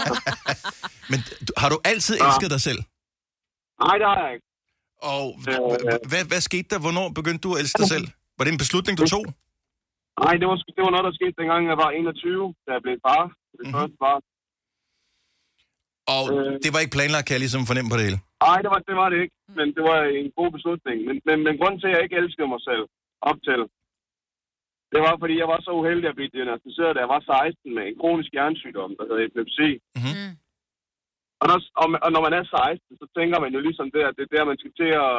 Men 1.10 1.18
du- 1.48 1.52
har 1.56 1.68
du 1.68 1.78
altid 1.84 2.14
elsket 2.26 2.50
dig 2.50 2.60
selv? 2.60 2.80
Nej, 3.84 3.94
det 4.00 4.06
har 4.12 4.18
jeg 4.26 4.32
ikke. 4.34 4.46
Og 5.02 5.24
h- 5.38 5.48
h- 5.48 6.08
hvad, 6.10 6.24
hvad 6.24 6.40
skete 6.40 6.68
der? 6.70 6.78
Hvornår 6.78 7.08
begyndte 7.08 7.42
du 7.48 7.54
at 7.54 7.60
elske 7.60 7.78
dig 7.82 7.88
selv? 7.88 8.06
Var 8.36 8.42
det 8.44 8.52
en 8.56 8.62
beslutning, 8.64 8.94
du 9.00 9.06
tog? 9.14 9.24
Nej, 10.24 10.34
det 10.40 10.46
var, 10.50 10.56
det 10.76 10.82
var 10.86 10.92
noget, 10.94 11.06
der 11.08 11.14
skete 11.18 11.34
dengang, 11.40 11.62
jeg 11.72 11.78
var 11.84 11.90
21, 11.90 12.54
da 12.66 12.70
jeg 12.76 12.82
blev 12.86 12.96
far. 13.06 13.22
Det 13.58 13.64
Mhm. 13.66 13.74
første 13.76 13.96
far. 14.04 14.16
Og 16.16 16.24
det 16.64 16.70
var 16.74 16.80
ikke 16.82 16.96
planlagt, 16.98 17.24
kan 17.26 17.34
jeg 17.36 17.44
ligesom 17.44 17.68
fornemme 17.70 17.90
på 17.90 17.96
det 17.98 18.06
hele. 18.08 18.20
Nej, 18.46 18.58
det 18.64 18.70
var, 18.74 18.80
det 18.88 18.96
var 19.02 19.08
det 19.12 19.18
ikke. 19.24 19.36
Men 19.58 19.66
det 19.76 19.82
var 19.90 19.98
en 20.20 20.28
god 20.38 20.50
beslutning. 20.56 20.96
Men, 21.08 21.16
men, 21.28 21.36
men 21.46 21.52
grunden 21.60 21.78
til, 21.80 21.88
at 21.90 21.94
jeg 21.94 22.02
ikke 22.04 22.18
elskede 22.22 22.48
mig 22.54 22.62
selv 22.70 22.84
op 23.30 23.38
til, 23.48 23.60
det 24.92 25.00
var, 25.06 25.14
fordi 25.22 25.34
jeg 25.42 25.48
var 25.52 25.60
så 25.66 25.70
uheldig 25.80 26.06
at 26.10 26.16
blive 26.18 26.34
diagnosticeret, 26.36 26.94
da 26.94 27.00
jeg 27.04 27.12
var 27.14 27.20
16 27.20 27.74
med 27.76 27.84
en 27.86 27.96
kronisk 28.00 28.30
hjernesygdom, 28.36 28.90
der 28.98 29.04
hedder 29.08 29.24
epilepsi. 29.28 29.70
Mm-hmm. 29.98 30.30
Og, 31.40 31.46
når, 31.50 31.58
og, 31.82 31.86
og 32.04 32.10
når 32.14 32.22
man 32.26 32.34
er 32.38 32.44
16, 32.44 33.00
så 33.00 33.06
tænker 33.16 33.38
man 33.44 33.52
jo 33.56 33.60
ligesom 33.66 33.88
det, 33.94 34.02
at 34.08 34.14
det 34.16 34.22
er 34.24 34.32
der, 34.36 34.50
man 34.50 34.60
skal 34.60 34.72
til 34.80 34.90
at 35.06 35.12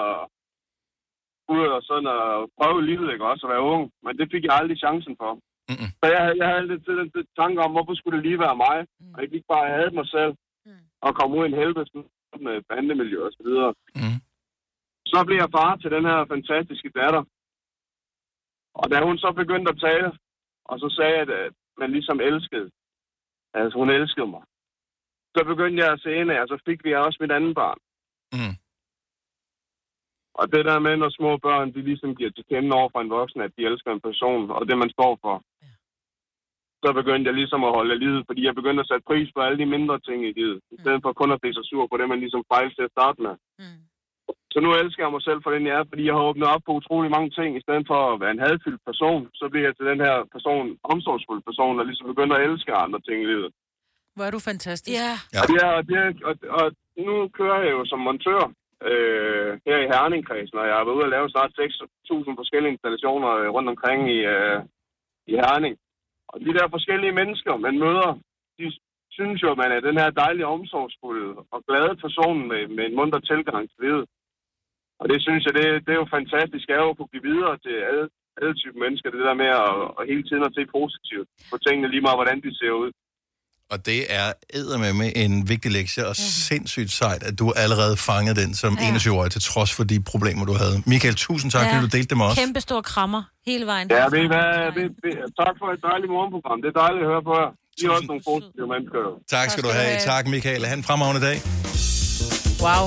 ud 1.55 1.65
og 1.75 1.81
sådan 1.89 2.09
at 2.17 2.25
prøve 2.57 2.85
livet, 2.89 3.11
ikke 3.13 3.25
også, 3.31 3.43
at 3.45 3.51
være 3.53 3.67
ung. 3.73 3.83
Men 4.03 4.17
det 4.19 4.27
fik 4.33 4.43
jeg 4.45 4.53
aldrig 4.59 4.77
chancen 4.85 5.15
for. 5.21 5.31
Mm-mm. 5.69 5.89
Så 6.01 6.05
jeg, 6.13 6.21
havde- 6.23 6.37
jeg 6.39 6.47
havde 6.47 6.59
altid 6.61 6.93
den, 7.01 7.09
den 7.15 7.25
tanke 7.39 7.59
om, 7.65 7.71
hvorfor 7.75 7.93
skulle 7.95 8.17
det 8.17 8.25
lige 8.27 8.39
være 8.45 8.55
mig? 8.65 8.77
Og 9.13 9.17
jeg 9.21 9.33
ikke 9.33 9.51
bare 9.55 9.67
havde 9.77 9.91
mig 9.99 10.07
selv 10.15 10.33
og 11.05 11.11
komme 11.17 11.37
ud 11.37 11.43
i 11.45 11.49
en 11.51 11.59
helvede 11.61 11.85
med 12.47 12.55
bandemiljø 12.69 13.19
og 13.27 13.31
så 13.37 13.41
videre. 13.47 13.71
Mm. 13.99 14.17
Så 15.11 15.17
blev 15.27 15.37
jeg 15.43 15.49
far 15.57 15.71
til 15.75 15.91
den 15.95 16.05
her 16.09 16.19
fantastiske 16.33 16.89
datter. 16.99 17.23
Og 18.79 18.85
da 18.91 18.97
hun 19.07 19.17
så 19.17 19.29
begyndte 19.41 19.71
at 19.73 19.79
tale, 19.87 20.09
og 20.65 20.79
så 20.79 20.87
sagde 20.97 21.13
jeg, 21.19 21.29
at 21.45 21.53
man 21.81 21.91
ligesom 21.91 22.19
elskede, 22.29 22.69
altså 23.53 23.77
hun 23.81 23.89
elskede 23.89 24.27
mig, 24.27 24.43
så 25.37 25.41
begyndte 25.51 25.83
jeg 25.83 25.91
at 25.93 26.01
se 26.01 26.15
ind 26.19 26.31
af, 26.31 26.41
og 26.41 26.47
så 26.47 26.57
fik 26.67 26.79
vi 26.83 26.93
også 26.93 27.17
mit 27.21 27.31
andet 27.31 27.55
barn. 27.55 27.79
Mm. 28.33 28.55
Og 30.39 30.45
det 30.53 30.63
der 30.69 30.79
med, 30.85 30.95
når 30.97 31.09
små 31.09 31.31
børn, 31.47 31.73
de 31.75 31.81
ligesom 31.89 32.15
giver 32.17 32.31
til 32.31 32.45
kende 32.51 32.75
over 32.79 32.89
for 32.93 33.01
en 33.01 33.15
voksen, 33.19 33.41
at 33.41 33.55
de 33.57 33.65
elsker 33.69 33.91
en 33.91 34.05
person, 34.07 34.41
og 34.55 34.61
det 34.69 34.77
man 34.77 34.89
står 34.97 35.13
for. 35.23 35.35
Så 36.83 36.89
begyndte 36.99 37.27
jeg 37.29 37.35
ligesom 37.37 37.61
at 37.67 37.75
holde 37.77 38.01
livet, 38.03 38.21
fordi 38.27 38.41
jeg 38.45 38.55
begyndte 38.59 38.81
at 38.83 38.89
sætte 38.89 39.07
pris 39.09 39.29
på 39.35 39.39
alle 39.41 39.57
de 39.61 39.73
mindre 39.75 39.97
ting 40.07 40.19
i 40.29 40.31
livet, 40.39 40.59
i 40.75 40.77
stedet 40.81 41.01
for 41.03 41.11
kun 41.13 41.31
at 41.35 41.41
blive 41.41 41.57
så 41.57 41.63
sur 41.69 41.87
på 41.87 41.97
det, 41.97 42.09
man 42.09 42.23
ligesom 42.23 42.43
fejl 42.53 42.69
til 42.75 42.83
at 42.87 42.93
starte 42.95 43.19
med. 43.25 43.33
Så 44.53 44.57
nu 44.65 44.69
elsker 44.81 45.03
jeg 45.03 45.13
mig 45.15 45.23
selv 45.27 45.39
for 45.43 45.51
den, 45.51 45.67
jeg 45.67 45.75
er, 45.79 45.85
fordi 45.91 46.03
jeg 46.07 46.15
har 46.17 46.27
åbnet 46.29 46.47
op 46.53 46.63
på 46.65 46.71
utrolig 46.79 47.11
mange 47.15 47.29
ting. 47.37 47.49
I 47.57 47.65
stedet 47.65 47.85
for 47.91 47.99
at 48.13 48.19
være 48.23 48.33
en 48.35 48.43
hadfyldt 48.45 48.81
person, 48.89 49.21
så 49.39 49.45
bliver 49.51 49.65
jeg 49.67 49.75
til 49.75 49.85
den 49.91 49.99
her 50.05 50.15
person, 50.35 50.65
omsorgsfuld 50.93 51.41
person, 51.49 51.77
der 51.77 51.83
ligesom 51.89 52.07
begynder 52.11 52.35
at 52.35 52.45
elske 52.49 52.71
andre 52.85 52.99
ting 53.07 53.17
i 53.21 53.29
livet. 53.33 53.49
Hvor 54.15 54.25
er 54.27 54.31
du 54.35 54.39
fantastisk. 54.51 54.95
Ja. 54.99 55.11
Ja. 55.33 55.39
Og, 55.77 55.81
det 55.89 55.97
og, 56.29 56.33
og 56.59 56.67
nu 57.07 57.13
kører 57.37 57.59
jeg 57.65 57.71
jo 57.77 57.81
som 57.91 57.99
montør 58.07 58.43
øh, 58.91 59.51
her 59.65 59.77
i 59.81 59.89
Herningkredsen, 59.93 60.57
og 60.61 60.67
jeg 60.67 60.75
har 60.75 60.85
været 60.85 60.97
ude 60.97 61.07
og 61.09 61.13
lave 61.15 61.29
snart 61.29 61.59
6.000 61.59 62.39
forskellige 62.41 62.73
installationer 62.75 63.31
øh, 63.39 63.49
rundt 63.55 63.69
omkring 63.73 63.99
i, 64.17 64.19
øh, 64.35 64.59
i 65.31 65.33
Herning. 65.41 65.75
Og 66.31 66.37
de 66.45 66.53
der 66.57 66.73
forskellige 66.75 67.17
mennesker, 67.19 67.53
man 67.57 67.79
møder, 67.85 68.09
de 68.59 68.65
synes 69.17 69.39
jo, 69.43 69.47
at 69.51 69.61
man 69.63 69.71
er 69.71 69.79
den 69.79 69.97
her 70.01 70.09
dejlige, 70.09 70.53
omsorgsfulde 70.55 71.29
og 71.53 71.59
glade 71.67 71.95
person 72.05 72.37
med, 72.51 72.61
med 72.75 72.83
en 72.85 72.95
munter 72.95 73.19
tilgang 73.19 73.63
til 73.69 73.79
livet. 73.85 74.05
Og 74.99 75.05
det 75.11 75.19
synes 75.21 75.45
jeg, 75.45 75.53
det, 75.59 75.65
det 75.85 75.91
er 75.93 76.01
jo 76.03 76.15
fantastisk, 76.17 76.65
at 76.69 76.97
kunne 76.97 77.13
give 77.13 77.27
videre 77.31 77.57
til 77.65 77.75
alle, 77.89 78.05
alle 78.37 78.53
typer 78.53 78.79
mennesker, 78.83 79.09
det 79.09 79.27
der 79.29 79.41
med 79.43 79.51
at, 79.63 79.73
at 79.99 80.07
hele 80.11 80.23
tiden 80.23 80.43
at 80.47 80.55
se 80.55 80.63
positivt 80.77 81.27
på 81.51 81.55
tingene, 81.57 81.91
lige 81.91 82.05
meget 82.05 82.19
hvordan 82.19 82.41
de 82.45 82.57
ser 82.59 82.73
ud. 82.83 82.91
Og 83.71 83.85
det 83.85 83.99
er 84.09 84.93
med 84.93 85.11
en 85.15 85.49
vigtig 85.49 85.71
lektie, 85.71 86.07
og 86.07 86.15
sindssygt 86.15 86.91
sejt, 86.91 87.23
at 87.23 87.39
du 87.39 87.51
allerede 87.55 87.97
fangede 87.97 88.41
den 88.41 88.55
som 88.55 88.77
Ja. 88.81 88.95
21-årig, 88.95 89.31
til 89.31 89.41
trods 89.41 89.71
for 89.73 89.83
de 89.83 89.99
problemer, 90.03 90.45
du 90.45 90.53
havde. 90.53 90.81
Michael, 90.85 91.15
tusind 91.15 91.51
tak, 91.51 91.61
fordi 91.69 91.81
du 91.81 91.89
delte 91.97 92.09
det 92.09 92.17
med 92.17 92.25
os. 92.25 92.35
Kæmpe 92.37 92.61
store 92.61 92.83
krammer 92.83 93.23
hele 93.45 93.65
vejen. 93.65 93.87
Ja, 93.91 94.05
ved 94.15 94.19
I 94.23 94.27
hvad, 94.27 94.49
ved, 94.77 94.89
ved, 95.03 95.15
tak 95.41 95.53
for 95.61 95.67
et 95.75 95.79
dejligt 95.91 96.09
morgenprogram. 96.15 96.57
Det 96.61 96.69
er 96.75 96.79
dejligt 96.83 97.03
at 97.05 97.09
høre 97.13 97.23
på 97.29 97.33
jer. 97.41 97.49
I 97.81 97.85
er 97.85 97.89
også 97.89 98.07
nogle 98.11 98.23
positive 98.31 98.67
mennesker. 98.73 98.99
jo. 99.07 99.11
Tak 99.35 99.49
skal 99.49 99.63
du 99.63 99.69
have. 99.69 99.99
Tak, 99.99 100.27
Michael. 100.27 100.65
Ha' 100.65 100.73
en 100.73 100.83
fremragende 100.83 101.21
dag. 101.27 101.37
Wow. 102.65 102.85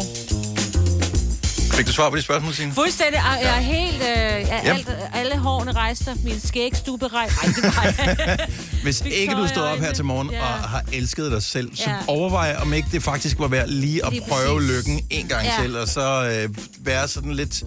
Fik 1.78 1.86
du 1.86 1.92
svar 1.92 2.10
på 2.10 2.16
de 2.16 2.22
spørgsmål, 2.22 2.54
Signe? 2.54 2.72
Fuldstændig. 2.72 3.14
Jeg 3.14 3.38
jeg 3.42 3.56
er 3.56 3.60
helt... 3.60 3.94
Øh, 3.96 4.00
jeg, 4.02 4.60
Ja. 4.64 4.74
alt, 4.74 4.88
alle 5.14 5.36
hårene 5.36 5.72
rejser. 5.72 6.14
Min 6.24 6.40
skægstube 6.40 7.06
rejser. 7.06 7.40
Ej, 7.42 7.46
det 7.46 7.64
var 7.64 8.46
Hvis 8.82 9.02
ikke 9.06 9.34
du 9.34 9.48
står 9.48 9.62
op 9.62 9.78
her 9.78 9.92
til 9.92 10.04
morgen 10.04 10.30
Ja. 10.30 10.40
og 10.42 10.46
har 10.46 10.82
elsket 10.92 11.32
dig 11.32 11.42
selv, 11.42 11.76
så 11.76 11.90
Ja. 11.90 11.96
overvej, 12.06 12.56
om 12.62 12.72
ikke 12.72 12.88
det 12.92 13.02
faktisk 13.02 13.38
var 13.38 13.48
værd 13.48 13.68
lige 13.68 14.06
at 14.06 14.12
Lige 14.12 14.22
prøve 14.28 14.56
præcis. 14.58 14.70
lykken 14.70 15.04
en 15.10 15.26
gang 15.28 15.44
Ja. 15.46 15.62
til, 15.62 15.76
og 15.76 15.88
så 15.88 16.30
øh, 16.44 16.54
være 16.80 17.08
sådan 17.08 17.32
lidt 17.32 17.62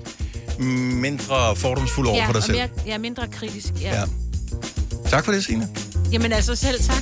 mindre 1.01 1.55
fordomsfuld 1.55 2.07
over 2.07 2.17
ja, 2.17 2.25
for 2.27 2.31
dig 2.33 2.37
og 2.37 2.43
selv. 2.43 2.57
mere, 2.57 2.93
er 2.93 2.97
mindre 2.97 3.27
kritisk. 3.27 3.73
Ja. 3.81 3.89
Ja. 3.93 3.99
ja. 3.99 4.05
Tak 5.09 5.25
for 5.25 5.31
det, 5.31 5.45
Signe. 5.45 5.67
Jamen 6.11 6.31
altså 6.33 6.55
selv 6.55 6.81
tak. 6.83 7.01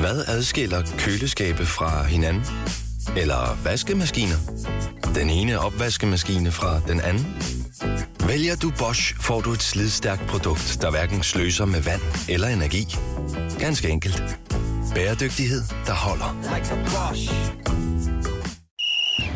Hvad 0.00 0.24
adskiller 0.26 0.82
køleskabe 0.98 1.66
fra 1.66 2.02
hinanden? 2.04 2.44
Eller 3.16 3.58
vaskemaskiner? 3.64 4.36
Den 5.14 5.30
ene 5.30 5.60
opvaskemaskine 5.60 6.50
fra 6.50 6.80
den 6.88 7.00
anden? 7.00 7.36
Vælger 8.26 8.56
du 8.56 8.72
Bosch, 8.78 9.14
får 9.20 9.40
du 9.40 9.52
et 9.52 9.62
slidstærkt 9.62 10.26
produkt, 10.26 10.78
der 10.80 10.90
hverken 10.90 11.22
sløser 11.22 11.64
med 11.64 11.80
vand 11.80 12.00
eller 12.28 12.48
energi. 12.48 12.96
Ganske 13.58 13.88
enkelt. 13.88 14.22
Bæredygtighed, 14.94 15.62
der 15.86 15.92
holder. 15.92 16.36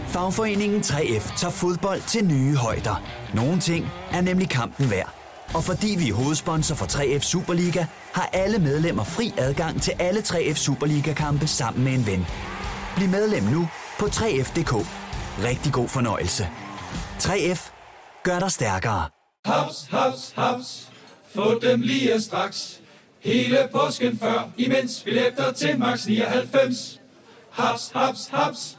Fagforeningen 0.08 0.80
3F 0.80 1.36
tager 1.38 1.52
fodbold 1.52 2.00
til 2.06 2.24
nye 2.24 2.56
højder. 2.56 3.02
Nogle 3.34 3.60
ting 3.60 3.86
er 4.12 4.20
nemlig 4.20 4.48
kampen 4.48 4.90
værd. 4.90 5.14
Og 5.54 5.64
fordi 5.64 5.96
vi 5.98 6.08
er 6.08 6.14
hovedsponsor 6.14 6.74
for 6.74 6.86
3F 6.86 7.20
Superliga, 7.20 7.84
har 8.12 8.30
alle 8.32 8.58
medlemmer 8.58 9.04
fri 9.04 9.32
adgang 9.38 9.82
til 9.82 9.92
alle 9.98 10.20
3F 10.20 10.54
Superliga-kampe 10.54 11.46
sammen 11.46 11.84
med 11.84 11.92
en 11.92 12.06
ven. 12.06 12.26
Bliv 12.96 13.08
medlem 13.08 13.42
nu 13.42 13.68
på 13.98 14.06
3F.dk. 14.06 14.86
Rigtig 15.44 15.72
god 15.72 15.88
fornøjelse. 15.88 16.48
3F 17.18 17.70
gør 18.22 18.38
dig 18.38 18.50
stærkere. 18.52 19.08
Haps, 19.44 19.88
haps, 19.90 20.32
haps. 20.36 20.88
Få 21.34 21.58
dem 21.58 21.80
lige 21.80 22.20
straks. 22.20 22.80
Hele 23.20 23.68
påsken 23.72 24.18
før, 24.18 24.48
imens 24.56 25.02
billetter 25.04 25.52
til 25.52 25.78
max 25.78 26.06
99. 26.06 27.00
Haps, 27.50 27.90
haps, 27.94 28.28
haps. 28.32 28.78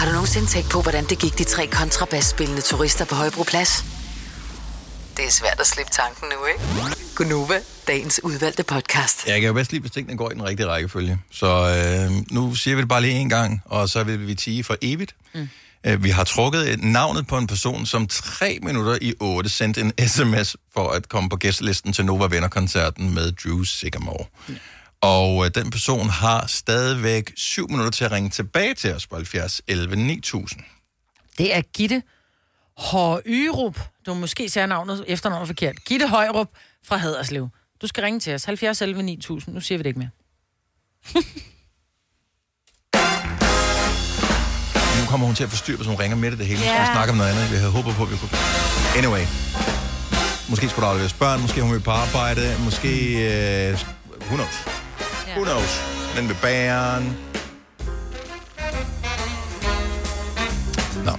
Har 0.00 0.06
du 0.06 0.12
nogensinde 0.12 0.46
tænkt 0.46 0.70
på, 0.70 0.82
hvordan 0.82 1.04
det 1.04 1.18
gik 1.18 1.38
de 1.38 1.44
tre 1.44 1.66
kontrabasspillende 1.66 2.62
turister 2.62 3.04
på 3.04 3.14
Højbroplads? 3.14 3.84
Det 5.16 5.24
er 5.24 5.30
svært 5.30 5.60
at 5.60 5.66
slippe 5.66 5.92
tanken 5.92 6.28
nu, 6.28 6.46
ikke? 6.46 6.96
Gunova, 7.16 7.60
dagens 7.86 8.20
udvalgte 8.24 8.62
podcast. 8.62 9.26
Jeg 9.26 9.40
kan 9.40 9.46
jo 9.46 9.52
bedst 9.52 9.72
lide, 9.72 9.80
hvis 9.80 9.90
tingene 9.90 10.16
går 10.16 10.30
i 10.30 10.34
den 10.34 10.44
rigtige 10.44 10.66
rækkefølge. 10.66 11.18
Så 11.30 11.46
øh, 11.46 12.24
nu 12.30 12.54
siger 12.54 12.74
vi 12.74 12.80
det 12.80 12.88
bare 12.88 13.02
lige 13.02 13.14
en 13.14 13.28
gang, 13.28 13.62
og 13.64 13.88
så 13.88 14.04
vil 14.04 14.26
vi 14.26 14.34
tige 14.34 14.64
for 14.64 14.76
evigt. 14.82 15.14
Mm. 15.34 15.48
Øh, 15.84 16.04
vi 16.04 16.10
har 16.10 16.24
trukket 16.24 16.70
et 16.70 16.82
navnet 16.82 17.26
på 17.26 17.38
en 17.38 17.46
person, 17.46 17.86
som 17.86 18.06
tre 18.06 18.58
minutter 18.62 18.98
i 19.00 19.14
otte 19.20 19.50
sendte 19.50 19.80
en 19.80 19.92
sms 20.08 20.56
for 20.74 20.90
at 20.90 21.08
komme 21.08 21.28
på 21.28 21.36
gæstelisten 21.36 21.92
til 21.92 22.04
Nova 22.04 22.26
Venner-koncerten 22.26 23.14
med 23.14 23.32
Drew 23.32 23.62
Sigamore. 23.62 24.24
Mm. 24.48 24.56
Og 25.02 25.44
øh, 25.44 25.50
den 25.54 25.70
person 25.70 26.08
har 26.08 26.46
stadigvæk 26.46 27.32
syv 27.36 27.68
minutter 27.68 27.90
til 27.90 28.04
at 28.04 28.12
ringe 28.12 28.30
tilbage 28.30 28.74
til 28.74 28.94
os 28.94 29.06
på 29.06 29.16
70 29.16 29.62
11 29.66 29.96
9000. 29.96 30.62
Det 31.38 31.54
er 31.54 31.60
Gitte 31.60 32.02
Højrup. 32.78 33.80
Du 34.06 34.14
måske 34.14 34.48
siger 34.48 34.66
navnet 34.66 35.04
efternavnet 35.06 35.48
forkert. 35.48 35.84
Gitte 35.84 36.08
Højrup 36.08 36.48
fra 36.84 36.96
Haderslev. 36.96 37.48
Du 37.82 37.86
skal 37.86 38.02
ringe 38.02 38.20
til 38.20 38.34
os. 38.34 38.44
70 38.44 38.82
11 38.82 39.02
9000. 39.02 39.54
Nu 39.54 39.60
siger 39.60 39.78
vi 39.78 39.82
det 39.82 39.88
ikke 39.88 39.98
mere. 39.98 40.10
Nu 45.00 45.06
kommer 45.06 45.26
hun 45.26 45.36
til 45.36 45.44
at 45.44 45.50
forstyrre, 45.50 45.76
hvis 45.76 45.86
hun 45.86 45.96
ringer 45.96 46.16
med 46.16 46.30
det, 46.30 46.38
det 46.38 46.46
hele. 46.46 46.60
Yeah. 46.60 46.80
Vi 46.80 46.86
snakker 46.86 47.12
om 47.12 47.16
noget 47.16 47.30
andet. 47.30 47.50
Vi 47.50 47.56
havde 47.56 47.70
håbet 47.70 47.94
på, 47.94 48.02
at 48.02 48.10
vi 48.10 48.16
kunne... 48.16 48.30
Anyway. 48.96 49.24
Måske 50.50 50.68
skulle 50.68 50.84
der 50.84 50.90
afleveres 50.90 51.12
børn, 51.12 51.40
måske 51.40 51.62
hun 51.62 51.72
vil 51.72 51.80
på 51.80 51.90
arbejde, 51.90 52.56
måske... 52.64 52.90
Øh, 53.68 53.78
who 54.20 54.36
knows? 54.36 54.79
Who 55.36 55.44
knows? 55.44 55.82
Men 56.16 56.26
med 56.26 56.34
bæren... 56.42 57.16
Nå. 61.04 61.12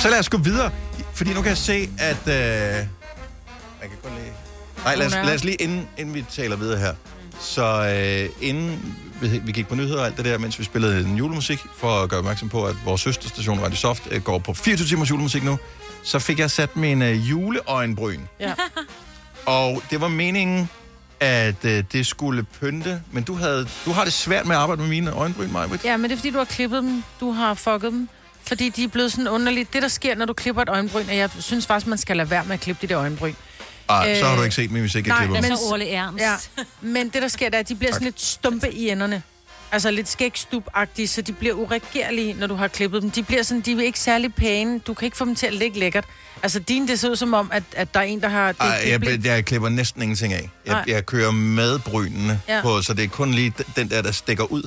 Så 0.00 0.08
lad 0.10 0.18
os 0.18 0.28
gå 0.28 0.38
videre, 0.38 0.70
fordi 1.14 1.34
nu 1.34 1.42
kan 1.42 1.48
jeg 1.48 1.58
se, 1.58 1.90
at... 1.98 2.18
Øh, 2.26 2.34
jeg 2.34 2.86
kan 3.80 3.90
kun 4.02 4.10
lige... 4.14 4.32
Nej, 4.84 4.94
lad 4.94 5.06
os, 5.06 5.12
lad 5.12 5.34
os 5.34 5.44
lige, 5.44 5.56
inden, 5.56 5.88
inden 5.98 6.14
vi 6.14 6.24
taler 6.30 6.56
videre 6.56 6.78
her. 6.78 6.94
Så 7.40 7.64
øh, 7.64 8.48
inden 8.48 8.96
vi, 9.20 9.40
vi 9.44 9.52
gik 9.52 9.68
på 9.68 9.74
nyheder 9.74 10.00
og 10.00 10.06
alt 10.06 10.16
det 10.16 10.24
der, 10.24 10.38
mens 10.38 10.58
vi 10.58 10.64
spillede 10.64 11.00
en 11.00 11.16
julemusik, 11.16 11.58
for 11.76 12.02
at 12.02 12.10
gøre 12.10 12.18
opmærksom 12.18 12.48
på, 12.48 12.64
at 12.64 12.76
vores 12.84 13.00
søsterstation 13.00 13.60
Radio 13.60 13.76
Soft 13.76 14.02
øh, 14.10 14.22
går 14.22 14.38
på 14.38 14.54
24 14.54 14.88
timers 14.88 15.10
julemusik 15.10 15.44
nu, 15.44 15.58
så 16.02 16.18
fik 16.18 16.38
jeg 16.38 16.50
sat 16.50 16.76
min 16.76 17.02
øh, 17.02 17.30
juleøjenbryn. 17.30 18.20
Ja. 18.40 18.54
Og 19.46 19.82
det 19.90 20.00
var 20.00 20.08
meningen, 20.08 20.70
at 21.20 21.64
øh, 21.64 21.84
det 21.92 22.06
skulle 22.06 22.42
pynte, 22.42 23.02
men 23.12 23.22
du, 23.22 23.34
havde, 23.34 23.68
du 23.84 23.92
har 23.92 24.04
det 24.04 24.12
svært 24.12 24.46
med 24.46 24.56
at 24.56 24.62
arbejde 24.62 24.80
med 24.80 24.88
mine 24.88 25.10
øjenbryn, 25.12 25.52
Majbrit. 25.52 25.84
Ja, 25.84 25.96
men 25.96 26.10
det 26.10 26.12
er 26.12 26.18
fordi, 26.18 26.30
du 26.30 26.38
har 26.38 26.44
klippet 26.44 26.82
dem. 26.82 27.02
Du 27.20 27.30
har 27.32 27.54
fucket 27.54 27.92
dem. 27.92 28.08
Fordi 28.42 28.68
de 28.68 28.84
er 28.84 28.88
blevet 28.88 29.12
sådan 29.12 29.28
underligt. 29.28 29.72
Det, 29.72 29.82
der 29.82 29.88
sker, 29.88 30.14
når 30.14 30.24
du 30.26 30.32
klipper 30.32 30.62
et 30.62 30.68
øjenbryn, 30.68 31.08
og 31.08 31.16
jeg 31.16 31.30
synes 31.38 31.66
faktisk, 31.66 31.86
man 31.86 31.98
skal 31.98 32.16
lade 32.16 32.30
være 32.30 32.44
med 32.44 32.54
at 32.54 32.60
klippe 32.60 32.86
de 32.86 32.92
der 32.92 33.00
øjenbryn. 33.00 33.34
Ah, 33.88 34.16
så 34.16 34.24
har 34.24 34.34
du 34.34 34.40
Øh, 34.40 34.44
ikke 34.44 34.54
set 34.56 34.70
mig, 34.70 34.80
hvis 34.80 34.94
ikke 34.94 35.08
jeg 35.08 35.16
Nej, 35.16 35.24
klipper 35.26 35.40
men, 35.40 35.50
dem. 35.50 35.56
Så 35.58 35.64
Orle 35.72 35.90
Ernst. 35.90 36.20
ja, 36.24 36.34
men 36.80 37.08
det, 37.08 37.22
der 37.22 37.28
sker, 37.28 37.46
det 37.48 37.54
er, 37.54 37.60
at 37.60 37.68
de 37.68 37.74
bliver 37.74 37.92
sådan 37.92 38.04
lidt 38.04 38.20
stumpe 38.20 38.72
i 38.74 38.88
enderne. 38.90 39.22
Altså 39.72 39.90
lidt 39.90 40.08
skægstub-agtige, 40.08 41.06
så 41.06 41.22
de 41.22 41.32
bliver 41.32 41.54
uregerlige, 41.54 42.32
når 42.34 42.46
du 42.46 42.54
har 42.54 42.68
klippet 42.68 43.02
dem. 43.02 43.10
De 43.10 43.22
bliver 43.22 43.42
sådan, 43.42 43.60
de 43.60 43.72
er 43.72 43.80
ikke 43.80 44.00
særlig 44.00 44.34
pæne. 44.34 44.78
Du 44.78 44.94
kan 44.94 45.04
ikke 45.04 45.16
få 45.16 45.24
dem 45.24 45.34
til 45.34 45.46
at 45.46 45.54
ligge 45.54 45.78
lækkert. 45.78 46.04
Altså 46.42 46.58
dine, 46.58 46.88
det 46.88 47.00
ser 47.00 47.10
ud 47.10 47.16
som 47.16 47.34
om, 47.34 47.50
at, 47.52 47.62
at 47.76 47.94
der 47.94 48.00
er 48.00 48.04
en, 48.04 48.20
der 48.20 48.28
har... 48.28 48.52
Det, 48.52 48.60
Ej, 48.60 48.98
det 48.98 49.08
jeg, 49.12 49.26
jeg 49.26 49.44
klipper 49.44 49.68
næsten 49.68 50.02
ingenting 50.02 50.32
af. 50.32 50.50
Jeg, 50.66 50.84
jeg 50.86 51.06
kører 51.06 51.30
med 51.30 51.78
brynene 51.78 52.40
Ja. 52.48 52.62
på, 52.62 52.82
så 52.82 52.94
det 52.94 53.04
er 53.04 53.08
kun 53.08 53.30
lige 53.30 53.52
den 53.76 53.90
der, 53.90 54.02
der 54.02 54.12
stikker 54.12 54.44
ud, 54.44 54.62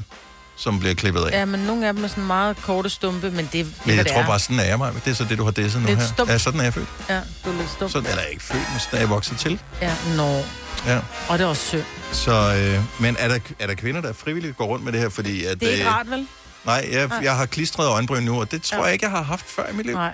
som 0.62 0.80
bliver 0.80 0.96
klippet 0.96 1.22
af. 1.22 1.32
Ja, 1.32 1.46
men 1.46 1.60
nogle 1.60 1.88
af 1.88 1.94
dem 1.94 2.04
er 2.04 2.08
sådan 2.08 2.24
meget 2.26 2.58
korte 2.58 2.90
stumpe, 2.90 3.32
men 3.32 3.46
det, 3.46 3.52
det 3.54 3.62
er, 3.62 3.66
Men 3.86 3.96
jeg 3.96 4.06
det 4.06 4.14
tror 4.14 4.22
er. 4.22 4.26
bare, 4.26 4.40
sådan 4.40 4.60
er 4.60 4.64
jeg 4.64 4.78
mig. 4.78 4.94
Det 5.06 5.12
er 5.12 5.16
så 5.16 5.24
det, 5.30 5.38
du 5.38 5.44
har 5.44 5.52
disset 5.52 5.82
nu 5.82 5.88
Lidt 5.88 6.00
her. 6.00 6.08
stump. 6.08 6.30
Ja, 6.30 6.38
sådan 6.38 6.60
er 6.60 6.64
jeg 6.64 6.74
født. 6.74 6.88
Ja, 7.10 7.20
du 7.46 7.50
er 7.52 7.58
lidt 7.58 7.70
stump. 7.70 7.92
Sådan, 7.92 8.10
eller 8.10 8.24
ikke 8.24 8.44
født, 8.44 8.62
men 8.72 8.80
sådan 8.80 8.98
er 8.98 9.02
jeg 9.02 9.10
vokset 9.10 9.38
til. 9.38 9.60
Ja, 9.82 9.94
nå. 10.18 10.42
Ja. 10.88 11.00
Og 11.30 11.38
det 11.38 11.42
er 11.42 11.48
også 11.50 11.66
synd. 11.68 11.84
Så, 12.12 12.32
øh, 12.56 12.80
men 13.02 13.16
er 13.20 13.28
der, 13.28 13.40
er 13.60 13.68
der 13.68 13.74
kvinder, 13.76 14.02
der 14.02 14.14
frivilligt 14.14 14.58
går 14.58 14.66
rundt 14.66 14.86
med 14.86 14.92
det 14.92 15.02
her? 15.02 15.10
Fordi 15.10 15.46
at, 15.46 15.60
Det 15.60 15.68
er 15.68 15.72
ikke 15.72 15.86
øh, 15.86 15.92
rart, 15.92 16.10
vel? 16.12 16.28
Nej, 16.66 16.90
jeg, 16.92 17.08
Nej. 17.08 17.20
jeg 17.24 17.36
har 17.36 17.46
klistret 17.46 17.88
øjenbryn 17.88 18.24
nu, 18.24 18.40
og 18.40 18.52
det 18.52 18.62
tror 18.62 18.78
Ja. 18.78 18.84
jeg 18.84 18.94
ikke, 18.94 19.06
jeg 19.06 19.12
har 19.12 19.24
haft 19.24 19.46
før 19.50 19.64
i 19.72 19.76
mit 19.76 19.86
liv. 19.86 19.96
Nej. 19.96 20.14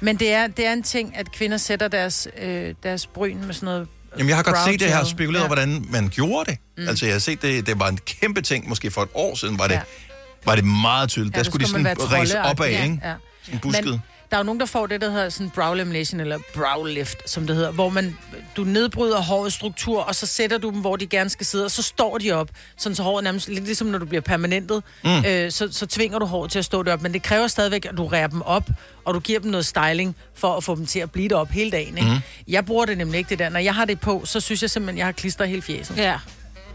Men 0.00 0.16
det 0.16 0.32
er, 0.32 0.46
det 0.46 0.66
er 0.66 0.72
en 0.72 0.82
ting, 0.82 1.16
at 1.16 1.32
kvinder 1.32 1.56
sætter 1.56 1.88
deres, 1.88 2.28
øh, 2.42 2.74
deres 2.82 3.06
bryn 3.06 3.44
med 3.44 3.54
sådan 3.54 3.66
noget 3.66 3.88
Jamen, 4.18 4.28
jeg 4.28 4.36
har 4.36 4.42
godt 4.42 4.56
set 4.64 4.80
det 4.80 4.88
her, 4.88 5.04
spekuleret 5.04 5.42
ja. 5.42 5.46
hvordan 5.46 5.86
man 5.90 6.08
gjorde 6.08 6.50
det. 6.50 6.58
Mm. 6.78 6.88
Altså, 6.88 7.06
jeg 7.06 7.14
har 7.14 7.18
set 7.20 7.42
det, 7.42 7.66
det 7.66 7.78
var 7.80 7.88
en 7.88 7.98
kæmpe 8.06 8.40
ting, 8.42 8.68
måske 8.68 8.90
for 8.90 9.02
et 9.02 9.08
år 9.14 9.34
siden 9.34 9.58
var 9.58 9.66
det, 9.66 9.74
Ja. 9.74 9.80
var 10.44 10.54
det 10.54 10.64
meget 10.64 11.08
tydeligt. 11.08 11.34
Ja, 11.36 11.38
der 11.38 11.44
skulle 11.44 11.64
de 11.64 11.68
skulle 11.70 11.82
man 11.82 11.96
sådan 11.96 12.12
ræse 12.12 12.32
troldeagtig. 12.32 12.50
opad, 12.50 12.70
Ja, 12.70 12.82
ikke? 12.84 13.00
ja. 13.04 13.12
Sådan 13.44 13.60
busket. 13.60 13.84
Men 13.86 14.02
der 14.30 14.36
er 14.36 14.40
jo 14.40 14.44
nogen, 14.44 14.60
der 14.60 14.66
får 14.66 14.86
det, 14.86 15.00
der 15.00 15.10
hedder 15.10 15.28
sådan 15.28 15.50
brow 15.50 15.74
lamination, 15.74 16.20
eller 16.20 16.38
brow 16.54 16.84
lift, 16.84 17.30
som 17.30 17.46
det 17.46 17.56
hedder, 17.56 17.70
hvor 17.70 17.88
man, 17.88 18.16
du 18.56 18.64
nedbryder 18.64 19.20
hårets 19.22 19.54
struktur, 19.54 20.02
og 20.02 20.14
så 20.14 20.26
sætter 20.26 20.58
du 20.58 20.70
dem, 20.70 20.80
hvor 20.80 20.96
de 20.96 21.06
gerne 21.06 21.30
skal 21.30 21.46
sidde, 21.46 21.64
og 21.64 21.70
så 21.70 21.82
står 21.82 22.18
de 22.18 22.32
op, 22.32 22.48
sådan 22.76 22.96
så 22.96 23.02
håret 23.02 23.24
nærmest, 23.24 23.48
lidt 23.48 23.64
ligesom 23.64 23.86
når 23.86 23.98
du 23.98 24.06
bliver 24.06 24.20
permanentet, 24.20 24.82
Mm. 25.04 25.10
øh, 25.26 25.50
så, 25.52 25.68
så 25.72 25.86
tvinger 25.86 26.18
du 26.18 26.26
håret 26.26 26.50
til 26.50 26.58
at 26.58 26.64
stå 26.64 26.82
derop, 26.82 27.02
men 27.02 27.12
det 27.12 27.22
kræver 27.22 27.46
stadigvæk, 27.46 27.84
at 27.84 27.96
du 27.96 28.06
rærer 28.06 28.26
dem 28.26 28.42
op, 28.42 28.68
og 29.06 29.14
du 29.14 29.20
giver 29.20 29.40
dem 29.40 29.50
noget 29.50 29.66
styling, 29.66 30.16
for 30.34 30.56
at 30.56 30.64
få 30.64 30.74
dem 30.76 30.86
til 30.86 30.98
at 30.98 31.10
blive 31.10 31.28
derop 31.28 31.50
hele 31.50 31.70
dagen, 31.70 31.98
ikke? 31.98 32.10
Mm. 32.10 32.18
Jeg 32.48 32.66
bruger 32.66 32.84
det 32.86 32.98
nemlig 32.98 33.18
ikke, 33.18 33.28
det 33.30 33.38
der. 33.38 33.48
Når 33.48 33.60
jeg 33.60 33.74
har 33.74 33.84
det 33.84 34.00
på, 34.00 34.22
så 34.24 34.40
synes 34.40 34.62
jeg 34.62 34.70
simpelthen, 34.70 34.98
jeg 34.98 35.06
har 35.06 35.12
klistret 35.12 35.48
hele 35.48 35.62
fjeset. 35.62 35.96
Ja. 35.96 36.18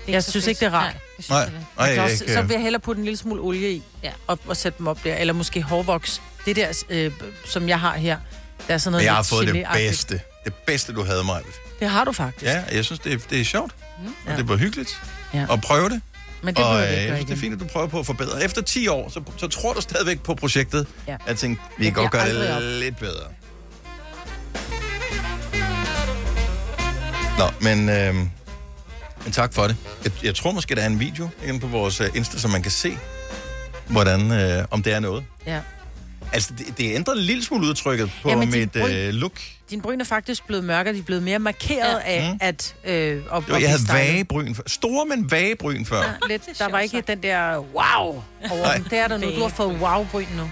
Jeg 0.08 0.24
synes 0.24 0.48
ikke, 0.48 0.60
det 0.60 0.66
er 0.66 0.72
rart. 0.74 0.96
Nej, 1.30 1.50
nej, 1.78 1.86
Jeg 1.88 1.96
kan 1.96 2.04
også, 2.04 2.24
ikke, 2.24 2.34
så 2.34 2.42
vil 2.42 2.54
jeg 2.54 2.62
hellere 2.62 2.80
putte 2.80 3.00
en 3.00 3.06
lille 3.06 3.18
smule 3.18 3.42
olie 3.42 3.72
i, 3.72 3.82
ja. 4.04 4.12
og, 4.28 4.40
og 4.48 4.58
sætte 4.58 4.78
dem 4.78 4.88
op 4.88 5.04
der. 5.04 5.16
Eller 5.16 5.34
måske 5.34 5.62
hårvoks. 5.62 6.22
Det 6.46 6.56
der, 6.56 6.84
øh, 6.90 7.12
som 7.46 7.70
jeg 7.70 7.80
har 7.80 7.98
her, 7.98 8.18
der 8.68 8.74
er 8.74 8.78
sådan 8.78 8.92
noget 8.92 9.06
jeg 9.06 9.14
har 9.16 9.24
fået 9.24 9.48
det 9.48 9.66
bedste. 9.74 10.22
Det 10.46 10.54
bedste, 10.54 10.94
du 10.94 11.04
havde, 11.04 11.24
mig. 11.24 11.42
Det 11.80 11.90
har 11.90 12.06
du 12.06 12.12
faktisk. 12.12 12.46
Ja, 12.46 12.64
jeg 12.72 12.86
synes, 12.86 13.00
det 13.00 13.14
er, 13.14 13.18
det 13.30 13.42
er 13.42 13.46
sjovt. 13.46 13.72
Mm. 14.00 14.06
Og 14.08 14.14
Ja. 14.32 14.38
det 14.38 14.48
var 14.50 14.56
hyggeligt 14.56 15.02
Ja. 15.34 15.46
at 15.52 15.62
prøve 15.62 15.90
det. 15.90 16.02
Men 16.44 16.56
det 16.56 16.64
og 16.66 16.82
øh, 16.82 16.88
synes, 16.88 17.00
det 17.02 17.12
er 17.12 17.16
igen. 17.18 17.38
fint, 17.38 17.54
at 17.54 17.60
du 17.60 17.66
prøver 17.66 17.88
på 17.88 18.00
at 18.00 18.06
forbedre. 18.06 18.44
Efter 18.44 18.62
10 18.62 18.88
år, 18.88 19.10
så, 19.10 19.22
så 19.38 19.48
tror 19.48 19.74
du 19.74 19.82
stadigvæk 19.82 20.22
på 20.24 20.36
projektet. 20.36 20.88
Ja. 21.08 21.18
Jeg 21.28 21.38
tænkte, 21.38 21.64
vi 21.78 21.86
Det 21.86 21.94
kan 21.94 22.02
godt 22.04 22.12
gøre 22.12 22.30
det 22.30 22.56
op. 22.56 22.62
lidt 22.62 22.98
bedre. 22.98 23.24
Nå, 27.38 27.46
men, 27.62 27.90
øh, 27.90 28.16
men 29.24 29.32
tak 29.32 29.54
for 29.54 29.64
det. 29.68 29.76
Jeg, 30.04 30.12
jeg 30.24 30.36
tror 30.36 30.52
måske, 30.52 30.76
der 30.76 30.82
er 30.82 30.88
en 30.88 31.00
video 31.00 31.30
inde 31.48 31.60
på 31.60 31.68
vores 31.68 32.02
øh, 32.02 32.08
Insta, 32.16 32.38
så 32.38 32.48
man 32.48 32.62
kan 32.62 32.72
se, 32.72 32.98
hvordan, 33.88 34.32
øh, 34.32 34.66
om 34.72 34.84
det 34.84 34.94
er 34.94 35.00
noget. 35.00 35.24
Ja. 35.48 35.60
Altså, 36.34 36.54
det, 36.58 36.78
det 36.78 36.96
ændrer 36.96 37.14
en 37.14 37.20
lille 37.20 37.44
smule 37.44 37.68
udtrykket 37.68 38.12
på 38.22 38.30
din 38.30 38.52
mit 38.52 38.76
øh, 38.76 39.14
look. 39.14 39.40
Din 39.72 39.82
bryn 39.82 40.02
er 40.02 40.06
faktisk 40.06 40.46
blevet 40.48 40.64
mørkere, 40.64 40.94
de 40.94 41.00
er 41.00 41.04
blevet 41.04 41.24
mere 41.24 41.40
markeret 41.40 42.02
ja. 42.06 42.14
af, 42.14 42.32
Mm. 42.32 42.38
at... 42.42 42.76
Øh, 42.84 43.22
op, 43.30 43.50
Jo, 43.50 43.56
jeg 43.56 43.70
havde 43.70 43.82
vage 43.94 44.26
bryn 44.26 44.56
før. 44.56 44.64
Store, 44.68 45.06
men 45.06 45.32
vage 45.32 45.56
bryn 45.56 45.86
før. 45.86 45.98
Ja, 46.02 46.12
lidt. 46.30 46.60
Der 46.60 46.70
var 46.70 46.80
ikke 46.80 47.02
den 47.08 47.24
der 47.24 47.58
wow 47.58 48.24
over 48.52 48.74
dem. 48.76 48.84
Det 48.84 48.98
er 49.00 49.08
der 49.08 49.18
nu. 49.18 49.36
Du 49.36 49.42
har 49.42 49.48
fået 49.50 49.78
wow-bryn 49.82 50.26
nu. 50.38 50.50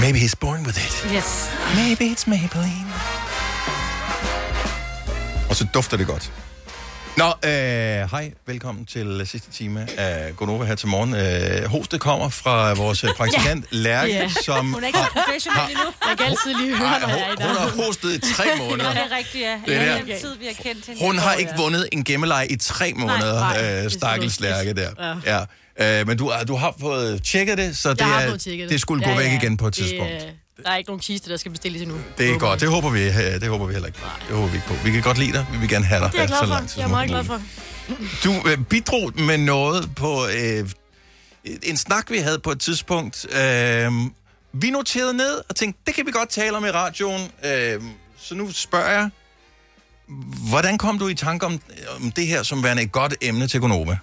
Maybe 0.00 0.18
he's 0.18 0.34
born 0.40 0.66
with 0.66 0.78
it. 0.86 1.06
Yes. 1.16 1.50
Maybe 1.76 2.04
it's 2.14 2.24
Maybelline. 2.30 2.86
Og 5.50 5.56
så 5.56 5.66
dufter 5.74 5.96
det 5.96 6.06
godt. 6.06 6.32
Nå, 7.16 7.24
øh, 7.24 7.50
hej. 8.10 8.32
Velkommen 8.46 8.84
til 8.86 9.22
sidste 9.24 9.50
time 9.50 9.88
af 9.98 10.36
Gonova 10.36 10.64
her 10.64 10.74
til 10.74 10.88
morgen. 10.88 11.14
Øh, 11.14 11.64
hostet 11.70 12.00
kommer 12.00 12.28
fra 12.28 12.72
vores 12.74 13.04
øh, 13.04 13.10
praktikant 13.18 13.64
ja. 13.72 13.76
Lærke, 13.76 14.12
Ja. 14.12 14.28
som 14.44 14.72
Hun 14.72 14.82
er 14.82 14.86
ikke 14.86 14.98
professionel 15.12 15.60
endnu. 15.70 15.84
Jeg 16.08 16.18
kan 16.18 16.26
altid 16.26 16.54
lige 16.64 16.76
høre, 16.76 17.00
når 17.00 17.08
jeg 17.08 17.34
hun 17.48 17.56
har 17.56 17.84
hostet 17.86 18.10
i 18.14 18.34
tre 18.34 18.44
måneder. 18.58 18.84
Ja, 18.94 19.00
det 19.00 19.12
er 19.12 19.16
rigtigt, 19.16 19.44
ja. 19.44 19.60
Det 19.66 19.76
er 19.76 19.96
Det 19.96 20.06
den 20.06 20.20
tid, 20.20 20.38
vi 20.38 20.44
har 20.46 20.62
kendt 20.62 20.86
hende. 20.86 21.00
Hun 21.06 21.18
har 21.18 21.34
ikke 21.34 21.52
vundet 21.56 21.88
en 21.92 22.04
gemmeleje 22.04 22.46
i 22.46 22.56
tre 22.56 22.92
måneder, 22.96 23.40
nej, 23.40 23.62
nej, 23.62 23.72
det 23.76 23.84
øh, 23.84 23.90
stakkels 23.90 24.40
Lærke 24.40 24.72
der. 24.74 24.90
Ja. 25.26 26.00
Øh, 26.00 26.06
men 26.06 26.18
du, 26.18 26.30
har- 26.30 26.44
du 26.44 26.56
har 26.56 26.74
fået 26.80 27.22
tjekket 27.22 27.58
det, 27.58 27.76
så 27.76 27.90
det, 27.94 28.00
har 28.00 28.20
er, 28.20 28.36
tjekket 28.36 28.70
det 28.70 28.80
skulle 28.80 29.04
gå 29.04 29.16
væk 29.16 29.32
igen 29.42 29.56
på 29.56 29.66
et 29.66 29.74
tidspunkt. 29.74 30.12
Der 30.64 30.70
er 30.70 30.76
ikke 30.76 30.90
nogen 30.90 31.00
kiste, 31.00 31.30
der 31.30 31.36
skal 31.36 31.50
bestilles 31.50 31.82
endnu. 31.82 31.96
Det 32.18 32.30
er 32.30 32.38
godt. 32.38 32.60
Det 32.60 32.68
håber 32.68 32.90
vi, 32.90 33.02
øh, 33.02 33.14
det 33.14 33.48
håber 33.48 33.66
vi 33.66 33.72
heller 33.72 33.86
ikke 33.86 33.98
på. 33.98 34.06
Det 34.28 34.36
håber 34.36 34.48
vi 34.48 34.56
ikke 34.56 34.66
på. 34.66 34.74
Vi 34.84 34.90
kan 34.90 35.02
godt 35.02 35.18
lide 35.18 35.32
dig. 35.32 35.46
Vi 35.52 35.58
vil 35.58 35.68
gerne 35.68 35.84
have 35.84 36.00
dig 36.00 36.12
Det 36.12 36.18
er 36.18 36.22
jeg 36.22 36.28
glad 36.28 36.38
for. 36.48 36.78
Jeg 36.80 36.84
er 36.84 36.88
meget 36.88 37.08
glad 37.08 37.24
for. 37.24 37.40
Du 38.24 38.48
øh, 38.48 38.64
bidrog 38.64 39.12
med 39.20 39.38
noget 39.38 39.90
på 39.96 40.26
øh, 40.26 40.68
en 41.62 41.76
snak, 41.76 42.10
vi 42.10 42.18
havde 42.18 42.38
på 42.38 42.50
et 42.50 42.60
tidspunkt. 42.60 43.26
Øh, 43.34 43.92
vi 44.52 44.70
noterede 44.70 45.14
ned 45.14 45.42
og 45.48 45.56
tænkte, 45.56 45.82
det 45.86 45.94
kan 45.94 46.06
vi 46.06 46.10
godt 46.10 46.28
tale 46.28 46.56
om 46.56 46.64
i 46.64 46.70
radioen. 46.70 47.30
Øh, 47.44 47.82
så 48.18 48.34
nu 48.34 48.52
spørger 48.52 48.90
jeg, 48.90 49.10
hvordan 50.48 50.78
kom 50.78 50.98
du 50.98 51.08
i 51.08 51.14
tanke 51.14 51.46
om, 51.46 51.60
om 52.00 52.10
det 52.10 52.26
her 52.26 52.42
som 52.42 52.62
værende 52.62 52.82
et 52.82 52.92
godt 52.92 53.14
emne 53.22 53.46
til 53.46 53.60
Gonova? 53.60 53.98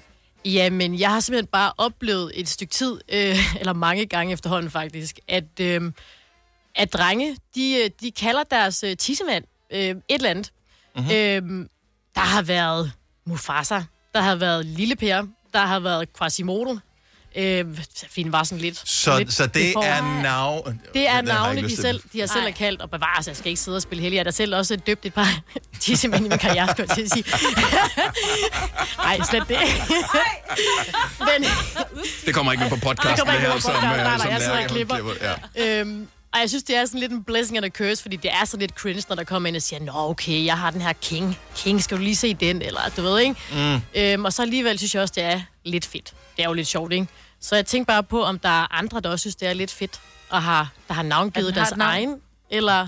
Jamen, 0.45 0.99
jeg 0.99 1.09
har 1.09 1.19
simpelthen 1.19 1.47
bare 1.51 1.71
oplevet 1.77 2.31
et 2.35 2.49
stykke 2.49 2.73
tid, 2.73 2.99
øh, 3.13 3.37
eller 3.59 3.73
mange 3.73 4.05
gange 4.05 4.33
efterhånden 4.33 4.71
faktisk, 4.71 5.19
at, 5.27 5.59
øh, 5.61 5.91
at 6.75 6.93
drenge, 6.93 7.37
de, 7.55 7.75
øh, 7.83 7.89
de 8.01 8.11
kalder 8.11 8.43
deres 8.43 8.83
øh, 8.83 8.97
tissemand 8.97 9.43
øh, 9.73 9.79
et 9.79 9.95
eller 10.09 10.29
andet. 10.29 10.51
Mhm. 10.95 11.03
Mm-hmm. 11.03 11.61
Øh, 11.61 11.65
der 12.15 12.21
har 12.21 12.41
været 12.41 12.91
Mufasa, 13.27 13.81
der 14.13 14.21
har 14.21 14.35
været 14.35 14.65
Lille 14.65 14.95
Per, 14.95 15.23
der 15.53 15.65
har 15.65 15.79
været 15.79 16.07
Quasimodo. 16.17 16.77
Øh, 17.35 17.65
Fint 18.09 18.31
var 18.31 18.43
sådan 18.43 18.61
lidt... 18.61 18.89
Så, 18.89 19.17
lidt 19.17 19.33
så 19.33 19.45
det 19.45 19.53
deformed. 19.55 19.89
er 19.89 20.21
navn... 20.21 20.81
Det 20.93 21.07
er 21.07 21.11
har 21.11 21.21
navne, 21.21 21.61
de 21.61 21.75
selv, 21.75 22.01
de 22.13 22.19
har 22.19 22.27
selv 22.27 22.45
er 22.45 22.51
kaldt, 22.51 22.81
og 22.81 22.89
bevares, 22.91 23.27
jeg 23.27 23.35
skal 23.35 23.49
ikke 23.49 23.61
sidde 23.61 23.75
og 23.75 23.81
spille 23.81 24.01
heldig. 24.01 24.15
Jeg 24.15 24.19
har 24.19 24.23
da 24.23 24.31
selv 24.31 24.55
også 24.55 24.75
døbt 24.75 25.05
et 25.05 25.13
par 25.13 25.41
tissemænd 25.81 26.25
i 26.25 26.29
min 26.29 26.37
karriere, 26.37 26.67
skulle 26.67 26.87
jeg 26.89 26.95
til 26.97 27.01
at 27.03 27.11
sige. 27.11 27.23
Nej, 29.05 29.19
slet 29.29 29.47
det. 29.47 29.57
Men, 31.29 31.49
Det 32.25 32.33
kommer 32.35 32.51
ikke 32.51 32.61
med 32.63 32.69
på 32.69 32.75
det 32.75 32.83
podcasten, 32.83 33.17
kommer 33.17 33.33
ikke 33.33 33.41
her, 33.47 33.53
med 33.53 33.55
på 33.55 33.61
som, 33.61 33.73
podcast. 33.73 33.97
øh, 33.97 34.03
Nej, 34.03 34.17
nej, 34.17 34.27
jeg 34.31 34.41
sidder 34.41 34.63
og 34.63 34.69
klipper. 34.69 34.99
hun 34.99 35.13
Ja. 35.55 35.79
øhm, 35.79 36.07
og 36.33 36.39
jeg 36.39 36.49
synes, 36.49 36.63
det 36.63 36.75
er 36.75 36.85
sådan 36.85 36.99
lidt 36.99 37.11
en 37.11 37.23
blessing 37.23 37.57
and 37.57 37.65
a 37.65 37.69
curse, 37.69 38.01
fordi 38.01 38.15
det 38.15 38.31
er 38.33 38.45
sådan 38.45 38.59
lidt 38.59 38.71
cringe, 38.71 39.03
når 39.09 39.15
der 39.15 39.23
kommer 39.23 39.47
ind 39.49 39.55
og 39.55 39.61
siger, 39.61 39.79
Nå, 39.79 39.91
okay, 39.95 40.45
jeg 40.45 40.57
har 40.57 40.71
den 40.71 40.81
her 40.81 40.93
King. 40.93 41.37
King, 41.55 41.83
skal 41.83 41.97
du 41.97 42.01
lige 42.03 42.15
se 42.15 42.33
den? 42.33 42.61
Eller 42.61 42.81
du 42.97 43.01
ved, 43.01 43.19
ikke? 43.19 43.35
Mm. 43.53 43.81
Øhm, 43.95 44.25
og 44.25 44.33
så 44.33 44.41
alligevel 44.41 44.77
synes 44.77 44.95
jeg 44.95 45.01
også, 45.01 45.13
det 45.15 45.23
er 45.23 45.41
lidt 45.65 45.85
fedt. 45.85 46.13
Det 46.37 46.43
er 46.43 46.47
jo 46.47 46.53
lidt 46.53 46.67
sjovt, 46.67 46.93
ikke? 46.93 47.07
Så 47.39 47.55
jeg 47.55 47.65
tænker 47.65 47.85
bare 47.93 48.03
på, 48.03 48.23
om 48.23 48.39
der 48.39 48.49
er 48.61 48.73
andre, 48.77 48.99
der 49.01 49.09
også 49.09 49.23
synes, 49.23 49.35
det 49.35 49.47
er 49.47 49.53
lidt 49.53 49.71
fedt, 49.71 49.99
og 50.29 50.43
har, 50.43 50.69
der 50.87 50.93
har 50.93 51.03
navngivet 51.03 51.53
har 51.53 51.63
deres 51.63 51.77
navn. 51.77 51.91
egen, 51.91 52.15
eller... 52.49 52.87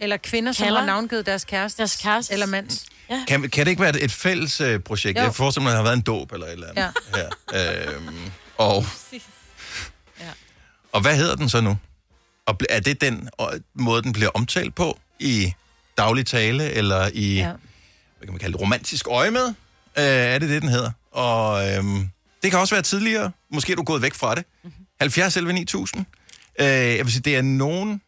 Eller 0.00 0.16
kvinder, 0.16 0.52
som 0.52 0.64
Kalder. 0.64 0.78
har 0.80 0.86
navngivet 0.86 1.26
deres 1.26 1.44
kæreste. 1.44 1.78
Deres 1.78 1.96
kæreste. 1.96 2.32
Eller 2.32 2.46
mands. 2.46 2.84
Ja. 3.10 3.24
Kan, 3.28 3.50
kan 3.50 3.66
det 3.66 3.70
ikke 3.70 3.82
være 3.82 4.00
et, 4.00 4.12
fælles 4.12 4.60
øh, 4.60 4.80
projekt? 4.80 5.18
Jo. 5.18 5.22
Jeg 5.22 5.34
forestiller 5.34 5.62
mig, 5.62 5.70
at 5.70 5.72
der 5.72 5.76
har 5.76 5.84
været 5.84 5.96
en 5.96 6.02
dåb 6.02 6.32
eller 6.32 6.46
et 6.46 6.52
eller 6.52 6.68
andet 6.68 6.92
Ja. 7.16 7.28
her. 7.54 7.88
Øhm, 7.96 8.30
og, 8.58 8.84
og 10.92 11.00
hvad 11.00 11.16
hedder 11.16 11.34
den 11.36 11.48
så 11.48 11.60
nu? 11.60 11.76
Og 12.48 12.56
er 12.68 12.80
det 12.80 13.00
den 13.00 13.28
måde, 13.74 14.02
den 14.02 14.12
bliver 14.12 14.30
omtalt 14.34 14.74
på 14.74 14.98
i 15.18 15.52
daglig 15.98 16.26
tale, 16.26 16.70
eller 16.70 17.10
i, 17.14 17.34
ja. 17.34 17.44
hvad 17.46 18.26
kan 18.26 18.32
man 18.32 18.38
kalde 18.38 18.52
det, 18.52 18.60
romantisk 18.60 19.08
øje 19.08 19.30
med, 19.30 19.46
øh, 19.98 20.04
er 20.04 20.38
det 20.38 20.48
det, 20.48 20.62
den 20.62 20.70
hedder. 20.70 20.90
Og 21.12 21.68
øhm, 21.72 22.08
det 22.42 22.50
kan 22.50 22.60
også 22.60 22.74
være 22.74 22.82
tidligere. 22.82 23.32
Måske 23.52 23.72
er 23.72 23.76
du 23.76 23.82
gået 23.82 24.02
væk 24.02 24.14
fra 24.14 24.34
det. 24.34 24.44
Mm-hmm. 24.64 24.86
70 25.00 25.36
11 25.36 25.52
9000. 25.52 26.06
Øh, 26.60 26.66
jeg 26.66 27.04
vil 27.04 27.12
sige, 27.12 27.22
det 27.22 27.36
er 27.36 27.42
nogen 27.42 28.00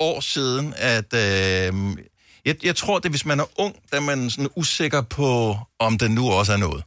år 0.00 0.20
siden, 0.20 0.74
at... 0.76 1.14
Øh, 1.14 1.96
jeg, 2.44 2.64
jeg 2.64 2.76
tror, 2.76 2.98
det 2.98 3.06
er, 3.06 3.10
hvis 3.10 3.26
man 3.26 3.40
er 3.40 3.60
ung, 3.60 3.74
der 3.90 3.96
er 3.96 4.00
man 4.00 4.30
sådan 4.30 4.48
usikker 4.56 5.02
på, 5.02 5.58
om 5.78 5.98
den 5.98 6.10
nu 6.10 6.30
også 6.30 6.52
er 6.52 6.56
noget. 6.56 6.84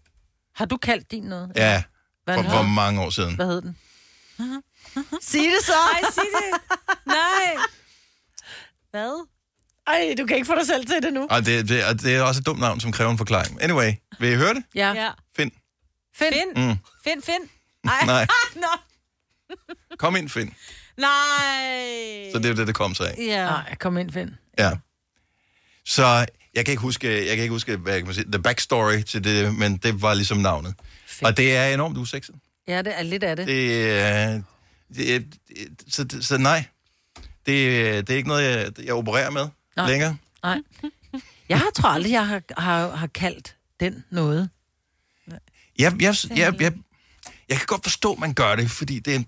Har 0.55 0.65
du 0.65 0.77
kaldt 0.77 1.11
din 1.11 1.23
noget? 1.23 1.51
Ja, 1.55 1.83
for, 2.29 2.43
for 2.43 2.61
mange 2.63 3.01
år 3.01 3.09
siden. 3.09 3.35
Hvad 3.35 3.45
hed 3.45 3.61
den? 3.61 3.77
Sig 5.21 5.41
det 5.41 5.65
så! 5.65 5.73
Nej, 5.91 6.11
sig 6.11 6.23
det. 6.23 6.61
Nej. 7.05 7.55
Hvad? 8.91 9.27
Ej, 9.87 10.15
du 10.17 10.25
kan 10.25 10.35
ikke 10.35 10.47
få 10.47 10.55
dig 10.55 10.65
selv 10.65 10.85
til 10.85 11.01
det 11.03 11.13
nu. 11.13 11.27
Og 11.29 11.45
det, 11.45 11.69
det, 11.69 11.85
og 11.85 12.01
det 12.01 12.15
er 12.15 12.21
også 12.21 12.39
et 12.39 12.45
dumt 12.45 12.59
navn, 12.59 12.79
som 12.79 12.91
kræver 12.91 13.11
en 13.11 13.17
forklaring. 13.17 13.61
Anyway, 13.63 13.91
vil 14.19 14.29
I 14.31 14.35
høre 14.35 14.53
det? 14.53 14.63
Ja. 14.75 14.93
ja. 14.93 15.11
Find. 15.35 15.51
Find. 16.15 16.33
Find. 16.33 16.67
Mm. 16.67 16.77
Find, 17.03 17.21
find. 17.21 17.49
Ej. 17.83 18.05
Nej. 18.05 18.27
Nå. 18.55 18.67
Kom 19.97 20.15
ind, 20.15 20.29
Finn. 20.29 20.53
Nej. 20.97 22.31
Så 22.31 22.37
det 22.37 22.45
er 22.45 22.49
jo 22.49 22.55
det, 22.55 22.67
det 22.67 22.75
kom 22.75 22.95
sig 22.95 23.09
af. 23.09 23.15
Ja. 23.17 23.45
Nej, 23.45 23.75
kom 23.75 23.97
ind, 23.97 24.11
Finn. 24.11 24.35
Ja. 24.59 24.71
Så 25.85 26.25
jeg 26.53 26.65
kan 26.65 26.71
ikke 26.71 26.81
huske, 26.81 27.17
jeg 27.17 27.35
kan 27.35 27.39
ikke 27.43 27.53
huske 27.53 27.77
hvad 27.77 27.97
kan 27.97 28.05
man 28.05 28.13
sige, 28.15 28.31
the 28.31 28.41
backstory 28.41 29.01
til 29.01 29.23
det, 29.23 29.55
men 29.55 29.77
det 29.77 30.01
var 30.01 30.13
ligesom 30.13 30.37
navnet. 30.37 30.75
Fedt. 31.07 31.27
Og 31.27 31.37
det 31.37 31.55
er 31.55 31.73
enormt 31.73 31.97
usekset. 31.97 32.35
Ja, 32.67 32.81
det 32.81 32.99
er 32.99 33.03
lidt 33.03 33.23
af 33.23 33.35
det. 33.35 33.47
Det, 33.47 33.91
er- 34.01 34.41
det, 34.95 35.25
det, 35.47 35.67
så, 35.87 36.05
så 36.21 36.37
nej, 36.37 36.63
det, 37.45 38.07
det 38.07 38.09
er 38.13 38.17
ikke 38.17 38.27
noget, 38.29 38.43
jeg, 38.43 38.85
jeg 38.85 38.93
opererer 38.93 39.29
med 39.29 39.47
Nej. 39.75 39.89
længere. 39.89 40.17
Nej. 40.43 40.57
Jeg 41.49 41.57
har 41.59 41.67
tror 41.75 41.89
aldrig, 41.89 42.11
jeg 42.11 42.27
har, 42.27 42.41
har, 42.57 42.95
har 42.95 43.07
kaldt 43.07 43.55
den 43.79 44.03
noget. 44.09 44.49
Jeg, 45.79 45.93
jeg, 46.01 46.15
jeg, 46.29 46.61
jeg, 46.61 46.73
jeg 47.49 47.57
kan 47.57 47.65
godt 47.67 47.83
forstå, 47.83 48.13
at 48.13 48.19
man 48.19 48.33
gør 48.33 48.55
det, 48.55 48.71
fordi 48.71 48.99
det 48.99 49.11
er 49.13 49.15
en, 49.17 49.25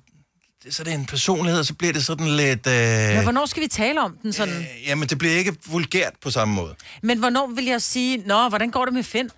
så 0.70 0.84
det 0.84 0.92
er 0.94 0.98
en 0.98 1.06
personlighed, 1.06 1.60
og 1.60 1.66
så 1.66 1.74
bliver 1.74 1.94
det 1.94 2.06
sådan 2.06 2.28
lidt... 2.28 2.68
Øh, 2.68 2.74
Men 3.16 3.24
hvornår 3.24 3.46
skal 3.46 3.64
vi 3.64 3.68
tale 3.68 4.02
om 4.02 4.18
den 4.24 4.34
sådan? 4.34 4.56
Øh. 4.58 4.66
jamen, 4.88 5.10
det 5.10 5.18
bliver 5.18 5.34
ikke 5.36 5.56
vulgært 5.66 6.14
på 6.22 6.32
samme 6.32 6.54
måde. 6.54 6.76
Men 7.04 7.20
hvornår 7.20 7.48
vil 7.48 7.66
jeg 7.66 7.82
sige, 7.82 8.18
nå, 8.18 8.50
hvordan 8.50 8.72
går 8.72 8.86
det 8.86 8.94
med 8.94 9.04
Finn? 9.04 9.30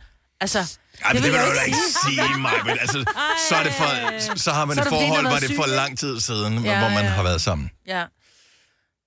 Altså, 0.41 0.78
Ej, 1.06 1.14
men 1.14 1.24
det 1.24 1.32
vil 1.32 1.39
du 1.39 1.54
da 1.56 1.62
ikke 1.62 1.78
sige 2.06 2.38
mig, 2.38 2.52
men 2.68 2.78
altså, 2.80 3.06
så, 3.50 3.56
er 3.56 3.64
det 3.64 3.74
for, 3.74 4.36
så 4.38 4.52
har 4.52 4.66
man 4.66 4.76
Så 4.76 4.82
et 4.82 4.88
forhold, 4.88 5.28
hvor 5.28 5.36
det 5.38 5.52
er 5.52 5.56
for 5.56 5.66
lang 5.66 6.00
tid 6.00 6.20
siden, 6.20 6.54
Ja, 6.66 6.80
hvor 6.80 6.89
man 6.89 7.04
ja. 7.04 7.10
har 7.10 7.24
været 7.24 7.41
sammen. 7.41 7.70
Ja. 7.88 8.04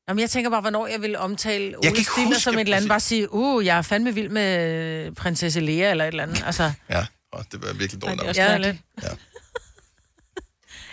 Jamen, 0.09 0.20
jeg 0.20 0.30
tænker 0.30 0.51
bare, 0.51 0.61
hvornår 0.61 0.86
jeg 0.86 1.03
vil 1.03 1.16
omtale 1.18 1.70
kan 1.70 1.78
Ole 1.78 1.88
ikke 1.88 2.03
Stiller 2.11 2.26
huske 2.26 2.40
som 2.40 2.55
et 2.55 2.61
eller 2.61 2.76
andet. 2.76 2.88
Bare 2.88 3.01
sige, 3.01 3.32
uh, 3.32 3.66
jeg 3.66 3.78
er 3.78 3.82
fandme 3.82 4.14
vild 4.14 4.28
med 4.28 5.12
prinsesse 5.14 5.61
Lea 5.61 5.90
eller 5.90 6.05
et 6.05 6.09
eller 6.09 6.22
andet. 6.22 6.43
Altså, 6.47 6.72
Ja, 6.90 7.07
og 7.32 7.45
det 7.53 7.62
var 7.66 7.72
virkelig 7.72 8.03
dårligt. 8.03 8.22
også 8.22 8.43
ja, 8.43 8.57
lidt. 8.57 8.76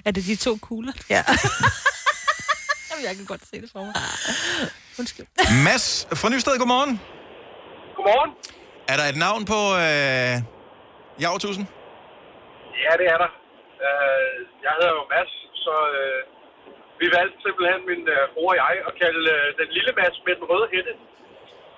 Er 0.05 0.11
det 0.11 0.25
de 0.25 0.35
to 0.35 0.57
kugler? 0.61 0.93
Ja. 1.09 1.23
Jamen, 2.91 3.05
jeg 3.05 3.15
kan 3.15 3.25
godt 3.25 3.41
se 3.53 3.61
det 3.61 3.69
for 3.71 3.85
mig. 3.85 3.93
Undskyld. 4.99 5.25
Mads 5.63 6.07
fra 6.13 6.29
Nysted, 6.29 6.57
godmorgen. 6.57 6.99
Godmorgen. 7.95 8.31
Er 8.87 8.97
der 8.97 9.03
et 9.03 9.15
navn 9.17 9.45
på 9.45 9.75
øh, 9.75 10.41
Javertusen? 11.23 11.65
Ja, 12.85 12.91
det 12.99 13.07
er 13.13 13.17
der. 13.23 13.31
Øh, 13.85 14.35
jeg 14.65 14.71
hedder 14.77 14.91
jo 14.97 15.03
Mads, 15.13 15.31
så 15.63 15.75
øh, 15.99 16.19
vi 17.01 17.05
valgte 17.17 17.37
simpelthen 17.45 17.81
min 17.91 18.03
øh, 18.15 18.23
bror 18.33 18.51
og 18.53 18.57
jeg 18.61 18.75
at 18.89 18.93
kalde 19.03 19.23
øh, 19.35 19.45
den 19.59 19.67
lille 19.77 19.91
Mads 19.99 20.15
med 20.25 20.33
den 20.39 20.45
røde 20.51 20.67
hætte. 20.73 20.93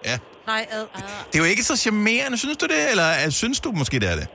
Ja. 0.09 0.15
Nej, 0.51 0.63
ad. 0.77 0.83
Det 1.29 1.35
er 1.39 1.43
jo 1.45 1.49
ikke 1.53 1.65
så 1.71 1.75
charmerende, 1.85 2.37
synes 2.43 2.57
du 2.63 2.67
det? 2.75 2.81
Eller 2.93 3.09
øh, 3.21 3.29
synes 3.41 3.59
du 3.65 3.69
måske, 3.81 3.95
det 4.03 4.09
er 4.13 4.17
det? 4.21 4.27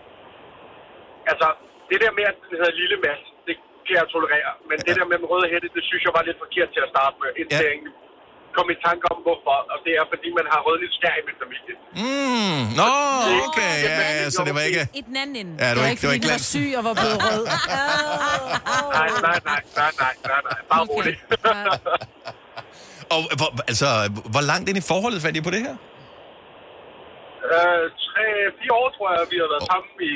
Altså, 1.30 1.48
det 1.90 1.98
der 2.04 2.12
med, 2.18 2.24
at 2.32 2.36
den 2.42 2.54
hedder 2.60 2.74
lille 2.82 2.96
Mads, 3.04 3.22
det 3.46 3.54
kan 3.86 3.94
jeg 4.00 4.06
tolerere. 4.16 4.52
Men 4.68 4.76
det 4.86 4.94
der 4.98 5.06
med 5.10 5.16
den 5.20 5.26
røde 5.32 5.46
hætte, 5.52 5.68
det 5.76 5.82
synes 5.88 6.02
jeg 6.06 6.12
var 6.16 6.22
lidt 6.28 6.38
forkert 6.44 6.68
til 6.74 6.82
at 6.86 6.90
starte 6.94 7.16
med. 7.22 7.28
Indtil 7.40 7.56
ja. 7.58 7.64
jeg 7.64 7.72
egentlig 7.76 7.94
kom 8.56 8.66
i 8.74 8.76
tanke 8.86 9.04
om, 9.12 9.18
hvorfor. 9.26 9.56
Og 9.72 9.78
det 9.84 9.92
er, 10.00 10.04
fordi 10.12 10.28
man 10.38 10.46
har 10.52 10.60
rødligt 10.66 10.92
skær 10.98 11.14
i 11.20 11.24
min 11.28 11.36
familie. 11.42 11.74
Mm, 12.02 12.60
nå, 12.80 12.90
okay, 13.46 13.74
ja, 13.88 13.94
ja, 14.18 14.30
så 14.36 14.40
det 14.46 14.54
var 14.58 14.64
ikke... 14.70 14.82
I 15.00 15.02
den 15.08 15.16
anden 15.22 15.36
ende. 15.42 15.52
Ja, 15.62 15.68
det 15.74 15.80
var 15.82 15.88
ikke, 15.92 16.00
det 16.02 16.08
var 16.10 16.16
ikke 16.18 16.32
var 16.36 16.42
syg 16.52 16.70
og 16.78 16.82
var 16.88 16.94
blevet 17.00 17.18
rød. 17.26 17.44
Nej, 18.96 19.08
nej, 19.26 19.38
nej, 19.50 19.60
nej, 19.80 19.90
nej, 20.02 20.14
nej, 20.30 20.40
nej. 20.48 20.58
Bare 20.72 20.84
roligt. 20.92 21.18
Og 23.14 23.20
hvor, 23.38 23.50
altså, 23.70 23.88
hvor 24.34 24.44
langt 24.50 24.66
ind 24.70 24.78
i 24.82 24.84
forholdet 24.90 25.22
fandt 25.24 25.36
I 25.38 25.42
på 25.48 25.52
det 25.54 25.62
her? 25.66 25.76
øh, 27.54 27.84
tre, 28.06 28.24
fire 28.58 28.74
år, 28.80 28.88
tror 28.96 29.08
jeg, 29.16 29.22
vi 29.32 29.36
har 29.42 29.48
været 29.54 29.66
sammen 29.72 29.92
i 30.12 30.14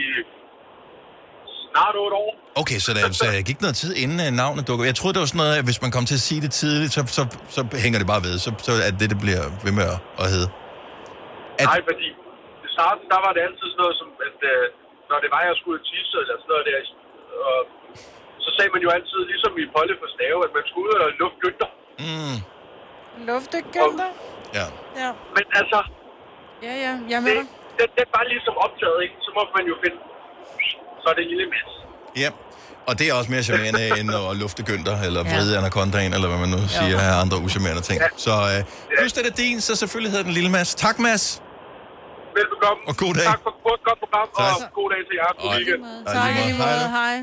snart 1.72 1.94
otte 2.04 2.16
år. 2.24 2.32
Okay, 2.62 2.78
så 2.84 2.90
der 2.96 3.02
så 3.20 3.24
der 3.36 3.42
gik 3.50 3.60
noget 3.64 3.76
tid 3.82 3.90
inden 4.02 4.18
øh, 4.26 4.30
navnet 4.42 4.62
dukkede. 4.68 4.86
Jeg 4.90 4.96
troede, 5.00 5.12
det 5.16 5.20
var 5.24 5.30
sådan 5.32 5.42
noget, 5.44 5.54
at 5.60 5.64
hvis 5.68 5.80
man 5.84 5.90
kom 5.96 6.04
til 6.10 6.16
at 6.20 6.24
sige 6.28 6.40
det 6.46 6.52
tidligt, 6.62 6.92
så, 6.96 7.00
så, 7.18 7.22
så 7.56 7.60
hænger 7.84 7.98
det 8.02 8.08
bare 8.12 8.22
ved. 8.26 8.34
Så, 8.44 8.50
så 8.66 8.72
er 8.86 8.92
det, 9.00 9.06
det 9.12 9.18
bliver 9.24 9.42
ved 9.66 9.72
med 9.78 9.86
at, 10.22 10.26
hedde. 10.34 10.48
At... 11.60 11.66
Nej, 11.72 11.80
fordi 11.90 12.08
i 12.66 12.68
starten, 12.76 13.04
der 13.12 13.20
var 13.26 13.30
det 13.36 13.40
altid 13.48 13.66
sådan 13.72 13.80
noget 13.84 13.94
som, 14.00 14.08
at 14.28 14.38
øh, 14.52 14.62
når 15.10 15.18
det 15.24 15.30
var, 15.34 15.42
jeg 15.50 15.56
skulle 15.62 15.80
tisse 15.90 16.14
eller 16.22 16.36
sådan 16.40 16.50
noget 16.52 16.64
der, 16.70 16.78
og 17.50 17.58
så 18.44 18.48
sagde 18.56 18.70
man 18.74 18.82
jo 18.86 18.90
altid, 18.96 19.20
ligesom 19.32 19.52
i 19.62 19.64
Polle 19.74 19.94
for 20.00 20.08
Stave, 20.16 20.40
at 20.46 20.52
man 20.56 20.64
skulle 20.68 20.86
ud 20.90 20.96
og 21.06 21.10
lufte 21.22 21.38
gønter. 21.44 21.70
Mm. 22.04 22.36
Luftegønter. 23.28 24.10
Ja. 24.58 24.66
Ja. 25.02 25.10
Men 25.36 25.44
altså, 25.60 25.78
Ja, 26.66 26.74
ja, 26.86 26.92
jeg 27.10 27.16
er 27.20 27.24
med 27.28 27.34
dig. 27.40 27.46
det, 27.78 27.84
det 27.96 28.02
er 28.06 28.10
bare 28.16 28.26
ligesom 28.34 28.54
optaget, 28.66 28.98
ikke? 29.04 29.14
Så 29.26 29.30
må 29.36 29.42
man 29.56 29.64
jo 29.72 29.74
finde, 29.84 29.98
så 31.02 31.06
er 31.12 31.14
det 31.18 31.24
lille 31.32 31.46
Mads. 31.52 31.72
Ja. 32.24 32.30
Og 32.88 32.98
det 32.98 33.08
er 33.08 33.14
også 33.14 33.30
mere 33.30 33.42
charmerende 33.42 33.82
end 34.00 34.08
at 34.30 34.36
lufte 34.36 34.62
gønter, 34.62 34.96
eller 35.06 35.22
vride 35.22 35.58
anacondaen, 35.58 36.12
eller 36.14 36.28
hvad 36.28 36.38
man 36.38 36.48
nu 36.48 36.58
siger 36.68 36.98
af 37.00 37.20
andre 37.20 37.36
uschammerende 37.38 37.82
ting. 37.82 37.98
Så 38.16 38.30
øh, 38.30 38.64
plus 38.98 39.12
det 39.12 39.26
er 39.26 39.30
din, 39.30 39.60
så 39.60 39.76
selvfølgelig 39.76 40.10
hedder 40.12 40.24
den 40.24 40.32
lille 40.32 40.50
Mads. 40.50 40.74
Tak, 40.74 40.98
Mads. 40.98 41.42
Velbekomme. 42.36 42.80
Og 42.88 42.96
god 42.96 43.14
dag. 43.14 43.24
Tak 43.24 43.40
for 43.42 43.50
et 43.50 43.82
godt 43.88 43.98
program, 44.02 44.28
Tak. 44.38 44.68
og 44.68 44.72
god 44.74 44.88
dag 44.92 45.00
til 45.08 45.14
jer. 45.20 45.30
God 45.42 45.50
weekend. 45.56 45.82
Tak, 46.06 46.30
lige 46.46 46.58
måde. 46.58 46.88
Hej. 46.98 47.16
Hej. 47.16 47.20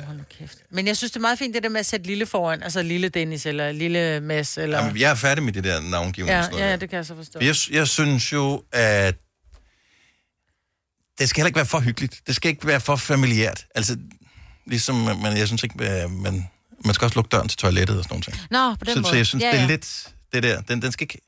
Oh, 0.00 0.06
hold 0.06 0.16
nu 0.16 0.24
kæft. 0.38 0.58
Men 0.70 0.86
jeg 0.86 0.96
synes, 0.96 1.10
det 1.12 1.16
er 1.16 1.20
meget 1.20 1.38
fint, 1.38 1.54
det 1.54 1.62
der 1.62 1.68
med 1.68 1.80
at 1.80 1.86
sætte 1.86 2.06
lille 2.06 2.26
foran. 2.26 2.62
Altså 2.62 2.82
lille 2.82 3.08
Dennis, 3.08 3.46
eller 3.46 3.72
lille 3.72 4.20
Mads, 4.20 4.58
eller... 4.58 4.78
Jamen, 4.78 5.00
jeg 5.00 5.10
er 5.10 5.14
færdig 5.14 5.44
med 5.44 5.52
det 5.52 5.64
der 5.64 5.80
navngivning. 5.90 6.28
ja, 6.38 6.64
ja, 6.64 6.70
der. 6.70 6.76
det 6.76 6.90
kan 6.90 6.96
jeg 6.96 7.06
så 7.06 7.16
forstå. 7.16 7.38
Jeg, 7.42 7.54
jeg 7.78 7.88
synes 7.88 8.32
jo, 8.32 8.62
at 8.72 9.14
det 11.18 11.28
skal 11.28 11.40
heller 11.40 11.46
ikke 11.48 11.56
være 11.56 11.66
for 11.66 11.80
hyggeligt. 11.80 12.20
Det 12.26 12.36
skal 12.36 12.48
ikke 12.48 12.66
være 12.66 12.80
for 12.80 12.96
familiært. 12.96 13.66
Altså, 13.74 13.98
ligesom, 14.66 14.94
men 14.96 15.24
jeg 15.36 15.46
synes 15.46 15.62
ikke, 15.62 15.84
at 15.84 16.10
man, 16.10 16.48
man 16.84 16.94
skal 16.94 17.04
også 17.04 17.14
lukke 17.14 17.28
døren 17.28 17.48
til 17.48 17.58
toilettet 17.58 17.98
og 17.98 18.04
sådan 18.04 18.22
noget. 18.26 18.46
Nå, 18.50 18.74
på 18.74 18.84
den 18.84 18.94
Så, 18.94 19.00
måde. 19.00 19.10
så 19.10 19.16
jeg 19.16 19.26
synes, 19.26 19.42
ja, 19.42 19.48
det 19.50 19.56
er 19.56 19.60
ja. 19.62 19.66
lidt 19.68 20.08
det 20.32 20.42
der. 20.42 20.60
Den, 20.60 20.82
den, 20.82 20.92
skal 20.92 21.04
ikke, 21.04 21.18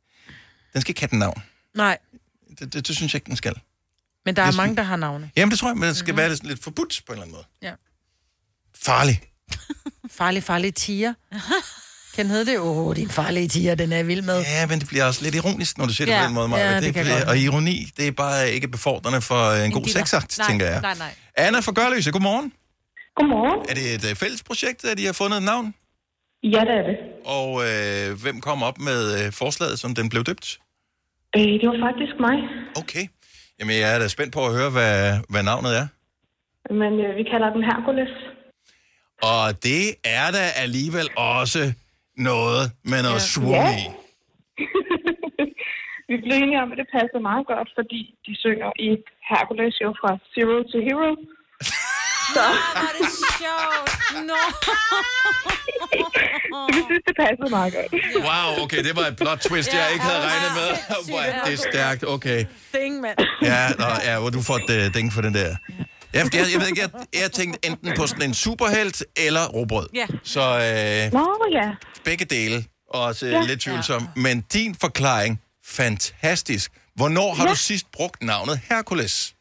den 0.73 0.81
skal 0.81 0.91
ikke 0.91 1.01
have 1.01 1.11
den 1.11 1.19
navn. 1.19 1.43
Nej, 1.75 1.99
Det, 2.59 2.73
det, 2.73 2.87
det 2.87 2.97
synes 2.97 3.15
jeg 3.15 3.17
ikke, 3.21 3.29
den 3.29 3.37
skal. 3.37 3.55
men 4.25 4.37
der 4.37 4.43
er 4.43 4.47
Jeg 4.47 4.55
mange, 4.55 4.77
der 4.77 4.83
har 4.83 4.97
navne. 4.97 5.31
Jamen, 5.37 5.51
det 5.51 5.59
tror 5.59 5.69
jeg, 5.69 5.77
men 5.77 5.89
det 5.89 5.97
skal 5.97 6.07
mm-hmm. 6.13 6.19
være 6.19 6.29
lidt, 6.29 6.45
lidt 6.45 6.63
forbudt 6.63 7.03
på 7.07 7.13
en 7.13 7.19
eller 7.19 7.23
anden 7.23 7.35
måde. 7.35 7.45
Ja. 7.63 7.73
Farlig. 8.83 9.21
Farlig, 10.11 10.43
farlig 10.43 10.75
tiger. 10.75 11.15
Kan 12.15 12.27
hedde 12.27 12.51
det? 12.51 12.59
Åh, 12.59 12.79
oh, 12.87 12.97
din 12.97 13.09
farlige 13.09 13.49
tiger, 13.49 13.75
den 13.75 13.93
er 13.93 13.97
jeg 13.97 14.07
vild 14.07 14.23
med. 14.23 14.41
Ja, 14.43 14.67
men 14.67 14.79
det 14.81 14.89
bliver 14.89 15.05
også 15.05 15.23
lidt 15.25 15.35
ironisk, 15.35 15.79
når 15.79 15.87
du 15.87 15.93
siger 15.93 16.07
det 16.07 16.13
Ja. 16.13 16.21
på 16.23 16.27
den 16.27 16.35
måde, 16.35 16.49
Maja. 16.49 16.69
Ja, 16.71 16.75
det, 16.77 16.83
det 16.83 16.95
kan 16.95 17.05
bliver- 17.05 17.29
Og 17.29 17.39
ironi, 17.39 17.77
det 17.97 18.07
er 18.09 18.13
bare 18.13 18.51
ikke 18.51 18.69
befordrende 18.69 19.21
for 19.21 19.65
en, 19.65 19.73
god 19.73 19.83
diller. 19.83 19.99
sexakt, 20.01 20.39
Nej, 20.39 20.49
tænker 20.49 20.67
jeg. 20.67 20.81
nej, 20.81 20.95
nej. 20.99 21.15
Anna 21.37 21.59
fra 21.61 21.73
Gørløse, 21.73 22.13
godmorgen. 22.13 22.53
Godmorgen. 23.17 23.67
Er 23.71 23.75
det 23.75 23.95
et 23.95 24.11
øh, 24.11 24.17
fælles 24.17 24.43
projekt, 24.43 24.85
at 24.85 24.99
I 25.01 25.05
har 25.05 25.13
fundet 25.13 25.37
et 25.37 25.43
navn? 25.43 25.75
Ja, 26.43 26.61
det 26.69 26.75
er 26.81 26.85
det. 26.91 26.97
Og 27.25 27.49
øh, 27.69 28.23
hvem 28.23 28.41
kom 28.41 28.63
op 28.63 28.79
med 28.79 29.27
øh, 29.27 29.33
forslaget, 29.33 29.79
som 29.79 29.95
den 29.95 30.09
blev 30.09 30.25
døbt? 30.25 30.59
Øh, 31.37 31.43
det 31.43 31.67
var 31.73 31.79
faktisk 31.89 32.13
mig. 32.21 32.37
Okay. 32.83 33.07
Jamen, 33.61 33.77
jeg 33.77 33.95
er 33.95 33.99
da 33.99 34.09
spændt 34.09 34.33
på 34.33 34.47
at 34.47 34.53
høre, 34.53 34.71
hvad, 34.71 35.19
hvad 35.29 35.43
navnet 35.43 35.77
er. 35.81 35.87
Men 36.83 36.93
øh, 37.05 37.17
vi 37.17 37.23
kalder 37.33 37.49
den 37.57 37.63
Hercules. 37.71 38.13
Og 39.23 39.63
det 39.63 39.95
er 40.05 40.31
da 40.31 40.45
alligevel 40.57 41.09
også 41.17 41.73
noget 42.17 42.63
med 42.91 43.01
noget 43.07 43.21
ja. 43.37 43.43
Ja. 43.51 43.77
i. 43.79 43.83
Vi 46.09 46.15
blev 46.23 46.35
enige 46.43 46.63
om, 46.63 46.73
at 46.73 46.79
det 46.83 46.89
passede 46.97 47.23
meget 47.31 47.47
godt, 47.53 47.69
fordi 47.79 48.01
de 48.27 48.33
synger 48.45 48.71
i 48.87 48.89
Hercules 49.31 49.77
jo 49.85 49.91
fra 50.01 50.11
Zero 50.33 50.57
to 50.71 50.79
Hero. 50.87 51.11
Så 52.35 52.45
Hvor 52.75 52.89
er 52.89 52.93
det 52.99 53.09
sjovt. 53.39 53.91
Nå. 54.29 54.43
vi 56.77 56.81
synes, 56.89 57.03
det 57.09 57.17
passede 57.25 57.51
meget 57.51 57.73
godt. 57.77 57.91
Wow, 58.29 58.65
okay, 58.65 58.81
det 58.87 58.97
var 58.97 59.07
et 59.13 59.17
plot 59.17 59.39
twist, 59.39 59.75
jeg 59.75 59.87
ikke 59.93 60.05
havde 60.05 60.23
regnet 60.29 60.53
med. 60.61 60.69
Hvor 61.09 61.21
er 61.21 61.45
det 61.45 61.59
stærkt, 61.59 62.05
okay. 62.15 62.45
Ding, 62.73 63.01
mand. 63.01 63.19
Ja, 63.43 63.63
nå, 63.79 63.91
ja 64.09 64.21
hvor 64.21 64.31
du 64.31 64.43
får 64.43 64.57
et 64.57 64.71
uh, 64.77 64.95
ding 64.95 65.13
for 65.13 65.21
den 65.21 65.35
der. 65.35 65.51
Ja, 66.15 66.23
fordi 66.23 66.37
jeg, 66.37 66.47
jeg 66.53 66.61
ved 66.61 66.69
ikke, 66.69 66.81
jeg, 66.81 66.91
jeg 67.23 67.33
tænkte 67.33 67.69
enten 67.69 67.93
på 67.97 68.07
sådan 68.07 68.29
en 68.29 68.35
superhelt 68.35 69.05
eller 69.27 69.45
robrød. 69.49 69.89
Ja. 69.95 70.07
Så 70.23 70.41
øh, 70.41 71.13
Nå, 71.19 71.27
ja. 71.53 71.69
Begge 72.05 72.25
dele. 72.25 72.65
også 72.89 73.27
Ja. 73.27 73.33
ja. 73.37 73.43
lidt 73.51 73.61
tvivlsom. 73.61 74.03
Men 74.17 74.41
din 74.57 74.75
forklaring, 74.85 75.33
fantastisk. 75.79 76.73
Hvornår 76.95 77.35
har 77.35 77.45
Ja. 77.45 77.51
du 77.51 77.57
sidst 77.57 77.87
brugt 77.93 78.23
navnet 78.23 78.57
Hercules? 78.71 79.35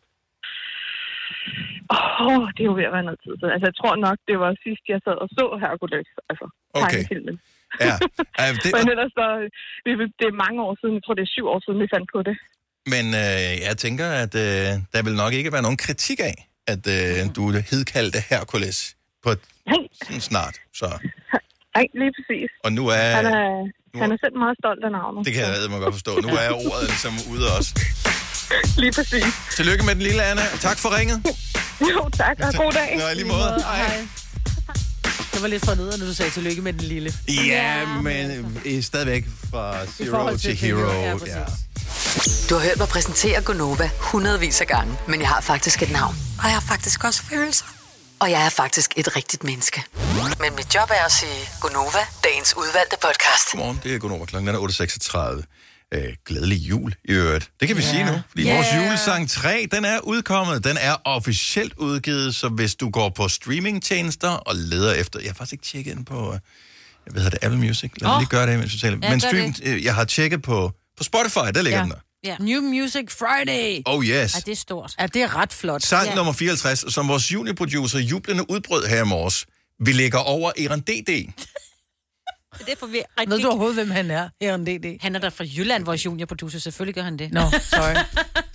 Åh, 1.93 2.27
oh, 2.27 2.43
det 2.55 2.61
er 2.63 2.69
jo 2.71 2.75
ved 2.79 2.85
at 2.89 2.93
være 2.97 3.05
noget 3.09 3.19
tid. 3.25 3.33
Altså, 3.55 3.65
jeg 3.69 3.75
tror 3.81 3.93
nok, 4.05 4.17
det 4.29 4.35
var 4.43 4.49
sidst, 4.65 4.83
jeg 4.93 4.99
sad 5.05 5.15
og 5.23 5.29
så 5.37 5.45
Hercules, 5.63 6.07
altså 6.29 6.45
Okay. 6.79 6.89
tegnefilmen. 6.89 7.35
Ja, 7.87 7.93
ja 8.39 8.45
det, 8.63 8.69
Men 8.77 8.85
ellers 8.93 9.11
så, 9.19 9.25
det, 9.85 9.91
det 10.19 10.25
er 10.31 10.35
mange 10.45 10.59
år 10.67 10.73
siden, 10.79 10.93
jeg 10.97 11.03
tror, 11.05 11.13
det 11.19 11.23
er 11.27 11.31
syv 11.37 11.45
år 11.53 11.59
siden, 11.65 11.77
vi 11.83 11.87
fandt 11.95 12.07
på 12.15 12.19
det. 12.29 12.35
men 12.93 13.05
øh, 13.23 13.51
jeg 13.67 13.75
tænker, 13.85 14.07
at 14.23 14.33
øh, 14.45 14.67
der 14.93 15.01
vil 15.05 15.15
nok 15.23 15.33
ikke 15.39 15.51
være 15.55 15.65
nogen 15.67 15.79
kritik 15.85 16.19
af, 16.31 16.35
at 16.73 16.83
øh, 16.97 17.17
du 17.37 17.43
hedkaldte 17.71 18.19
Hercules 18.29 18.77
på 19.23 19.29
et, 19.35 19.41
sådan 20.03 20.21
snart. 20.31 20.55
Så. 20.81 20.87
Nej, 21.75 21.85
lige 22.01 22.11
præcis. 22.17 22.49
Og 22.65 22.71
nu 22.77 22.83
er... 22.87 23.05
Han 23.19 23.25
er, 23.25 23.49
han 24.01 24.11
er 24.11 24.17
selv 24.23 24.35
meget 24.43 24.55
stolt 24.61 24.83
af 24.87 24.91
navnet. 24.99 25.25
Det 25.25 25.33
kan 25.33 25.43
jeg 25.43 25.69
mig 25.69 25.79
godt 25.85 25.95
forstå. 25.99 26.11
Nu 26.25 26.29
er 26.43 26.49
ordet 26.67 26.85
ligesom 26.93 27.13
ude 27.31 27.45
også. 27.57 27.71
Lige 28.83 28.91
præcis. 28.91 29.25
Tillykke 29.55 29.83
med 29.85 29.95
den 29.95 30.01
lille 30.01 30.23
Anna, 30.23 30.41
tak 30.59 30.77
for 30.83 30.97
ringet. 30.97 31.17
Jo, 31.91 32.09
tak, 32.09 32.37
og 32.47 32.53
god 32.57 32.71
dag. 32.71 32.97
Nå, 32.97 33.03
lige 33.15 33.27
måde. 33.27 33.63
Hej. 33.63 34.07
Det 35.33 35.41
var 35.41 35.47
lidt 35.47 35.65
for 35.65 35.75
ned, 35.75 35.97
når 35.97 36.05
du 36.05 36.13
sagde 36.13 36.31
tillykke 36.31 36.61
med 36.61 36.73
den 36.73 36.81
lille. 36.81 37.13
Ja, 37.47 37.85
men 38.01 38.55
øh, 38.65 38.83
stadigvæk 38.83 39.25
fra 39.51 39.85
zero 39.85 40.29
til, 40.29 40.39
til 40.39 40.55
hero. 40.55 40.77
hero, 40.77 40.91
ja, 40.91 41.09
Ja. 41.09 41.43
Du 42.49 42.55
har 42.55 42.61
hørt 42.61 42.77
mig 42.77 42.87
præsentere 42.87 43.41
Gonova 43.41 43.89
hundredvis 43.99 44.61
af 44.61 44.67
gange, 44.67 44.93
men 45.07 45.19
jeg 45.19 45.27
har 45.29 45.41
faktisk 45.41 45.81
et 45.81 45.91
navn. 45.91 46.15
Og 46.39 46.43
jeg 46.43 46.53
har 46.53 46.61
faktisk 46.67 47.03
også 47.03 47.23
følelser. 47.23 47.65
Og 48.23 48.31
jeg 48.31 48.45
er 48.45 48.49
faktisk 48.49 48.93
et 48.97 49.15
rigtigt 49.15 49.43
menneske. 49.43 49.83
Men 50.39 50.55
mit 50.55 50.75
job 50.75 50.89
er 50.89 51.05
at 51.05 51.11
sige 51.11 51.49
Gonova, 51.61 52.03
dagens 52.23 52.53
udvalgte 52.57 52.95
podcast. 53.01 53.51
Godmorgen, 53.51 53.79
det 53.83 53.95
er 53.95 53.99
Gunnar. 53.99 54.25
Klokken 54.25 54.55
er 54.55 55.39
8.36. 55.39 55.97
Øh, 55.97 56.13
glædelig 56.25 56.57
jul 56.57 56.95
i 57.05 57.11
øvrigt. 57.11 57.49
Det 57.59 57.67
kan 57.67 57.77
vi 57.77 57.81
sige 57.81 58.03
nu, 58.03 58.21
fordi 58.29 58.43
Ja. 58.43 58.55
vores 58.55 58.67
julesang 58.75 59.29
3, 59.29 59.67
den 59.71 59.85
er 59.85 59.99
udkommet. 59.99 60.63
Den 60.63 60.77
er 60.81 60.95
officielt 61.05 61.73
udgivet, 61.77 62.35
så 62.35 62.49
hvis 62.49 62.75
du 62.75 62.89
går 62.89 63.09
på 63.09 63.27
streamingtjenester 63.27 64.29
og 64.29 64.55
leder 64.55 64.93
efter... 64.93 65.19
Jeg 65.19 65.29
har 65.29 65.33
faktisk 65.33 65.53
ikke 65.53 65.65
tjekket 65.65 65.91
ind 65.91 66.05
på... 66.05 66.33
øh, 66.33 66.39
Jeg 67.05 67.15
ved, 67.15 67.25
det 67.31 67.39
Apple 67.41 67.59
Music. 67.59 67.91
Lad 67.97 68.07
mig 68.09 68.15
Åh. 68.15 68.19
lige 68.21 68.29
gøre 68.29 68.47
det, 68.47 68.59
mens 68.59 68.73
vi 68.73 68.79
taler. 68.79 68.97
Ja, 69.03 69.09
Men 69.09 69.19
stream, 69.19 69.53
øh, 69.63 69.83
jeg 69.83 69.95
har 69.95 70.03
tjekket 70.05 70.41
på, 70.41 70.71
på 70.97 71.03
Spotify, 71.03 71.37
der 71.55 71.61
ligger 71.61 71.77
Ja. 71.79 71.83
den 71.83 71.91
der. 71.91 71.97
Ja. 72.23 72.35
New 72.39 72.61
Music 72.61 73.11
Friday. 73.11 73.81
Oh, 73.85 74.05
yes. 74.05 74.35
Ja, 74.35 74.39
det 74.39 74.51
er 74.51 74.55
stort. 74.55 74.95
Ja, 74.99 75.07
det 75.07 75.21
er 75.21 75.35
ret 75.35 75.53
flot. 75.53 75.83
Sang 75.83 76.07
ja. 76.07 76.15
nummer 76.15 76.33
54, 76.33 76.93
som 76.93 77.07
vores 77.07 77.33
juniorproducer 77.33 77.99
jublende 77.99 78.49
udbrød 78.49 78.85
her 78.85 79.01
i 79.01 79.07
morges. 79.07 79.45
Vi 79.79 79.91
ligger 79.91 80.19
over 80.19 80.51
Eran 80.57 80.79
DD. 80.79 81.09
Det 82.59 82.69
er 82.69 82.75
for 82.79 82.87
vi 82.87 83.01
rigtig... 83.19 83.29
Ved 83.35 83.41
du 83.43 83.47
overhovedet, 83.47 83.75
hvem 83.75 83.91
han 83.91 84.11
er? 84.11 84.29
Eran 84.41 84.65
DD. 84.65 85.01
Han 85.01 85.15
er 85.15 85.19
der 85.19 85.29
fra 85.29 85.43
Jylland, 85.57 85.85
vores 85.85 86.05
juniorproducer. 86.05 86.59
Selvfølgelig 86.59 86.95
gør 86.95 87.01
han 87.01 87.17
det. 87.19 87.33
Nå, 87.33 87.41
sorry. 87.73 87.95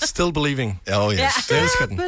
Still 0.02 0.32
Believing. 0.32 0.80
Oh, 0.92 1.12
yes. 1.12 1.20
Ja. 1.20 1.30
Jeg 1.50 1.62
elsker 1.62 1.86
den. 1.86 2.00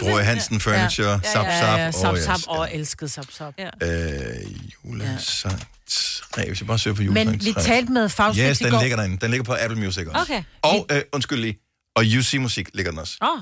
Broe 0.00 0.22
Hansen 0.22 0.60
Furniture, 0.60 1.10
Ja, 1.10 1.18
Zap 1.32 1.44
ja, 1.46 1.76
ja, 1.76 1.86
oh, 1.88 1.92
Zap 1.92 2.14
yes. 2.16 2.24
Zap. 2.24 2.38
Og 2.46 2.68
elskede 2.74 3.10
Zap 3.10 3.26
Zap. 3.32 3.54
Ja. 3.58 3.68
Øh, 3.82 4.46
julesang 4.84 5.62
3. 5.86 6.46
Hvis 6.48 6.60
jeg 6.60 6.66
bare 6.66 6.78
søger 6.78 6.94
på 6.96 7.02
julesang 7.02 7.26
3. 7.28 7.32
Men 7.32 7.44
vi 7.44 7.52
talte 7.62 7.92
med 7.92 8.08
Faustix 8.08 8.44
Yes, 8.48 8.58
den 8.58 8.70
går. 8.70 8.80
ligger 8.80 8.96
derinde. 8.96 9.16
Den 9.20 9.30
ligger 9.30 9.44
på 9.44 9.54
Apple 9.60 9.80
Music 9.80 10.06
også. 10.06 10.20
Okay. 10.22 10.42
Og, 10.62 10.86
øh, 10.90 11.02
undskyld 11.12 11.40
lige, 11.40 11.58
og 11.94 12.04
UC 12.18 12.34
Musik 12.40 12.68
ligger 12.74 12.92
den 12.92 12.98
også. 12.98 13.16
Oh. 13.20 13.40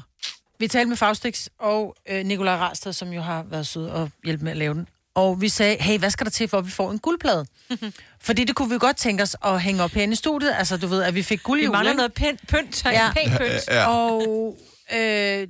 Vi 0.59 0.69
talte 0.69 0.89
med 0.89 0.97
Faustix 0.97 1.47
og 1.61 1.97
øh, 2.11 2.25
Nikolaj 2.27 2.55
Rasted, 2.57 2.93
som 2.93 3.09
jo 3.09 3.21
har 3.23 3.43
været 3.51 3.67
sød 3.67 3.87
og 3.87 4.11
hjælpe 4.25 4.45
med 4.45 4.53
at 4.53 4.59
lave 4.59 4.75
den. 4.75 4.89
Og 5.15 5.41
vi 5.41 5.49
sagde, 5.49 5.77
hey, 5.83 5.99
hvad 5.99 6.11
skal 6.11 6.25
der 6.25 6.31
til, 6.31 6.49
for 6.49 6.59
at 6.59 6.67
vi 6.67 6.71
får 6.71 6.91
en 6.91 6.99
guldplade? 6.99 7.47
Fordi 8.23 8.45
det 8.45 8.55
kunne 8.55 8.71
vi 8.71 8.79
godt 8.79 8.97
tænke 8.97 9.23
os 9.23 9.37
at 9.45 9.63
hænge 9.63 9.83
op 9.83 9.91
herinde 9.91 10.13
i 10.13 10.17
studiet. 10.17 10.55
Altså, 10.59 10.77
du 10.77 10.87
ved, 10.87 11.03
at 11.03 11.15
vi 11.15 11.23
fik 11.23 11.43
guld 11.43 11.61
i 11.61 11.65
Vi 11.65 11.69
mangler 11.71 11.91
ikke? 11.91 11.97
noget 11.97 12.13
pænt 12.13 12.47
pynt. 12.49 12.85
Ja. 12.85 12.91
Ja. 12.91 13.13
Pænt 13.13 13.39
pynt. 13.39 13.69
Ja. 13.69 13.87
Og 13.87 14.57
øh, 14.95 15.49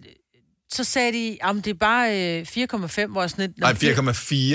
så 0.73 0.85
sagde 0.85 1.13
de, 1.13 1.39
om 1.43 1.63
det 1.63 1.71
er 1.71 1.75
bare 1.75 2.39
øh, 2.39 2.47
4,5, 2.49 3.07
hvor 3.07 3.21
jeg 3.21 3.31
sådan 3.31 3.47
lidt... 3.47 3.59
Nej, 3.59 3.73
Nå, 3.73 3.79
fire- 3.79 3.95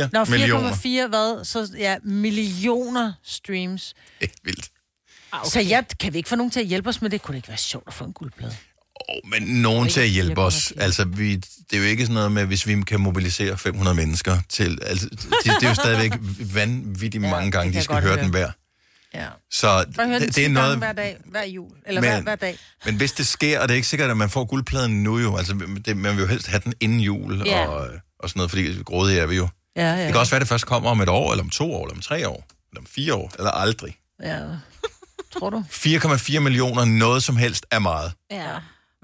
4,4 0.05 0.09
Nå, 0.13 0.25
millioner. 0.25 0.71
4,4 1.05 1.07
hvad? 1.07 1.45
Så 1.45 1.69
ja, 1.77 1.97
millioner 2.03 3.13
streams. 3.23 3.93
Er 4.21 4.27
vildt. 4.43 4.69
Ah, 5.31 5.41
okay. 5.41 5.49
Så 5.49 5.59
jeg, 5.59 5.85
kan 5.99 6.13
vi 6.13 6.17
ikke 6.17 6.29
få 6.29 6.35
nogen 6.35 6.51
til 6.51 6.59
at 6.59 6.65
hjælpe 6.65 6.89
os 6.89 7.01
med 7.01 7.09
det? 7.09 7.21
Kunne 7.21 7.33
det 7.33 7.37
ikke 7.37 7.47
være 7.47 7.57
sjovt 7.57 7.87
at 7.87 7.93
få 7.93 8.03
en 8.03 8.13
guldplade? 8.13 8.55
Oh, 9.09 9.29
men 9.29 9.43
nogen 9.61 9.89
til 9.89 10.01
at 10.01 10.09
hjælpe 10.09 10.41
os. 10.41 10.73
Altså, 10.77 11.05
vi, 11.05 11.35
det 11.35 11.73
er 11.73 11.77
jo 11.77 11.83
ikke 11.83 12.03
sådan 12.03 12.13
noget 12.13 12.31
med, 12.31 12.45
hvis 12.45 12.67
vi 12.67 12.81
kan 12.87 12.99
mobilisere 12.99 13.57
500 13.57 13.95
mennesker 13.95 14.37
til... 14.49 14.79
Altså, 14.85 15.09
det, 15.09 15.19
det 15.43 15.63
er 15.63 15.69
jo 15.69 15.73
stadigvæk 15.75 16.11
vanvittigt 16.53 17.23
ja, 17.23 17.29
mange 17.29 17.51
gange, 17.51 17.73
de 17.73 17.83
skal 17.83 17.95
høre 18.01 18.03
høre. 18.13 18.23
den 18.23 18.29
hver. 18.29 18.51
Ja. 19.13 19.27
Så 19.51 19.85
høre 19.99 20.19
det, 20.19 20.33
10 20.35 20.39
det 20.41 20.45
er 20.45 20.49
noget... 20.49 20.77
hver 20.77 20.91
dag, 20.93 21.17
hver 21.25 21.43
jul. 21.45 21.71
Eller 21.85 22.01
Men- 22.01 22.09
hver, 22.09 22.21
hver 22.21 22.35
dag. 22.35 22.57
Men 22.85 22.95
hvis 22.95 23.11
det 23.11 23.27
sker, 23.27 23.59
og 23.59 23.67
det 23.67 23.73
er 23.73 23.75
ikke 23.75 23.87
sikkert, 23.87 24.09
at 24.11 24.17
man 24.17 24.29
får 24.29 24.45
guldpladen 24.45 25.03
nu 25.03 25.19
jo, 25.19 25.37
altså 25.37 25.53
det, 25.85 25.97
man 25.97 26.15
vil 26.15 26.21
jo 26.21 26.27
helst 26.27 26.47
have 26.47 26.61
den 26.63 26.73
inden 26.79 26.99
jul 26.99 27.41
Ja. 27.45 27.67
og, 27.67 27.87
og 28.19 28.29
sådan 28.29 28.39
noget, 28.39 28.49
fordi 28.51 28.83
grådige 28.83 29.19
er 29.19 29.25
vi 29.25 29.35
jo. 29.35 29.47
Ja, 29.75 29.93
ja. 29.93 30.03
Det 30.03 30.07
kan 30.11 30.17
også 30.19 30.31
være, 30.31 30.37
at 30.37 30.41
det 30.41 30.49
først 30.49 30.65
kommer 30.65 30.89
om 30.89 31.01
et 31.01 31.09
år, 31.09 31.31
eller 31.31 31.43
om 31.43 31.49
to 31.49 31.73
år, 31.73 31.85
eller 31.85 31.95
om 31.95 32.01
tre 32.01 32.27
år, 32.29 32.47
eller 32.71 32.81
om 32.81 32.85
fire 32.95 33.13
år, 33.13 33.31
eller 33.37 33.51
aldrig. 33.51 33.97
Ja. 34.23 34.39
Tror 35.39 35.49
du? 35.49 35.63
4,4 35.85 36.39
millioner, 36.39 36.85
noget 36.85 37.23
som 37.23 37.37
helst 37.37 37.65
er 37.71 37.79
meget. 37.79 38.11
Ja, 38.31 38.47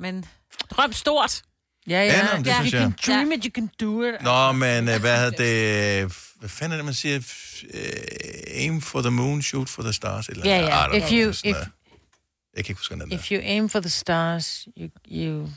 men 0.01 0.25
drøm 0.69 0.93
stort. 0.93 1.41
Ja, 1.87 2.03
Ja, 2.03 2.35
men 2.35 2.45
det 2.45 2.53
synes 2.55 2.71
you 2.71 2.79
jeg. 2.81 2.91
can 3.01 3.13
dream 3.15 3.31
it, 3.31 3.43
you 3.45 3.51
can 3.55 3.69
do 3.81 4.03
it. 4.03 4.21
Nå, 4.21 4.51
men 4.51 4.89
øh, 4.89 4.99
hvad 4.99 5.17
hedder 5.19 5.37
det... 6.05 6.13
Hvad 6.39 6.49
fanden 6.49 6.71
er 6.71 6.75
det, 6.77 6.85
man 6.85 6.93
siger? 6.93 7.19
Øh, 7.73 7.81
aim 8.55 8.81
for 8.81 9.01
the 9.01 9.11
moon, 9.11 9.41
shoot 9.41 9.69
for 9.69 9.81
the 9.83 9.93
stars. 9.93 10.27
Eller, 10.27 10.45
Ja, 10.45 10.59
ja. 10.59 10.85
If 10.97 11.03
know, 11.07 11.19
you, 11.23 11.29
if, 11.29 11.43
noget. 11.43 11.67
Jeg 12.57 12.65
kan 12.65 12.71
ikke 12.71 12.79
huske, 12.79 12.93
den 12.95 13.09
der. 13.11 13.15
if 13.17 13.31
you 13.31 13.39
aim 13.43 13.69
for 13.69 13.79
the 13.79 13.89
stars, 13.89 14.67
you... 14.77 14.89
you 15.11 15.49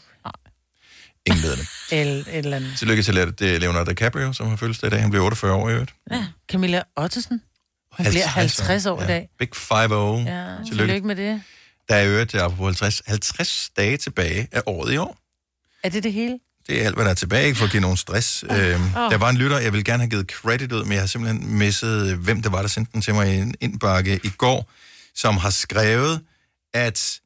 Ingen 1.26 1.42
ved 1.42 1.56
det. 1.56 1.66
el, 2.00 2.08
et 2.08 2.26
eller 2.36 2.56
andet. 2.56 2.78
Tillykke 2.78 3.02
til 3.02 3.14
det 3.38 3.54
er 3.54 3.58
Leonardo 3.58 3.90
DiCaprio, 3.90 4.32
som 4.32 4.48
har 4.48 4.56
fødselsdag 4.56 4.86
i 4.86 4.90
dag. 4.90 5.00
Han 5.00 5.10
bliver 5.10 5.24
48 5.24 5.52
år 5.52 5.68
i 5.68 5.72
øvrigt. 5.72 5.94
Ja. 6.10 6.26
Camilla 6.48 6.82
Ottesen. 6.96 7.42
Hun 7.92 8.06
bliver 8.10 8.26
50 8.26 8.86
år 8.86 9.02
i 9.02 9.06
dag. 9.06 9.28
Big 9.38 9.48
5-0. 9.56 9.72
Ja, 9.72 10.56
tillykke 10.66 11.06
med 11.06 11.16
det. 11.16 11.42
Der 11.88 11.94
er 11.94 12.08
øvrigt, 12.08 12.34
apropos 12.34 12.80
50, 12.80 13.02
50 13.06 13.70
dage 13.76 13.96
tilbage 13.96 14.48
af 14.52 14.62
året 14.66 14.92
i 14.92 14.96
år. 14.96 15.18
Er 15.84 15.88
det 15.88 16.02
det 16.02 16.12
hele? 16.12 16.38
Det 16.66 16.82
er 16.82 16.86
alt, 16.86 16.94
hvad 16.94 17.04
der 17.04 17.10
er 17.10 17.14
tilbage, 17.14 17.46
ikke 17.46 17.58
for 17.58 17.64
at 17.64 17.70
give 17.70 17.80
nogen 17.80 17.96
stress. 17.96 18.44
Øhm, 18.50 18.52
Åh. 18.52 18.60
Der 19.10 19.16
var 19.16 19.30
en 19.30 19.36
lytter, 19.36 19.58
jeg 19.58 19.72
ville 19.72 19.84
gerne 19.84 20.02
have 20.02 20.10
givet 20.10 20.30
credit 20.30 20.72
ud, 20.72 20.84
men 20.84 20.92
jeg 20.92 21.00
har 21.02 21.06
simpelthen 21.06 21.58
misset, 21.58 22.16
hvem 22.16 22.42
det 22.42 22.52
var, 22.52 22.60
der 22.60 22.68
sendte 22.68 22.92
den 22.92 23.02
til 23.02 23.14
mig 23.14 23.34
i 23.34 23.36
en 23.36 23.54
indbakke 23.60 24.20
i 24.24 24.28
går, 24.28 24.70
som 25.14 25.36
har 25.36 25.50
skrevet, 25.50 26.20
at, 26.74 27.20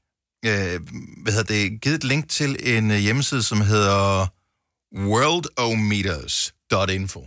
øh, 0.45 0.81
hvad 1.23 1.33
hedder 1.33 1.55
det, 1.55 1.81
givet 1.81 1.97
et 1.97 2.05
link 2.05 2.29
til 2.29 2.57
en 2.77 2.91
øh, 2.91 2.97
hjemmeside, 2.97 3.43
som 3.43 3.61
hedder 3.61 4.27
worldometers.info 4.97 7.27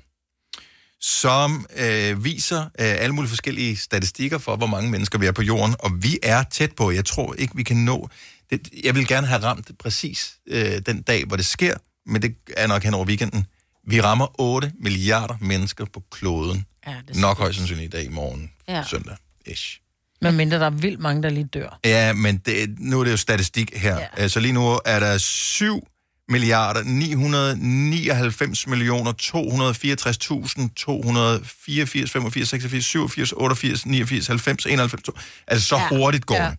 som 1.01 1.65
øh, 1.77 2.23
viser 2.23 2.61
øh, 2.61 2.69
alle 2.77 3.15
mulige 3.15 3.29
forskellige 3.29 3.77
statistikker 3.77 4.37
for, 4.37 4.55
hvor 4.55 4.67
mange 4.67 4.89
mennesker 4.89 5.19
vi 5.19 5.25
er 5.25 5.31
på 5.31 5.41
jorden, 5.41 5.75
og 5.79 5.91
vi 6.03 6.19
er 6.23 6.43
tæt 6.43 6.71
på. 6.71 6.91
Jeg 6.91 7.05
tror 7.05 7.33
ikke, 7.37 7.55
vi 7.55 7.63
kan 7.63 7.77
nå... 7.77 8.09
Det, 8.49 8.67
jeg 8.83 8.95
vil 8.95 9.07
gerne 9.07 9.27
have 9.27 9.43
ramt 9.43 9.71
præcis 9.79 10.35
øh, 10.47 10.81
den 10.85 11.01
dag, 11.01 11.25
hvor 11.25 11.35
det 11.35 11.45
sker, 11.45 11.75
men 12.05 12.21
det 12.21 12.35
er 12.57 12.67
nok 12.67 12.83
hen 12.83 12.93
over 12.93 13.05
weekenden. 13.05 13.45
Vi 13.87 14.01
rammer 14.01 14.41
8 14.41 14.71
milliarder 14.79 15.35
mennesker 15.41 15.85
på 15.85 16.03
kloden. 16.11 16.65
Ja, 16.87 16.95
det 17.07 17.15
Nok 17.15 17.37
højst 17.37 17.57
sandsynligt 17.57 17.93
i 17.93 17.97
dag 17.97 18.05
i 18.05 18.09
morgen, 18.09 18.51
Ja. 18.67 18.83
søndag. 18.89 19.15
Ish. 19.45 19.79
Men 20.21 20.35
mindre 20.37 20.59
der 20.59 20.65
er 20.65 20.69
vildt 20.69 20.99
mange, 20.99 21.23
der 21.23 21.29
lige 21.29 21.43
dør. 21.53 21.79
Ja, 21.85 22.13
men 22.13 22.37
det, 22.37 22.75
nu 22.79 22.99
er 22.99 23.03
det 23.03 23.11
jo 23.11 23.17
statistik 23.17 23.77
her. 23.77 23.99
Ja. 24.17 24.27
Så 24.27 24.39
lige 24.39 24.51
nu 24.53 24.79
er 24.85 24.99
der 24.99 25.17
7 25.17 25.87
milliarder 26.29 26.83
999 26.83 28.67
millioner 28.67 29.11
264.000 29.21 30.73
284 30.75 32.11
85 32.11 32.49
86 32.49 32.85
87 32.85 33.33
88 33.37 33.85
89 33.85 34.27
90 34.27 34.65
91 34.65 35.03
to- 35.03 35.11
Altså 35.47 35.67
så 35.67 35.75
Ja. 35.77 35.87
hurtigt 35.87 36.25
går 36.25 36.35
Ja. 36.35 36.49
det. 36.49 36.57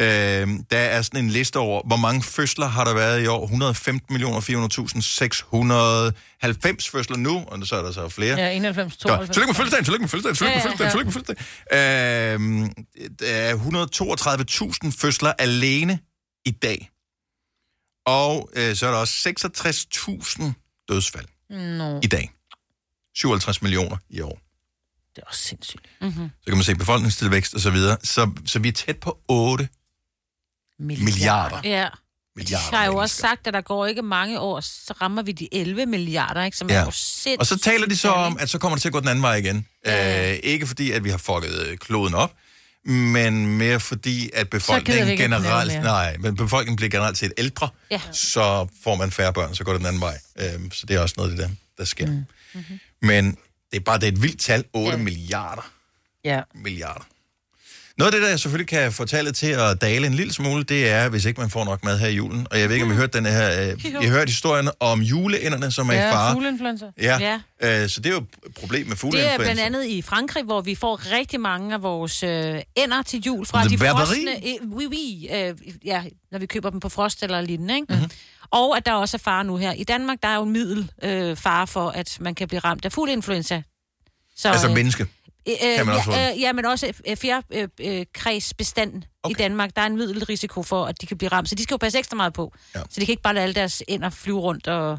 Øhm, 0.00 0.64
der 0.70 0.78
er 0.78 1.02
sådan 1.02 1.24
en 1.24 1.30
liste 1.30 1.56
over, 1.56 1.82
hvor 1.86 1.96
mange 1.96 2.22
fødsler 2.22 2.66
har 2.66 2.84
der 2.84 2.94
været 2.94 3.22
i 3.22 3.26
år. 3.26 3.44
115 3.44 4.12
millioner 4.12 4.40
400.000 4.40 5.00
690 5.02 6.88
fødsler 6.88 7.16
nu, 7.16 7.44
og 7.46 7.66
så 7.66 7.76
er 7.76 7.82
der 7.82 7.92
så 7.92 8.08
flere. 8.08 8.38
Ja, 8.40 8.50
91, 8.50 8.92
Godt. 8.96 9.00
92. 9.00 9.34
Tillykke 9.34 9.48
med 9.48 9.54
fødselsdagen, 9.54 9.84
tillykke 9.84 10.02
med 10.02 10.08
fødselsdagen, 10.08 10.36
tillykke 10.36 10.56
med 10.56 10.62
Ja, 10.62 10.84
ja, 10.84 10.90
fødselsdagen, 10.90 10.90
tillykke 10.90 11.06
med 11.06 11.12
fødselsdagen. 11.12 12.68
Øhm, 12.70 13.10
der 13.20 13.26
er 13.26 13.54
132.000 14.92 15.00
fødsler 15.00 15.32
alene 15.38 15.98
i 16.46 16.50
dag. 16.50 16.88
Og 18.08 18.50
øh, 18.56 18.76
så 18.76 18.86
er 18.86 18.90
der 18.90 18.98
også 18.98 19.28
66.000 19.28 20.52
dødsfald 20.88 21.26
Nå, 21.50 22.00
i 22.02 22.06
dag. 22.06 22.30
57 23.14 23.62
millioner 23.62 23.96
i 24.10 24.20
år. 24.20 24.38
det 25.16 25.22
er 25.22 25.26
også 25.28 25.42
sindssygt. 25.42 25.86
Mm-hmm. 26.00 26.30
Så 26.40 26.44
kan 26.46 26.54
man 26.54 26.64
se 26.64 26.74
befolkningstilvækst 26.74 27.54
og 27.54 27.60
så 27.60 27.70
videre. 27.70 27.96
Så, 28.04 28.30
så 28.46 28.58
vi 28.58 28.68
er 28.68 28.72
tæt 28.72 28.96
på 29.00 29.18
8 29.28 29.68
milliarder 30.78 31.60
Ja. 31.64 31.88
milliarder 32.36 32.68
Jeg 32.70 32.78
har 32.78 32.84
jo 32.86 32.90
mennesker. 32.92 33.02
også 33.02 33.16
sagt, 33.16 33.46
at 33.46 33.54
der 33.54 33.60
går 33.60 33.86
ikke 33.86 34.02
mange 34.02 34.40
år, 34.40 34.60
så 34.60 34.94
rammer 35.00 35.22
vi 35.22 35.32
de 35.32 35.48
11 35.54 35.86
milliarder, 35.86 36.42
ikke? 36.44 36.56
Som 36.56 36.70
ja. 36.70 36.74
er 36.74 36.84
jo 36.84 36.90
sindssygt. 36.90 37.40
Og 37.40 37.46
så 37.46 37.58
taler 37.58 37.86
de 37.86 37.96
så 37.96 38.08
om, 38.10 38.36
at 38.40 38.50
så 38.50 38.58
kommer 38.58 38.76
det 38.76 38.82
til 38.82 38.88
at 38.88 38.92
gå 38.92 39.00
den 39.00 39.08
anden 39.08 39.22
vej 39.22 39.34
igen. 39.34 39.66
Øh, 39.86 40.38
ikke 40.42 40.66
fordi, 40.66 40.90
at 40.92 41.04
vi 41.04 41.10
har 41.10 41.18
fucket 41.18 41.80
kloden 41.80 42.14
op, 42.14 42.32
men 42.92 43.46
mere 43.58 43.80
fordi, 43.80 44.30
at 44.34 44.50
befolkningen 44.50 45.16
generelt... 45.18 45.72
Nej, 45.82 46.16
men 46.16 46.36
befolkningen 46.36 46.76
bliver 46.76 46.90
generelt 46.90 47.18
set 47.18 47.32
ældre, 47.38 47.68
Ja. 47.90 48.00
så 48.12 48.66
får 48.84 48.94
man 48.94 49.10
færre 49.10 49.32
børn, 49.32 49.54
så 49.54 49.64
går 49.64 49.72
det 49.72 49.78
den 49.78 49.86
anden 49.86 50.00
vej. 50.00 50.18
Øh, 50.38 50.60
så 50.72 50.86
det 50.86 50.96
er 50.96 51.00
også 51.00 51.14
noget 51.18 51.30
af 51.30 51.36
det 51.36 51.46
der, 51.48 51.54
der 51.78 51.84
sker. 51.84 52.06
Mm. 52.06 52.24
Mm-hmm. 52.54 52.78
Men 53.02 53.30
det 53.70 53.76
er 53.76 53.80
bare 53.80 53.98
det 53.98 54.04
er 54.08 54.12
et 54.12 54.22
vildt 54.22 54.40
tal. 54.40 54.64
8 54.72 54.96
ja. 54.96 55.02
milliarder. 55.02 55.70
Ja. 56.24 56.40
Milliarder. 56.54 57.04
Noget 57.98 58.14
af 58.14 58.20
det, 58.20 58.30
der 58.30 58.36
selvfølgelig 58.36 58.68
kan 58.68 58.92
få 58.92 59.04
tallet 59.04 59.34
til 59.34 59.46
at 59.46 59.80
dale 59.80 60.06
en 60.06 60.14
lille 60.14 60.32
smule, 60.32 60.64
det 60.64 60.88
er, 60.90 61.08
hvis 61.08 61.24
ikke 61.24 61.40
man 61.40 61.50
får 61.50 61.64
nok 61.64 61.84
mad 61.84 61.98
her 61.98 62.06
i 62.08 62.14
julen. 62.14 62.46
Og 62.50 62.60
jeg 62.60 62.68
ved 62.68 62.74
ikke, 62.76 62.86
om 62.86 62.92
I 62.92 62.94
hørte 62.94 63.18
den 63.18 63.26
her... 63.26 63.70
Øh. 63.70 64.02
I 64.04 64.06
hørte 64.06 64.28
historien 64.30 64.68
om 64.80 65.00
juleænderne, 65.00 65.70
som 65.70 65.88
er 65.88 65.92
i 65.92 65.96
Ja, 65.96 66.12
fare. 66.12 66.32
fugleinfluenza. 66.32 66.86
Ja, 67.02 67.18
ja. 67.60 67.82
Øh, 67.82 67.88
så 67.88 68.00
det 68.00 68.10
er 68.10 68.14
jo 68.14 68.18
et 68.46 68.54
problem 68.54 68.80
med 68.80 68.86
Det 68.86 68.92
er 68.92 68.96
fugleinfluenza. 68.96 69.42
blandt 69.42 69.60
andet 69.60 69.84
i 69.86 70.02
Frankrig, 70.02 70.44
hvor 70.44 70.60
vi 70.60 70.74
får 70.74 71.12
rigtig 71.12 71.40
mange 71.40 71.74
af 71.74 71.82
vores 71.82 72.22
øh, 72.22 72.60
ender 72.76 73.02
til 73.02 73.20
jul 73.26 73.46
fra 73.46 73.60
The 73.64 73.68
de 73.68 73.78
Barbarie? 73.78 74.06
frosne... 74.06 74.30
Øh, 74.48 74.70
oui, 74.72 74.86
oui, 74.86 75.28
øh, 75.34 75.54
ja, 75.84 76.02
når 76.32 76.38
vi 76.38 76.46
køber 76.46 76.70
dem 76.70 76.80
på 76.80 76.88
frost 76.88 77.22
eller 77.22 77.40
lignende, 77.40 77.74
ikke? 77.74 77.86
Mhm. 77.88 77.96
Mm-hmm. 77.98 78.10
Og 78.50 78.76
at 78.76 78.86
der 78.86 78.92
også 78.92 79.16
er 79.16 79.20
fare 79.24 79.44
nu 79.44 79.56
her. 79.56 79.72
I 79.72 79.84
Danmark, 79.84 80.18
der 80.22 80.28
er 80.28 80.36
jo 80.36 80.42
en 80.42 80.52
middel 80.52 80.90
øh, 81.02 81.36
fare 81.36 81.66
for, 81.66 81.88
at 81.90 82.16
man 82.20 82.34
kan 82.34 82.48
blive 82.48 82.60
ramt 82.60 82.84
af 82.84 82.92
fugleinfluenza. 82.92 83.62
Så, 84.36 84.48
Altså 84.48 84.68
øh, 84.68 84.74
menneske. 84.74 85.06
Øh, 85.48 85.76
Kan 85.76 85.86
man 85.86 85.94
også 85.94 86.12
ja, 86.12 86.32
øh, 86.34 86.40
ja, 86.40 86.52
men 86.52 86.64
også 86.64 86.92
øh, 87.08 87.16
fjerkredsbestand 87.16 89.02
okay. 89.22 89.34
i 89.34 89.38
Danmark. 89.38 89.70
Der 89.76 89.82
er 89.82 89.86
en 89.86 89.96
middelrisiko 89.96 90.62
for, 90.62 90.86
at 90.86 91.00
de 91.00 91.06
kan 91.06 91.18
blive 91.18 91.28
ramt. 91.32 91.48
Så 91.48 91.54
de 91.54 91.62
skal 91.62 91.74
jo 91.74 91.78
passe 91.78 91.98
ekstra 91.98 92.16
meget 92.16 92.32
på. 92.32 92.54
Ja. 92.74 92.80
Så 92.90 93.00
de 93.00 93.06
kan 93.06 93.12
ikke 93.12 93.22
bare 93.22 93.34
lade 93.34 93.42
alle 93.42 93.54
deres 93.54 93.82
ender 93.88 94.10
flyve 94.10 94.40
rundt 94.40 94.66
og 94.66 94.98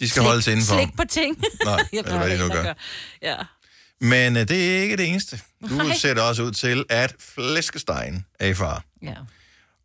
De 0.00 0.08
skal 0.08 0.22
holdes 0.22 0.46
indenfor. 0.46 0.74
slik 0.74 0.96
på 0.96 1.04
ting. 1.10 1.36
Nej, 1.64 1.74
Jeg 1.92 1.98
eller 1.98 2.18
hvad 2.18 2.30
de 2.30 2.38
nu 2.38 2.48
gør. 2.48 2.74
Ja. 3.22 3.36
Men 4.00 4.36
øh, 4.36 4.48
det 4.48 4.76
er 4.78 4.82
ikke 4.82 4.96
det 4.96 5.08
eneste. 5.08 5.40
Du 5.68 5.74
Nej. 5.74 5.94
ser 5.96 6.14
det 6.14 6.22
også 6.22 6.42
ud 6.42 6.52
til, 6.52 6.84
at 6.88 7.14
flæskestegen 7.18 8.24
er 8.40 8.46
i 8.46 8.54
far. 8.54 8.82
Ja. 9.02 9.14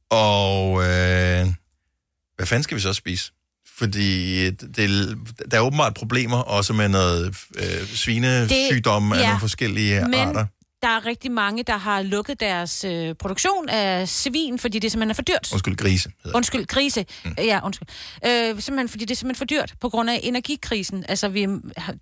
Og 0.09 0.73
øh, 0.83 1.47
hvad 2.35 2.45
fanden 2.45 2.63
skal 2.63 2.75
vi 2.77 2.81
så 2.81 2.93
spise? 2.93 3.31
Fordi 3.77 4.45
det, 4.49 5.17
der 5.51 5.57
er 5.57 5.61
åbenbart 5.61 5.93
problemer 5.93 6.37
også 6.37 6.73
med 6.73 6.89
noget 6.89 7.35
øh, 7.55 7.87
svinesygdomme 7.87 9.15
af 9.15 9.19
ja. 9.21 9.25
nogle 9.25 9.39
forskellige 9.39 10.01
Men 10.01 10.13
arter. 10.13 10.45
der 10.81 10.87
er 10.89 11.05
rigtig 11.05 11.31
mange, 11.31 11.63
der 11.63 11.77
har 11.77 12.01
lukket 12.01 12.39
deres 12.39 12.83
øh, 12.83 13.15
produktion 13.15 13.69
af 13.69 14.09
svin, 14.09 14.59
fordi 14.59 14.79
det 14.79 14.91
simpelthen 14.91 15.09
er 15.09 15.13
for 15.15 15.21
dyrt. 15.21 15.49
Undskyld, 15.53 15.75
grise. 15.77 16.11
hedder 16.23 16.37
Undskyld, 16.37 16.65
grise. 16.67 17.05
Mm. 17.25 17.33
Ja, 17.37 17.59
undskyld. 17.65 17.87
Øh, 18.25 18.31
simpelthen, 18.61 18.89
fordi 18.89 19.05
det 19.05 19.11
er 19.11 19.15
simpelthen 19.15 19.35
for 19.39 19.45
dyrt 19.45 19.73
på 19.81 19.89
grund 19.89 20.09
af 20.09 20.19
energikrisen. 20.23 21.05
Altså, 21.09 21.27
vi, 21.27 21.47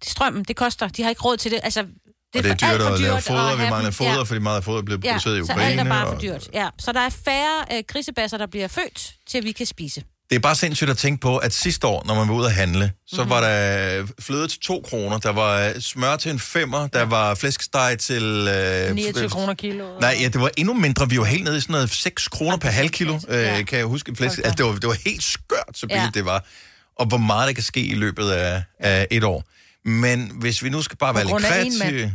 strømmen, 0.04 0.44
det 0.44 0.56
koster. 0.56 0.88
De 0.88 1.02
har 1.04 1.10
ikke 1.10 1.22
råd 1.22 1.38
til 1.38 1.52
det. 1.52 1.60
Altså, 1.64 1.82
Det 1.82 1.90
og 2.36 2.44
det 2.44 2.52
er 2.52 2.68
for- 2.68 2.74
dyrt 2.78 2.82
for 2.82 2.94
at 2.94 3.00
lave 3.00 3.14
dyrt 3.16 3.24
foder. 3.24 3.40
at 3.52 3.58
Vi 3.60 3.70
mangler 3.70 3.92
foder, 3.92 4.12
Ja. 4.12 4.22
fordi 4.24 4.40
meget 4.40 4.58
af 4.58 4.64
fodret 4.64 4.86
bliver 4.86 5.00
Ja, 5.04 5.12
produceret 5.12 5.36
i 5.36 5.40
så 5.40 5.44
Ukraine. 5.54 5.72
alt 5.72 5.80
er 5.80 5.84
bare 5.84 6.08
for 6.08 6.16
og- 6.16 6.22
dyrt. 6.22 6.50
Ja, 6.54 6.68
så 6.80 6.92
der 6.92 7.00
er 7.00 7.10
færre 7.10 7.66
øh, 7.78 7.84
grisebasser, 7.88 8.38
der 8.38 8.48
bliver 8.48 8.68
født, 8.68 9.14
til 9.30 9.38
at 9.38 9.44
vi 9.44 9.52
kan 9.52 9.66
spise. 9.66 10.04
Det 10.32 10.38
er 10.38 10.40
bare 10.42 10.56
sindssygt 10.56 10.90
at 10.90 10.98
tænke 10.98 11.22
på, 11.22 11.38
at 11.38 11.54
sidste 11.54 11.88
år, 11.88 12.04
når 12.06 12.16
man 12.16 12.28
var 12.28 12.34
ude 12.34 12.46
at 12.48 12.54
handle, 12.54 12.92
så 13.08 13.16
Mhm. 13.16 13.20
mm-hmm. 13.22 13.30
var 13.30 13.42
der 13.42 14.08
fløde 14.20 14.48
til 14.48 14.60
2 14.60 14.82
kroner, 14.90 15.18
der 15.18 15.30
var 15.30 15.80
smør 15.80 16.16
til 16.16 16.32
en 16.32 16.40
femmer, 16.40 16.88
der 16.88 17.04
var 17.04 17.36
flæskesteg 17.36 17.96
til... 18.00 18.24
Øh, 18.24 18.96
29 18.96 19.26
f- 19.26 19.30
kroner 19.30 19.54
kilo. 19.54 20.00
Nej, 20.00 20.18
ja, 20.22 20.28
det 20.28 20.42
var 20.42 20.50
endnu 20.58 20.74
mindre. 20.74 21.10
Vi 21.10 21.18
var 21.18 21.24
helt 21.26 21.44
nede 21.44 21.58
i 21.58 21.62
sådan 21.62 21.74
noget 21.74 21.90
6 21.90 22.28
kroner 22.28 22.58
per 22.58 22.70
halv 22.70 22.90
kilo, 22.90 23.20
øh, 23.28 23.66
kan 23.66 23.78
jeg 23.78 23.86
huske. 23.86 24.16
Flæsk. 24.16 24.38
Altså, 24.38 24.54
det, 24.58 24.66
var, 24.66 24.72
det 24.72 24.88
var 24.88 24.98
helt 25.06 25.24
skørt, 25.24 25.64
så 25.78 25.88
billigt 25.88 26.04
Ja. 26.06 26.10
det 26.14 26.26
var. 26.26 26.46
Og 27.00 27.06
hvor 27.06 27.18
meget 27.18 27.48
der 27.48 27.54
kan 27.54 27.64
ske 27.64 27.80
i 27.82 27.94
løbet 27.96 28.32
af, 28.32 28.64
af 28.80 29.08
et 29.12 29.24
år. 29.24 29.44
Men 29.90 30.32
hvis 30.40 30.64
vi 30.64 30.70
nu 30.70 30.82
skal 30.82 30.98
bare 30.98 31.16
være 31.16 31.26
lidt 31.26 31.38
kreative... 31.46 32.14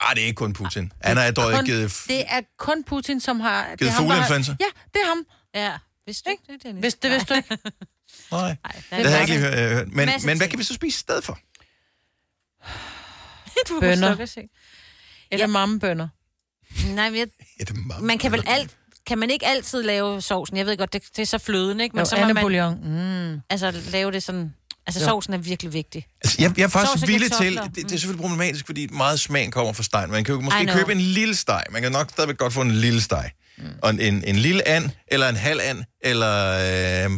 Ej, 0.00 0.14
det 0.14 0.22
er 0.22 0.26
ikke 0.26 0.36
kun 0.38 0.52
Putin. 0.52 0.92
Han 1.02 1.16
har 1.16 1.30
dog 1.30 1.52
ikke 1.52 1.64
givet... 1.64 1.92
det 2.08 2.20
er 2.28 2.40
kun 2.58 2.84
Putin, 2.84 3.20
som 3.20 3.40
har... 3.40 3.66
det 3.70 3.78
Givet 3.78 3.92
fugleinfluenza? 3.94 4.56
Ja, 4.60 4.64
det 4.94 5.00
er 5.04 5.08
ham. 5.08 5.18
Ja, 5.54 5.72
vidste 6.06 6.22
du 6.26 6.30
ikke 6.30 6.42
det, 6.52 6.62
Dennis? 6.62 6.80
Hvis 6.80 6.94
det 6.94 7.10
vidste 7.10 7.34
du 7.34 7.36
ikke. 7.36 7.48
Nej, 8.30 8.56
det 8.74 8.84
det 8.90 9.06
har 9.10 9.18
jeg 9.18 9.28
ikke 9.30 9.40
hørt. 9.40 9.80
øh, 9.80 9.92
Men, 9.92 10.06
Masse 10.06 10.26
men 10.26 10.36
hvad 10.36 10.46
ting. 10.46 10.50
kan 10.50 10.58
vi 10.58 10.64
så 10.64 10.74
spise 10.74 10.96
i 10.96 11.00
stedet 11.00 11.24
for? 11.24 11.34
du 13.68 13.80
Bønner. 13.80 14.46
Eller 15.30 15.46
mammebønner. 15.46 16.08
Nej, 16.94 17.10
men 17.10 17.18
jeg, 17.18 17.28
man 18.00 18.18
kan 18.18 18.32
vel 18.32 18.42
alt... 18.46 18.76
Kan 19.06 19.18
man 19.18 19.30
ikke 19.30 19.46
altid 19.46 19.82
lave 19.82 20.22
sovsen? 20.22 20.56
Jeg 20.56 20.66
ved 20.66 20.76
godt, 20.76 20.92
det, 20.92 21.02
det 21.16 21.22
er 21.22 21.26
så 21.26 21.38
fløden, 21.38 21.80
ikke? 21.80 21.96
Men 21.96 22.00
Jo, 22.00 22.04
så 22.04 22.16
må 22.16 22.20
man 22.20 22.30
andebouillon. 22.30 22.78
Mm. 23.34 23.40
altså, 23.50 23.70
lave 23.90 24.12
det 24.12 24.22
sådan... 24.22 24.54
Altså, 24.86 25.00
Jo. 25.00 25.06
sovsen 25.06 25.34
er 25.34 25.38
virkelig 25.38 25.72
vigtig. 25.72 26.06
Altså, 26.24 26.36
jeg, 26.42 26.58
jeg 26.58 26.64
er 26.64 26.68
faktisk 26.68 26.90
Sovs 26.92 27.02
og 27.02 27.08
villig 27.08 27.32
til... 27.32 27.54
kartofler. 27.54 27.64
Det, 27.64 27.76
det 27.76 27.84
er 27.92 27.96
selvfølgelig 27.98 28.20
problematisk, 28.22 28.66
fordi 28.66 28.86
meget 28.86 29.20
smagen 29.20 29.50
kommer 29.50 29.72
fra 29.72 29.82
stegen. 29.82 30.10
Man 30.10 30.24
kan 30.24 30.34
jo 30.34 30.40
I 30.40 30.44
måske 30.44 30.62
know. 30.64 30.76
købe 30.76 30.92
en 30.92 31.00
lille 31.00 31.36
steg. 31.36 31.62
Man 31.70 31.82
kan 31.82 31.92
nok 31.92 32.10
stadigvæk 32.10 32.36
godt 32.36 32.52
få 32.52 32.60
en 32.60 32.70
lille 32.70 33.00
steg. 33.02 33.30
Mm. 33.58 33.64
Og 33.82 33.90
en, 33.90 34.00
en, 34.00 34.24
en 34.24 34.36
lille 34.36 34.68
and, 34.68 34.90
eller 35.08 35.28
en 35.28 35.36
halv 35.36 35.60
and, 35.62 35.84
eller... 36.00 37.04
Øh, 37.06 37.10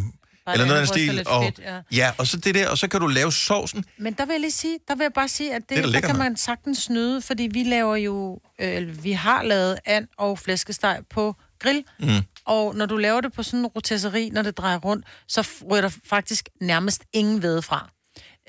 eller 0.55 0.67
noget 0.67 0.81
af 0.81 0.87
den 0.87 1.01
andebryst 1.01 1.19
og 1.19 1.25
stil. 1.25 1.29
Og, 1.29 1.45
fedt, 1.45 1.59
ja. 1.59 1.81
ja, 1.93 2.13
og 2.19 2.27
så 2.27 2.37
det 2.37 2.55
der, 2.55 2.69
og 2.69 2.79
så 2.79 2.89
kan 2.89 3.01
du 3.01 3.07
lave 3.07 3.33
sovsen. 3.33 3.85
Men 3.99 4.13
der 4.13 4.27
vil 4.27 4.33
jeg 4.33 4.41
lige 4.41 4.51
sige, 4.51 4.79
der 4.89 4.95
vil 4.95 5.05
jeg 5.05 5.13
bare 5.13 5.29
sige, 5.29 5.55
at 5.55 5.61
det, 5.63 5.69
Det 5.71 5.79
er 5.79 5.83
der 5.83 5.89
lækker 5.89 6.09
kan 6.09 6.19
man 6.19 6.37
sagtens 6.37 6.79
snyde, 6.79 7.23
fordi 7.23 7.49
vi 7.53 7.63
laver 7.63 7.97
jo, 7.97 8.41
øh, 8.61 9.05
vi 9.05 9.13
har 9.13 9.43
lavet 9.43 9.79
and 9.85 10.09
og 10.19 10.39
flæskesteg 10.39 11.01
på 11.11 11.37
grill, 11.59 11.85
Mm. 11.99 12.09
og 12.45 12.75
når 12.77 12.87
du 12.87 12.97
laver 12.97 13.21
det 13.21 13.33
på 13.33 13.43
sådan 13.43 13.61
en 13.61 13.67
rotesseri, 13.67 14.31
når 14.33 14.43
det 14.43 14.59
drejer 14.59 14.79
rundt, 14.79 15.07
så 15.29 15.47
ryger 15.71 15.81
der 15.81 15.91
faktisk 16.09 16.49
nærmest 16.61 17.03
ingen 17.13 17.43
ved 17.43 17.63
fra. 17.63 17.91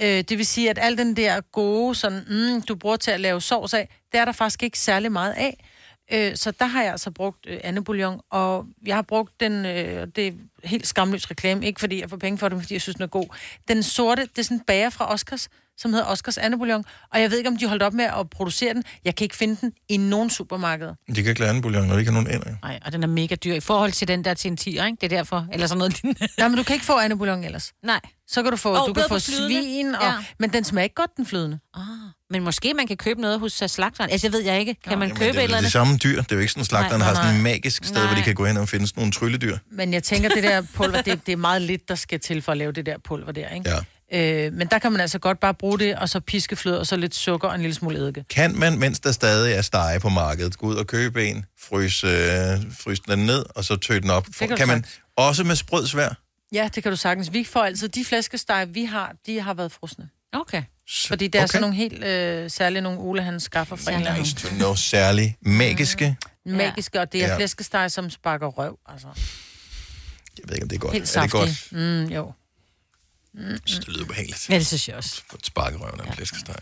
Øh, 0.01 0.07
det 0.07 0.37
vil 0.37 0.45
sige, 0.45 0.69
at 0.69 0.77
al 0.81 0.97
den 0.97 1.15
der 1.15 1.41
gode, 1.41 1.95
sådan, 1.95 2.23
mm, 2.29 2.61
du 2.61 2.75
bruger 2.75 2.95
til 2.97 3.11
at 3.11 3.19
lave 3.19 3.41
sovs 3.41 3.73
af, 3.73 3.89
det 4.11 4.19
er 4.19 4.25
der 4.25 4.31
faktisk 4.31 4.63
ikke 4.63 4.79
særlig 4.79 5.11
meget 5.11 5.33
af. 5.33 5.63
Øh, 6.13 6.35
så 6.35 6.51
der 6.51 6.65
har 6.65 6.81
jeg 6.81 6.91
altså 6.91 7.11
brugt 7.11 7.45
øh, 7.47 7.59
andebouillon, 7.63 8.21
og 8.29 8.65
jeg 8.85 8.95
har 8.95 9.01
brugt 9.01 9.39
den, 9.39 9.65
øh, 9.65 10.07
det 10.15 10.27
er 10.27 10.31
helt 10.63 10.87
skamløs 10.87 11.31
reklame, 11.31 11.65
ikke 11.65 11.79
fordi 11.79 12.01
jeg 12.01 12.09
får 12.09 12.17
penge 12.17 12.37
for 12.37 12.49
det, 12.49 12.55
men 12.55 12.61
fordi 12.63 12.73
jeg 12.73 12.81
synes, 12.81 12.95
den 12.95 13.03
er 13.03 13.07
god. 13.07 13.35
Den 13.67 13.83
sorte, 13.83 14.21
det 14.21 14.37
er 14.39 14.43
sådan 14.43 14.57
en 14.57 14.63
bager 14.67 14.89
fra 14.89 15.13
Oscars, 15.13 15.49
som 15.77 15.93
hedder 15.93 16.05
Oscars 16.05 16.37
andebouillon, 16.37 16.85
og 17.13 17.21
jeg 17.21 17.31
ved 17.31 17.37
ikke, 17.37 17.47
om 17.49 17.57
de 17.57 17.67
holdt 17.67 17.83
op 17.83 17.93
med 17.93 18.05
at 18.05 18.29
producere 18.29 18.73
den. 18.73 18.83
Jeg 19.05 19.15
kan 19.15 19.25
ikke 19.25 19.35
finde 19.35 19.57
den 19.61 19.71
i 19.89 19.97
nogen 19.97 20.29
supermarked. 20.29 20.87
De 20.87 21.13
kan 21.15 21.25
ikke 21.25 21.39
lade 21.39 21.49
anden 21.49 21.61
bouillon, 21.61 21.87
når 21.87 21.93
de 21.93 21.99
ikke 21.99 22.11
har 22.11 22.21
nogen 22.21 22.35
ender. 22.35 22.55
Nej, 22.63 22.79
og 22.85 22.91
den 22.91 23.03
er 23.03 23.07
mega 23.07 23.35
dyr 23.35 23.53
i 23.53 23.59
forhold 23.59 23.91
til 23.91 24.07
den 24.07 24.25
der 24.25 24.33
til 24.33 24.51
en 24.51 24.57
10'er, 24.61 24.67
ikke? 24.85 24.97
Det 25.01 25.03
er 25.03 25.17
derfor. 25.17 25.47
Eller 25.53 25.67
sådan 25.67 25.77
noget. 25.77 26.03
Nej, 26.37 26.47
men 26.47 26.57
du 26.57 26.63
kan 26.63 26.73
ikke 26.73 26.85
få 26.85 26.97
andebouillon 26.97 27.43
ellers. 27.43 27.73
Nej. 27.83 27.99
Så 28.27 28.43
kan 28.43 28.51
du 28.51 28.57
få, 28.57 28.81
oh, 28.81 28.87
du 28.87 28.93
kan 28.93 29.03
få 29.09 29.19
svin, 29.19 29.95
og, 29.95 30.01
Ja. 30.03 30.13
men 30.39 30.53
den 30.53 30.63
smager 30.63 30.83
ikke 30.83 30.95
godt, 30.95 31.17
den 31.17 31.25
flydende. 31.25 31.59
Ah, 31.75 31.81
men 32.29 32.43
måske 32.43 32.73
man 32.73 32.87
kan 32.87 32.97
købe 32.97 33.21
noget 33.21 33.39
hos 33.39 33.61
uh, 33.61 33.67
slagteren. 33.67 34.09
Altså, 34.09 34.27
jeg 34.27 34.33
ved 34.33 34.41
jeg 34.41 34.59
ikke. 34.59 34.75
Kan 34.83 34.99
man 34.99 35.07
Jamen, 35.07 35.17
købe 35.19 35.27
det 35.27 35.35
et 35.35 35.39
er 35.39 35.43
eller 35.43 35.61
det 35.61 35.71
samme 35.71 35.97
dyr. 35.97 36.21
Det 36.21 36.31
er 36.31 36.35
jo 36.35 36.39
ikke 36.39 36.51
sådan, 36.51 36.61
at 36.61 36.67
slagteren 36.67 36.99
Nej, 36.99 37.07
har 37.07 37.13
nej, 37.13 37.23
sådan 37.23 37.35
et 37.35 37.43
nej. 37.43 37.51
magisk 37.53 37.83
sted, 37.85 37.99
hvor 38.01 38.07
de 38.09 38.13
Nej. 38.13 38.23
kan 38.23 38.35
gå 38.35 38.45
hen 38.45 38.57
og 38.57 38.69
finde 38.69 38.87
sådan 38.87 39.01
nogle 39.01 39.11
trylledyr. 39.11 39.57
Men 39.71 39.93
jeg 39.93 40.03
tænker, 40.03 40.29
det 40.29 40.43
der 40.43 40.61
pulver, 40.73 41.01
det, 41.01 41.25
det 41.25 41.31
er 41.31 41.37
meget 41.37 41.61
lidt, 41.61 41.89
der 41.89 41.95
skal 41.95 42.19
til 42.19 42.41
for 42.41 42.51
at 42.51 42.57
lave 42.57 42.71
det 42.71 42.85
der 42.85 42.95
pulver 43.03 43.31
der, 43.31 43.49
ikke? 43.49 43.69
Ja. 43.69 43.77
Øh, 44.13 44.53
men 44.53 44.67
der 44.67 44.79
kan 44.79 44.91
man 44.91 45.01
altså 45.01 45.19
godt 45.19 45.39
bare 45.39 45.53
bruge 45.53 45.79
det, 45.79 45.95
og 45.95 46.09
så 46.09 46.19
piskefløde, 46.19 46.79
og 46.79 46.87
så 46.87 46.95
lidt 46.95 47.15
sukker 47.15 47.47
og 47.47 47.55
en 47.55 47.61
lille 47.61 47.73
smule 47.75 47.97
eddike. 47.99 48.25
Kan 48.29 48.55
man, 48.59 48.79
mens 48.79 48.99
der 48.99 49.11
stadig 49.11 49.53
er 49.53 49.61
stege 49.61 49.99
på 49.99 50.09
markedet, 50.09 50.57
gå 50.57 50.67
ud 50.67 50.75
og 50.75 50.87
købe 50.87 51.25
en, 51.25 51.45
fryse, 51.69 52.07
øh, 52.07 52.71
fryse 52.79 53.01
den 53.07 53.19
ned, 53.19 53.45
og 53.55 53.63
så 53.63 53.75
tø 53.75 53.99
den 53.99 54.09
op? 54.09 54.27
kan 54.39 54.57
kan 54.57 54.67
man 54.67 54.85
også 55.15 55.43
med 55.43 55.55
sprød 55.55 55.87
svær? 55.87 56.09
Ja, 56.51 56.69
det 56.75 56.83
kan 56.83 56.91
du 56.91 56.95
sagtens. 56.95 57.33
Vi 57.33 57.43
får 57.43 57.63
altid, 57.63 57.89
de 57.89 58.05
flæskesteg, 58.05 58.67
vi 58.69 58.85
har, 58.85 59.15
de 59.25 59.39
har 59.41 59.53
været 59.53 59.71
frosne. 59.71 60.09
Okay. 60.33 60.63
Fordi 61.07 61.27
det 61.27 61.39
er 61.39 61.43
okay. 61.43 61.47
sådan 61.47 61.61
nogle 61.61 61.75
helt 61.75 62.03
øh, 62.03 62.49
særlige 62.51 62.81
nogle 62.81 62.99
Ole, 62.99 63.21
han 63.23 63.39
skaffer 63.39 63.75
fra 63.75 63.91
en 63.91 63.97
eller. 63.99 64.17
Nice 64.17 64.35
to 64.35 64.47
know, 64.47 64.75
særlig 64.75 65.37
magiske. 65.41 66.17
Magiske, 66.45 66.99
og 67.01 67.11
det 67.13 67.23
er 67.23 67.27
Ja. 67.27 67.37
flæskesteg, 67.37 67.91
som 67.91 68.09
sparker 68.09 68.47
røv, 68.47 68.79
altså. 68.87 69.07
Jeg 70.37 70.43
ved 70.47 70.55
ikke, 70.55 70.63
om 70.63 70.69
det 70.69 70.75
er 70.75 70.79
godt. 70.79 70.93
Helt 70.93 71.15
er 71.17 71.21
det 71.21 71.31
saftig. 71.31 71.31
godt? 71.31 71.71
Mm, 71.71 72.03
jo. 72.05 72.33
Jeg 73.37 73.59
synes, 73.65 73.85
det 73.85 73.93
lyder 73.95 74.05
behageligt. 74.05 74.49
Ja, 74.49 74.55
det 74.55 74.67
synes 74.67 74.87
jeg 74.87 74.95
også. 74.95 75.21
For 75.29 75.37
et 75.37 75.45
sparkerøven 75.45 75.99
af 75.99 76.07
en 76.07 76.13
flæskesteg. 76.13 76.55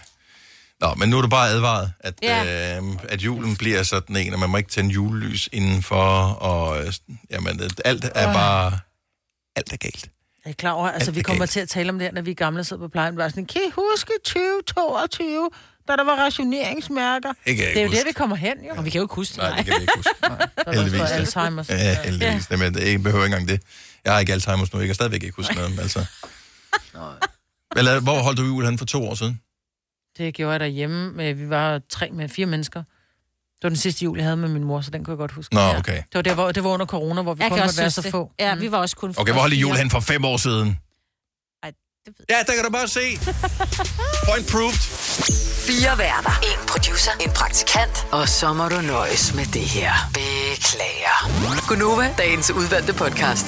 Nå, 0.82 0.93
men 0.93 1.09
nu 1.09 1.17
er 1.17 1.21
du 1.21 1.28
bare 1.28 1.49
advaret, 1.49 1.93
at, 1.99 2.13
Ja. 2.21 2.43
ja. 2.43 2.78
øh, 2.78 2.84
at 3.09 3.21
julen 3.21 3.55
bliver 3.55 3.84
sådan 3.84 4.15
en, 4.15 4.34
og 4.34 4.39
man 4.39 4.49
må 4.49 4.57
ikke 4.57 4.69
tænde 4.69 4.89
julelys 4.93 5.49
indenfor, 5.51 6.15
og 6.34 6.86
øh, 6.86 6.93
jamen, 7.32 7.61
alt 7.86 8.05
er 8.15 8.34
bare... 8.34 8.80
Alt 9.55 9.73
er 9.73 9.78
galt. 9.78 10.09
Jeg 10.45 10.51
er 10.51 10.55
klar 10.55 10.71
over, 10.71 10.89
altså 10.89 11.09
Alt 11.11 11.15
vi 11.15 11.19
er 11.19 11.23
kommer 11.23 11.39
galt. 11.39 11.51
til 11.51 11.59
at 11.59 11.69
tale 11.69 11.89
om 11.89 11.99
det 11.99 12.07
her, 12.07 12.11
når 12.13 12.21
vi 12.21 12.32
er 12.32 12.36
gamle 12.36 12.63
sidder 12.63 12.84
på 12.84 12.88
plejen. 12.88 13.15
Bare 13.15 13.30
sådan, 13.30 13.45
kan 13.45 13.61
I 13.67 13.71
huske 13.76 14.11
2022, 14.26 15.49
da 15.88 15.95
der 15.95 16.03
var 16.03 16.15
rationeringsmærker? 16.26 17.34
Ikke 17.45 17.63
jeg 17.63 17.69
det 17.73 17.78
er 17.78 17.82
jo 17.82 17.88
huske. 17.88 17.99
der, 17.99 18.05
vi 18.05 18.11
kommer 18.11 18.36
hen, 18.36 18.57
jo. 18.69 18.73
Og 18.78 18.86
vi 18.86 18.89
kan 18.89 18.99
jo 18.99 19.05
ikke 19.05 19.15
huske 19.15 19.32
det. 19.34 19.38
Nej, 19.43 19.55
det 19.57 19.65
kan 19.65 19.73
vi 19.78 19.82
ikke 19.82 19.93
huske. 19.95 20.13
heldigvis. 20.78 20.99
der 20.99 21.07
da. 21.17 21.26
står 21.26 21.41
Alzheimer's. 21.41 21.73
Ja, 21.73 21.97
heldigvis. 22.03 22.47
Ja. 22.51 22.57
Men 22.57 22.80
jeg 22.80 23.03
behøver 23.03 23.26
ikke 23.26 23.36
engang 23.38 23.47
det. 23.47 23.61
Jeg 24.05 24.13
har 24.13 24.19
ikke 24.19 24.34
Alzheimer's 24.34 24.69
nu, 24.73 24.80
jeg 24.80 24.86
kan 24.88 24.95
stadigvæk 24.95 25.23
ikke 25.23 25.36
huske 25.36 25.53
noget. 25.55 25.76
men 25.76 25.89
Altså. 26.84 27.28
Eller, 27.78 27.99
hvor 27.99 28.21
holdt 28.21 28.38
du 28.39 28.43
jul 28.45 28.65
hen 28.65 28.78
for 28.78 28.86
to 28.86 29.07
år 29.09 29.15
siden? 29.15 29.41
Det 30.17 30.34
gjorde 30.34 30.51
jeg 30.51 30.59
derhjemme. 30.59 31.11
Med, 31.11 31.34
vi 31.34 31.49
var 31.49 31.82
tre 31.89 32.09
med 32.13 32.30
fire 32.30 32.45
mennesker. 32.45 32.80
Det 33.55 33.63
var 33.63 33.69
den 33.69 33.78
sidste 33.78 34.03
jul, 34.03 34.17
jeg 34.17 34.26
havde 34.26 34.38
med 34.38 34.49
min 34.49 34.63
mor, 34.63 34.82
så 34.82 34.91
den 34.91 35.03
kunne 35.03 35.11
jeg 35.11 35.17
godt 35.17 35.32
huske. 35.32 35.55
Nå, 35.55 35.61
Ja. 35.61 35.78
okay. 35.78 35.97
Det 35.97 36.05
var, 36.15 36.21
der, 36.21 36.34
hvor, 36.34 36.51
det 36.51 36.63
var 36.63 36.69
under 36.69 36.86
corona, 36.86 37.21
hvor 37.21 37.34
vi 37.34 37.43
Jeg 37.43 37.51
kun 37.51 37.59
måtte 37.59 37.78
være 37.78 37.89
så 37.91 38.01
det. 38.01 38.11
få. 38.11 38.32
Ja, 38.39 38.55
vi 38.55 38.71
var 38.71 38.78
også 38.78 38.95
kun 38.95 39.13
Okay, 39.17 39.32
hvor 39.34 39.41
holdt 39.41 39.53
I 39.55 39.59
jul 39.59 39.76
hen 39.76 39.89
for 39.89 39.99
fem 39.99 40.26
år 40.26 40.38
siden? 40.38 40.80
Ej, 41.63 41.71
Ja, 42.30 42.36
der 42.47 42.53
kan 42.55 42.63
du 42.65 42.69
bare 42.71 42.88
se. 42.88 42.99
Point 44.30 44.47
proved. 44.51 44.80
Fire 45.67 45.97
værter. 45.97 46.32
En 46.43 46.67
producer. 46.67 47.11
En 47.21 47.30
praktikant. 47.36 48.07
Og 48.11 48.30
så 48.30 48.53
må 48.53 48.69
du 48.69 48.82
nøjes 48.82 49.34
med 49.36 49.45
det 49.45 49.61
her. 49.61 49.91
Beklager. 50.13 51.67
Gunova, 51.67 52.13
dagens 52.17 52.51
udvalgte 52.51 52.93
podcast. 52.93 53.45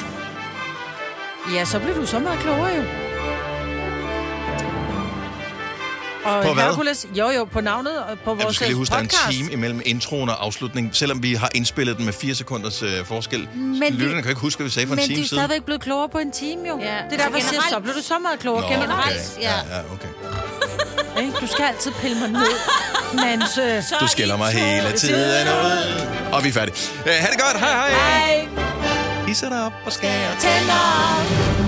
Ja, 1.53 1.65
så 1.65 1.80
blev 1.80 1.95
du 1.95 2.05
så 2.05 2.19
meget 2.19 2.39
klogere 2.39 2.75
jo. 2.75 3.07
Og 6.28 6.43
På 6.43 6.53
hvad? 6.53 6.63
Hercules, 6.63 7.05
jo 7.15 7.30
jo, 7.30 7.45
på 7.45 7.61
navnet 7.61 7.97
og 7.99 8.17
på 8.25 8.30
vores 8.34 8.43
Ja, 8.43 8.47
du 8.47 8.53
skal 8.53 8.67
lige 8.67 8.78
huske, 8.78 8.91
der 8.91 8.97
er 8.97 9.01
en 9.01 9.07
podcast. 9.07 9.38
time 9.38 9.51
imellem 9.51 9.82
introen 9.86 10.30
og 10.30 10.45
afslutningen, 10.45 10.93
selvom 10.93 11.23
vi 11.23 11.34
har 11.34 11.49
indspillet 11.55 11.97
den 11.97 12.05
med 12.05 12.13
4 12.13 12.36
sekunders 12.36 12.84
øh, 12.84 13.05
forskel. 13.05 13.47
Men 13.55 13.69
Men 13.80 13.82
vi- 13.82 14.03
Lytterne 14.03 14.21
kan 14.21 14.32
ikke 14.32 14.41
huske, 14.41 14.57
hvad 14.59 14.65
vi 14.67 14.71
sagde 14.71 14.88
for 14.88 14.95
Men 14.95 15.03
en 15.03 15.09
de 15.09 15.13
time 15.13 15.23
er 15.23 15.28
siden. 15.28 15.39
stadigvæk 15.43 15.63
blevet 15.65 15.82
klogere 15.82 16.09
på 16.09 16.17
en 16.17 16.32
time 16.32 16.67
jo. 16.69 16.80
Ja. 16.80 16.86
Det 16.86 16.89
er 16.89 17.17
derfor, 17.17 17.32
jeg 17.38 17.41
siger, 17.41 17.51
generelt- 17.51 17.69
så 17.73 17.80
blev 17.80 17.93
du 17.93 18.01
så 18.01 18.13
meget 18.19 18.39
klogere 18.39 18.61
Nå, 18.61 18.67
generelt. 18.75 19.32
okay. 19.38 19.43
Ja, 19.43 19.55
ja, 19.55 19.80
okay. 19.93 20.09
Ikke? 21.21 21.34
Du 21.41 21.47
skal 21.47 21.65
altid 21.65 21.91
pille 22.01 22.19
mig 22.19 22.30
ned, 22.30 22.53
mens... 23.25 23.57
Øh, 23.57 23.84
Du 23.99 24.07
skælder 24.07 24.38
mig 24.38 24.51
hele 24.51 24.91
tiden 24.97 25.47
ud. 25.47 26.07
Og 26.34 26.43
vi 26.43 26.49
er 26.49 26.53
færdige. 26.53 26.75
Uh, 26.99 27.11
ha' 27.11 27.28
det 27.32 27.39
godt. 27.41 27.59
Hej 27.59 27.69
hej. 27.71 27.89
Hej. 27.89 28.47
I 29.32 29.34
sætter 29.34 29.61
op 29.65 29.73
og 29.86 29.93
skærer 29.93 30.32
Tænder. 30.39 31.66